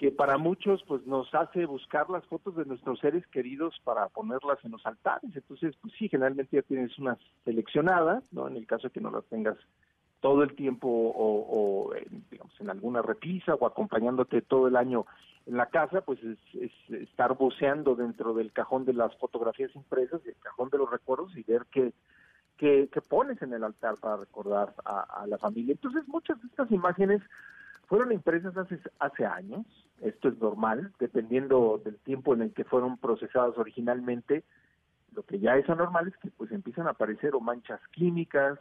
[0.00, 4.58] que para muchos pues nos hace buscar las fotos de nuestros seres queridos para ponerlas
[4.64, 5.30] en los altares.
[5.34, 8.48] Entonces, pues sí, generalmente ya tienes unas seleccionadas, ¿no?
[8.48, 9.58] En el caso de que no las tengas
[10.20, 11.92] todo el tiempo o,
[12.30, 15.06] digamos en alguna repisa o acompañándote todo el año
[15.46, 20.36] en la casa, pues es, estar voceando dentro del cajón de las fotografías impresas, el
[20.36, 21.92] cajón de los recuerdos y ver qué,
[22.58, 25.72] qué, pones en el altar para recordar a, la familia.
[25.72, 27.22] Entonces muchas de estas imágenes
[27.86, 29.64] fueron impresas hace, hace años,
[30.02, 34.44] esto es normal, dependiendo del tiempo en el que fueron procesadas originalmente,
[35.14, 38.58] lo que ya es anormal es que pues empiezan a aparecer o manchas químicas,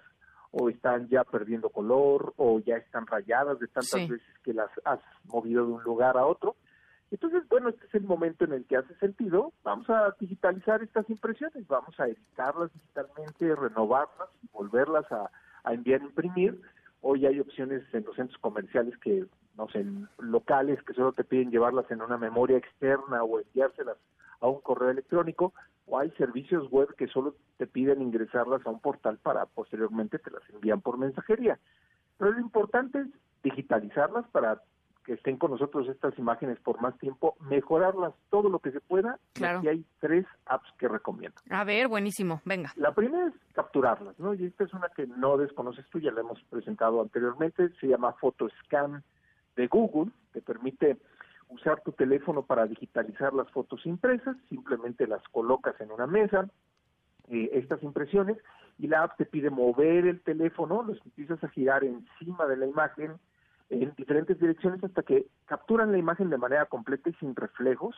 [0.52, 5.00] o están ya perdiendo color o ya están rayadas de tantas veces que las has
[5.26, 6.56] movido de un lugar a otro.
[7.12, 9.52] Entonces, bueno, este es el momento en el que hace sentido.
[9.64, 15.30] Vamos a digitalizar estas impresiones, vamos a editarlas digitalmente, renovarlas y volverlas a,
[15.72, 16.62] enviar a imprimir.
[17.02, 19.86] Hoy hay opciones en los centros comerciales que, no sé,
[20.20, 23.98] locales que solo te piden llevarlas en una memoria externa o enviárselas
[24.42, 25.54] a un correo electrónico
[25.90, 30.32] o hay servicios web que solo te piden ingresarlas a un portal para posteriormente te
[30.32, 31.60] las envían por mensajería.
[32.18, 33.08] Pero lo importante es
[33.44, 34.62] digitalizarlas para
[35.06, 39.18] que estén con nosotros estas imágenes por más tiempo, mejorarlas todo lo que se pueda.
[39.34, 39.62] Claro.
[39.64, 41.36] Y hay tres apps que recomiendo.
[41.50, 42.72] A ver, buenísimo, venga.
[42.76, 44.36] La primera es capturarlas, ¿no?
[44.36, 48.14] Y esta es una que no desconoces tú, ya la hemos presentado anteriormente, se llama
[48.22, 49.04] PhotoScan
[49.56, 50.98] de Google, que permite
[51.50, 56.48] usar tu teléfono para digitalizar las fotos impresas, simplemente las colocas en una mesa,
[57.28, 58.38] eh, estas impresiones,
[58.78, 62.66] y la app te pide mover el teléfono, los empiezas a girar encima de la
[62.66, 63.20] imagen
[63.70, 67.96] en diferentes direcciones hasta que capturan la imagen de manera completa y sin reflejos.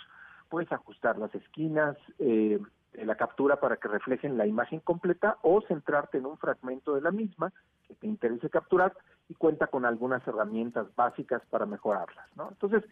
[0.49, 2.59] Puedes ajustar las esquinas, eh,
[2.93, 7.11] la captura para que reflejen la imagen completa o centrarte en un fragmento de la
[7.11, 7.53] misma
[7.87, 8.93] que te interese capturar
[9.29, 12.49] y cuenta con algunas herramientas básicas para mejorarlas, ¿no?
[12.49, 12.83] Entonces,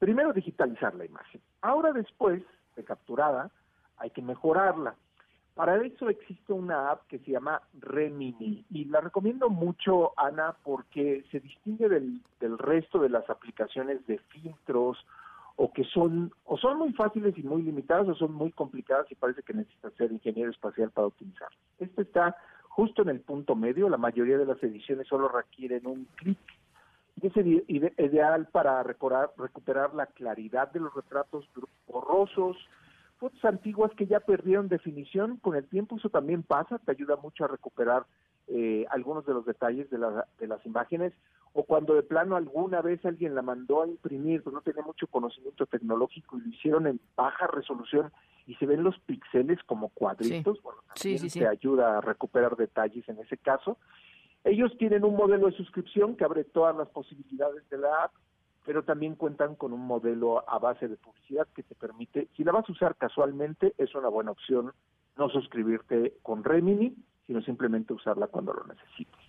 [0.00, 1.40] primero digitalizar la imagen.
[1.60, 2.42] Ahora después
[2.84, 3.50] capturada,
[3.98, 4.94] hay que mejorarla.
[5.54, 11.24] Para eso existe una app que se llama Remini y la recomiendo mucho, Ana, porque
[11.30, 12.22] se distingue del,
[12.58, 15.04] resto de las aplicaciones de filtros
[15.56, 19.16] o que son o son muy fáciles y muy limitadas o son muy complicadas y
[19.16, 21.48] parece que necesitas ser ingeniero espacial para utilizar.
[21.78, 22.36] Este está
[22.68, 26.38] justo en el punto medio, la mayoría de las ediciones solo requieren un clic
[27.22, 31.48] y es ideal para recuperar la claridad de los retratos
[31.86, 32.56] borrosos,
[33.18, 35.96] fotos antiguas que ya perdieron definición, con el tiempo.
[35.96, 38.06] Eso también pasa, te ayuda mucho a recuperar
[38.48, 41.12] eh, algunos de los detalles de, de las imágenes,
[41.52, 45.06] o cuando de plano alguna vez alguien la mandó a imprimir, pero no tenía mucho
[45.08, 48.12] conocimiento tecnológico y lo hicieron en baja resolución
[48.46, 53.18] y se ven los píxeles como cuadritos, bueno, también te ayuda a recuperar detalles en
[53.18, 53.78] ese caso.
[54.44, 58.12] Ellos tienen un modelo de suscripción que abre todas las posibilidades de la app,
[58.64, 62.52] pero también cuentan con un modelo a base de publicidad que te permite, si la
[62.52, 64.72] vas a usar casualmente, es una buena opción
[65.16, 66.94] no suscribirte con Remini,
[67.26, 69.20] sino simplemente usarla cuando lo necesites.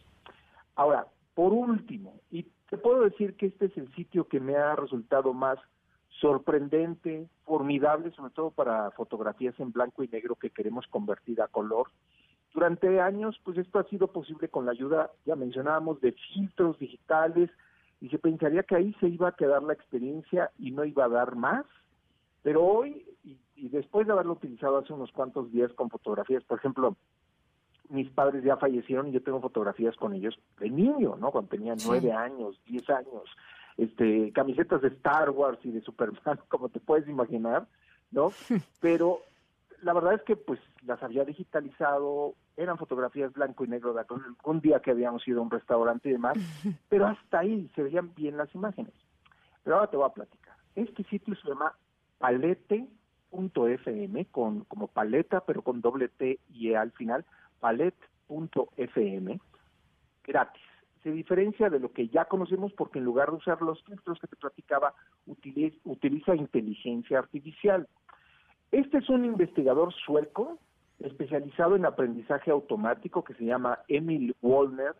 [0.75, 4.75] Ahora, por último, y te puedo decir que este es el sitio que me ha
[4.75, 5.59] resultado más
[6.19, 11.87] sorprendente, formidable, sobre todo para fotografías en blanco y negro que queremos convertir a color.
[12.53, 17.49] Durante años, pues esto ha sido posible con la ayuda, ya mencionábamos, de filtros digitales,
[18.01, 21.09] y se pensaría que ahí se iba a quedar la experiencia y no iba a
[21.09, 21.65] dar más.
[22.41, 26.97] Pero hoy, y, después de haberlo utilizado hace unos cuantos días con fotografías, por ejemplo,
[27.89, 31.31] mis padres ya fallecieron y yo tengo fotografías con ellos de niño, ¿no?
[31.31, 33.23] Cuando tenía nueve años, diez años,
[33.77, 37.67] este, camisetas de Star Wars y de Superman, como te puedes imaginar,
[38.11, 38.31] ¿no?
[38.81, 39.19] Pero
[39.81, 44.61] la verdad es que pues las había digitalizado, eran fotografías blanco y negro de algún
[44.61, 46.37] día que habíamos ido a un restaurante y demás,
[46.89, 48.93] pero hasta ahí se veían bien las imágenes.
[49.63, 50.55] Pero ahora te voy a platicar.
[50.75, 51.73] Este sitio se llama
[52.17, 57.25] palete.fm, con, como paleta, pero con doble T y E al final,
[57.59, 59.39] palette.fm,
[60.23, 60.63] gratis.
[61.03, 64.27] Se diferencia de lo que ya conocemos porque en lugar de usar los filtros que
[64.27, 64.93] te platicaba,
[65.25, 67.87] utiliza, utiliza inteligencia artificial.
[68.71, 70.57] Este es un investigador sueco
[70.99, 74.95] especializado en aprendizaje automático que se llama Emil Wallner.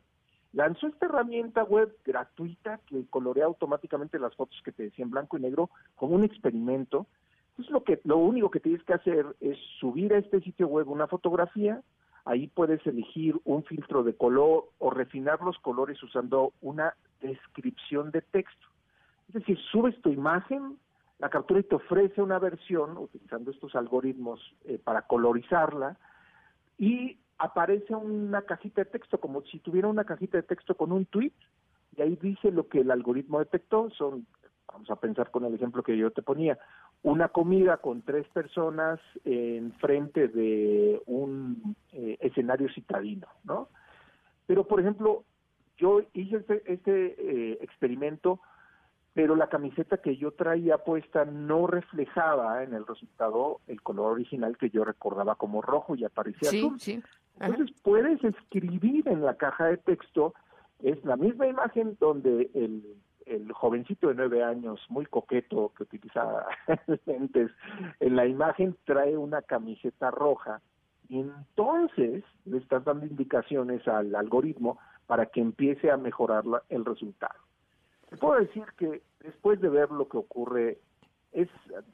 [0.53, 5.37] Lanzó esta herramienta web gratuita que colorea automáticamente las fotos que te decía en blanco
[5.37, 7.07] y negro como un experimento.
[7.51, 10.89] Entonces lo que lo único que tienes que hacer es subir a este sitio web
[10.89, 11.81] una fotografía,
[12.25, 18.21] Ahí puedes elegir un filtro de color o refinar los colores usando una descripción de
[18.21, 18.67] texto.
[19.29, 20.77] Es decir, subes tu imagen,
[21.21, 25.95] la captura te ofrece una versión utilizando estos algoritmos eh, para colorizarla
[26.79, 31.05] y aparece una cajita de texto, como si tuviera una cajita de texto con un
[31.05, 31.33] tweet,
[31.95, 34.25] y ahí dice lo que el algoritmo detectó, son,
[34.67, 36.57] vamos a pensar con el ejemplo que yo te ponía,
[37.03, 43.69] una comida con tres personas en frente de un eh, escenario citadino, ¿no?
[44.47, 45.23] Pero, por ejemplo,
[45.77, 48.39] yo hice este, este eh, experimento,
[49.13, 54.57] pero la camiseta que yo traía puesta no reflejaba en el resultado el color original
[54.57, 56.79] que yo recordaba como rojo y aparecía sí, azul.
[56.79, 57.03] Sí.
[57.39, 60.33] Entonces puedes escribir en la caja de texto,
[60.83, 62.83] es la misma imagen donde el
[63.25, 66.45] el jovencito de nueve años, muy coqueto, que utiliza
[67.05, 67.51] lentes,
[67.99, 70.61] en la imagen trae una camiseta roja
[71.07, 77.35] y entonces le estás dando indicaciones al algoritmo para que empiece a mejorar el resultado.
[78.11, 80.79] Te puedo decir que después de ver lo que ocurre,
[81.31, 81.47] es,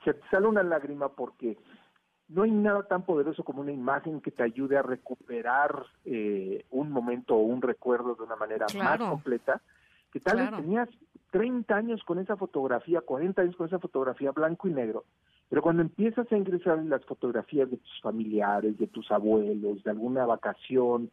[0.04, 1.58] se te sale una lágrima porque
[2.28, 6.92] no hay nada tan poderoso como una imagen que te ayude a recuperar eh, un
[6.92, 9.62] momento o un recuerdo de una manera más completa
[10.12, 10.90] que tal vez tenías
[11.30, 15.06] 30 años con esa fotografía, 40 años con esa fotografía blanco y negro,
[15.50, 19.92] pero cuando empiezas a ingresar en las fotografías de tus familiares, de tus abuelos, de
[19.92, 21.12] alguna vacación,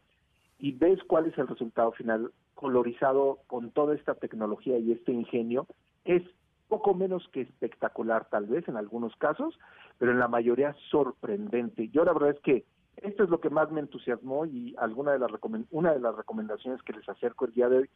[0.57, 5.67] y ves cuál es el resultado final colorizado con toda esta tecnología y este ingenio,
[6.05, 6.23] es
[6.67, 9.59] poco menos que espectacular tal vez en algunos casos,
[9.99, 11.89] pero en la mayoría sorprendente.
[11.89, 12.65] Yo la verdad es que
[12.97, 15.31] esto es lo que más me entusiasmó y alguna de las
[15.71, 17.89] una de las recomendaciones que les acerco el día de hoy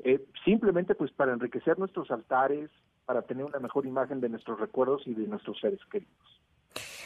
[0.00, 2.70] eh, simplemente pues para enriquecer nuestros altares,
[3.04, 6.40] para tener una mejor imagen de nuestros recuerdos y de nuestros seres queridos.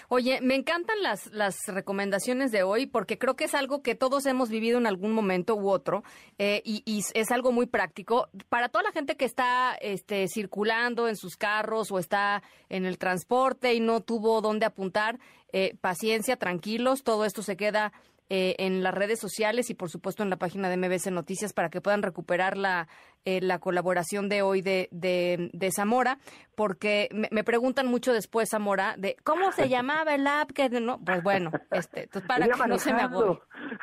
[0.08, 4.26] Oye, me encantan las, las recomendaciones de hoy porque creo que es algo que todos
[4.26, 6.04] hemos vivido en algún momento u otro
[6.38, 8.28] eh, y, y, es algo muy práctico.
[8.48, 12.98] Para toda la gente que está este, circulando en sus carros o está en el
[12.98, 15.18] transporte y no tuvo dónde apuntar,
[15.52, 17.92] eh, paciencia, tranquilos, todo esto se queda
[18.34, 21.68] eh, en las redes sociales y por supuesto en la página de MBC Noticias para
[21.68, 22.88] que puedan recuperar la,
[23.26, 26.18] eh, la colaboración de hoy de, de, Zamora,
[26.54, 31.22] porque me, preguntan mucho después, Zamora, de cómo se llamaba el app, que no, pues
[31.22, 33.38] bueno, este, para que no se me agobie.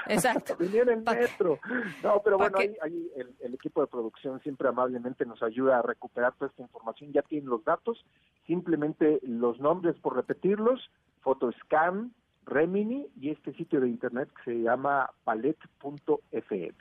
[0.07, 0.55] Exacto.
[0.59, 1.59] Venía en el metro.
[2.01, 6.49] No, pero bueno, ahí, el, equipo de producción siempre amablemente nos ayuda a recuperar toda
[6.49, 7.13] esta información.
[7.13, 8.03] Ya tienen los datos,
[8.47, 10.89] simplemente los nombres por repetirlos,
[11.21, 12.13] Photoscan,
[12.49, 16.73] Remini y este sitio de internet que se llama palet.fm.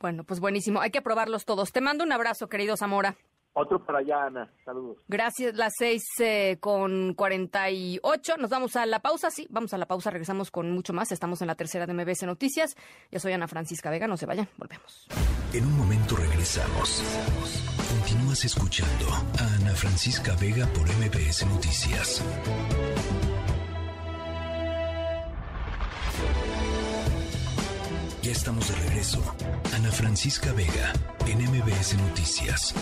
[0.00, 0.80] Bueno, pues buenísimo.
[0.80, 1.72] Hay que probarlos todos.
[1.72, 3.16] Te mando un abrazo, querido Zamora.
[3.58, 4.52] Otro para allá, Ana.
[4.66, 4.98] Saludos.
[5.08, 5.56] Gracias.
[5.56, 8.36] Las seis eh, con cuarenta y ocho.
[8.36, 9.30] Nos vamos a la pausa.
[9.30, 10.10] Sí, vamos a la pausa.
[10.10, 11.10] Regresamos con mucho más.
[11.10, 12.76] Estamos en la tercera de MBS Noticias.
[13.10, 14.06] Yo soy Ana Francisca Vega.
[14.06, 14.46] No se vayan.
[14.58, 15.08] Volvemos.
[15.54, 17.02] En un momento regresamos.
[17.98, 22.22] Continúas escuchando a Ana Francisca Vega por MBS Noticias.
[28.36, 29.18] Estamos de regreso.
[29.74, 30.92] Ana Francisca Vega,
[31.26, 32.74] en MBS Noticias.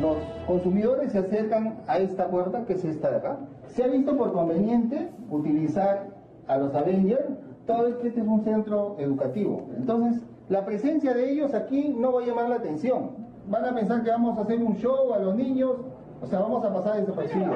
[0.00, 0.16] Los
[0.46, 3.38] consumidores se acercan a esta puerta, que es esta de acá.
[3.68, 6.08] Se ha visto por conveniente utilizar
[6.46, 7.24] a los Avengers,
[7.66, 9.70] todo que este es un centro educativo.
[9.76, 13.10] Entonces, la presencia de ellos aquí no va a llamar la atención.
[13.48, 15.76] Van a pensar que vamos a hacer un show a los niños
[16.22, 17.48] o sea, vamos a pasar desaparecidos.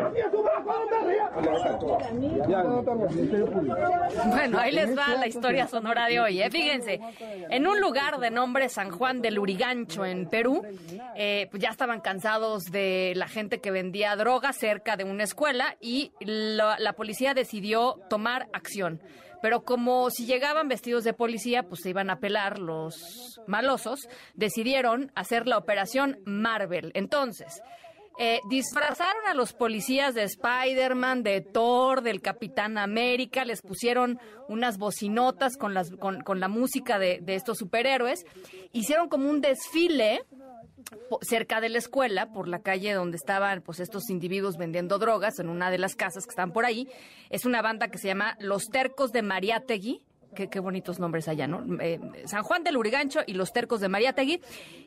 [4.27, 6.41] Bueno, ahí les va la historia sonora de hoy.
[6.41, 6.51] ¿eh?
[6.51, 7.01] Fíjense,
[7.51, 10.62] en un lugar de nombre San Juan del Urigancho, en Perú,
[11.15, 15.77] eh, pues ya estaban cansados de la gente que vendía droga cerca de una escuela
[15.81, 19.01] y la policía decidió tomar acción
[19.45, 25.12] pero como si llegaban vestidos de policía, pues se iban a pelar los malosos, decidieron
[25.15, 26.93] hacer la operación Marvel.
[26.95, 27.61] Entonces,
[28.16, 34.78] eh, disfrazaron a los policías de Spider-Man, de Thor, del Capitán América, les pusieron unas
[34.78, 38.24] bocinotas con, las, con, la música de, estos superhéroes,
[38.73, 40.23] hicieron como un desfile
[41.23, 45.49] cerca de la escuela, por la calle donde estaban pues estos individuos vendiendo drogas, en
[45.49, 46.89] una de las casas que están por ahí.
[47.31, 50.03] Es una banda que se llama Los Tercos de Mariátegui
[50.35, 51.65] Qué, bonitos nombres allá, ¿no?
[51.81, 54.40] Eh, San Juan del Urigancho y los tercos de Mariátegui.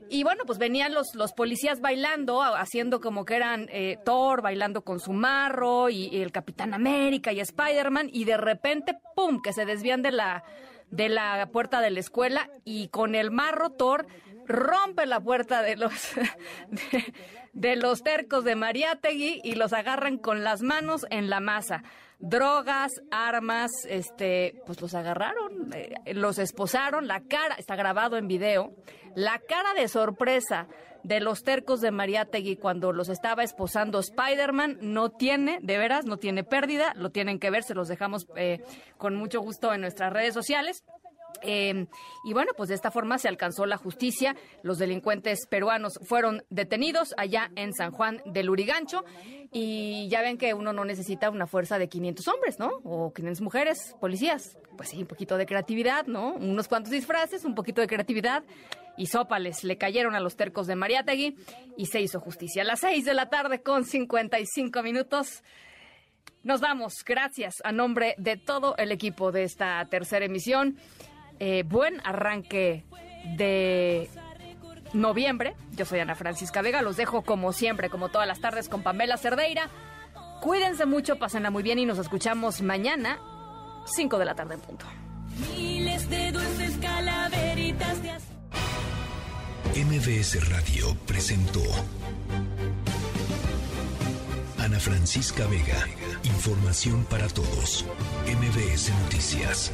[0.09, 4.83] Y bueno, pues venían los, los policías bailando, haciendo como que eran eh, Thor, bailando
[4.83, 9.65] con su marro, y, el Capitán América y Spider-Man, y de repente, ¡pum!, que se
[9.65, 10.43] desvían de la,
[10.91, 14.07] de la puerta de la escuela, y con el marro Thor
[14.45, 15.91] rompe la puerta de los,
[16.69, 17.13] de,
[17.53, 21.83] de los tercos de Mariátegui y los agarran con las manos en la masa
[22.19, 28.73] drogas, armas, este, pues los agarraron, eh, los esposaron, la cara, está grabado en video,
[29.15, 30.67] la cara de sorpresa
[31.03, 36.17] de los tercos de Mariátegui cuando los estaba esposando Spider-Man no tiene, de veras, no
[36.17, 38.61] tiene pérdida, lo tienen que ver, se los dejamos eh,
[38.97, 40.83] con mucho gusto en nuestras redes sociales.
[41.41, 41.87] Em,
[42.23, 44.35] y bueno, pues de esta forma se alcanzó la justicia.
[44.63, 49.03] Los delincuentes peruanos fueron detenidos allá en San Juan del Urigancho.
[49.51, 52.69] Y ya ven que uno no necesita una fuerza de 500 hombres, ¿no?
[52.83, 54.57] O 500 mujeres, policías.
[54.75, 56.33] Pues sí, un poquito de creatividad, ¿no?
[56.33, 58.43] Unos cuantos disfraces, un poquito de creatividad.
[58.97, 61.35] Y sópales le cayeron a los tercos de Mariátegui
[61.77, 62.63] y se hizo justicia.
[62.63, 65.43] A las 6 de la tarde con 55 minutos.
[66.43, 66.93] Nos vamos.
[67.05, 70.77] Gracias a nombre de todo el equipo de esta tercera emisión.
[71.39, 72.83] Eh, buen arranque
[73.35, 74.09] de
[74.93, 75.55] noviembre.
[75.71, 79.17] Yo soy Ana Francisca Vega, los dejo como siempre, como todas las tardes con Pamela
[79.17, 79.69] Cerdeira.
[80.41, 83.19] Cuídense mucho, pásenla muy bien y nos escuchamos mañana,
[83.85, 84.85] 5 de la tarde en punto.
[85.55, 88.17] Miles de dulces calaveritas de
[89.83, 91.61] MBS Radio presentó
[94.57, 95.87] Ana Francisca Vega,
[96.23, 97.85] información para todos.
[98.25, 99.71] MBS Noticias.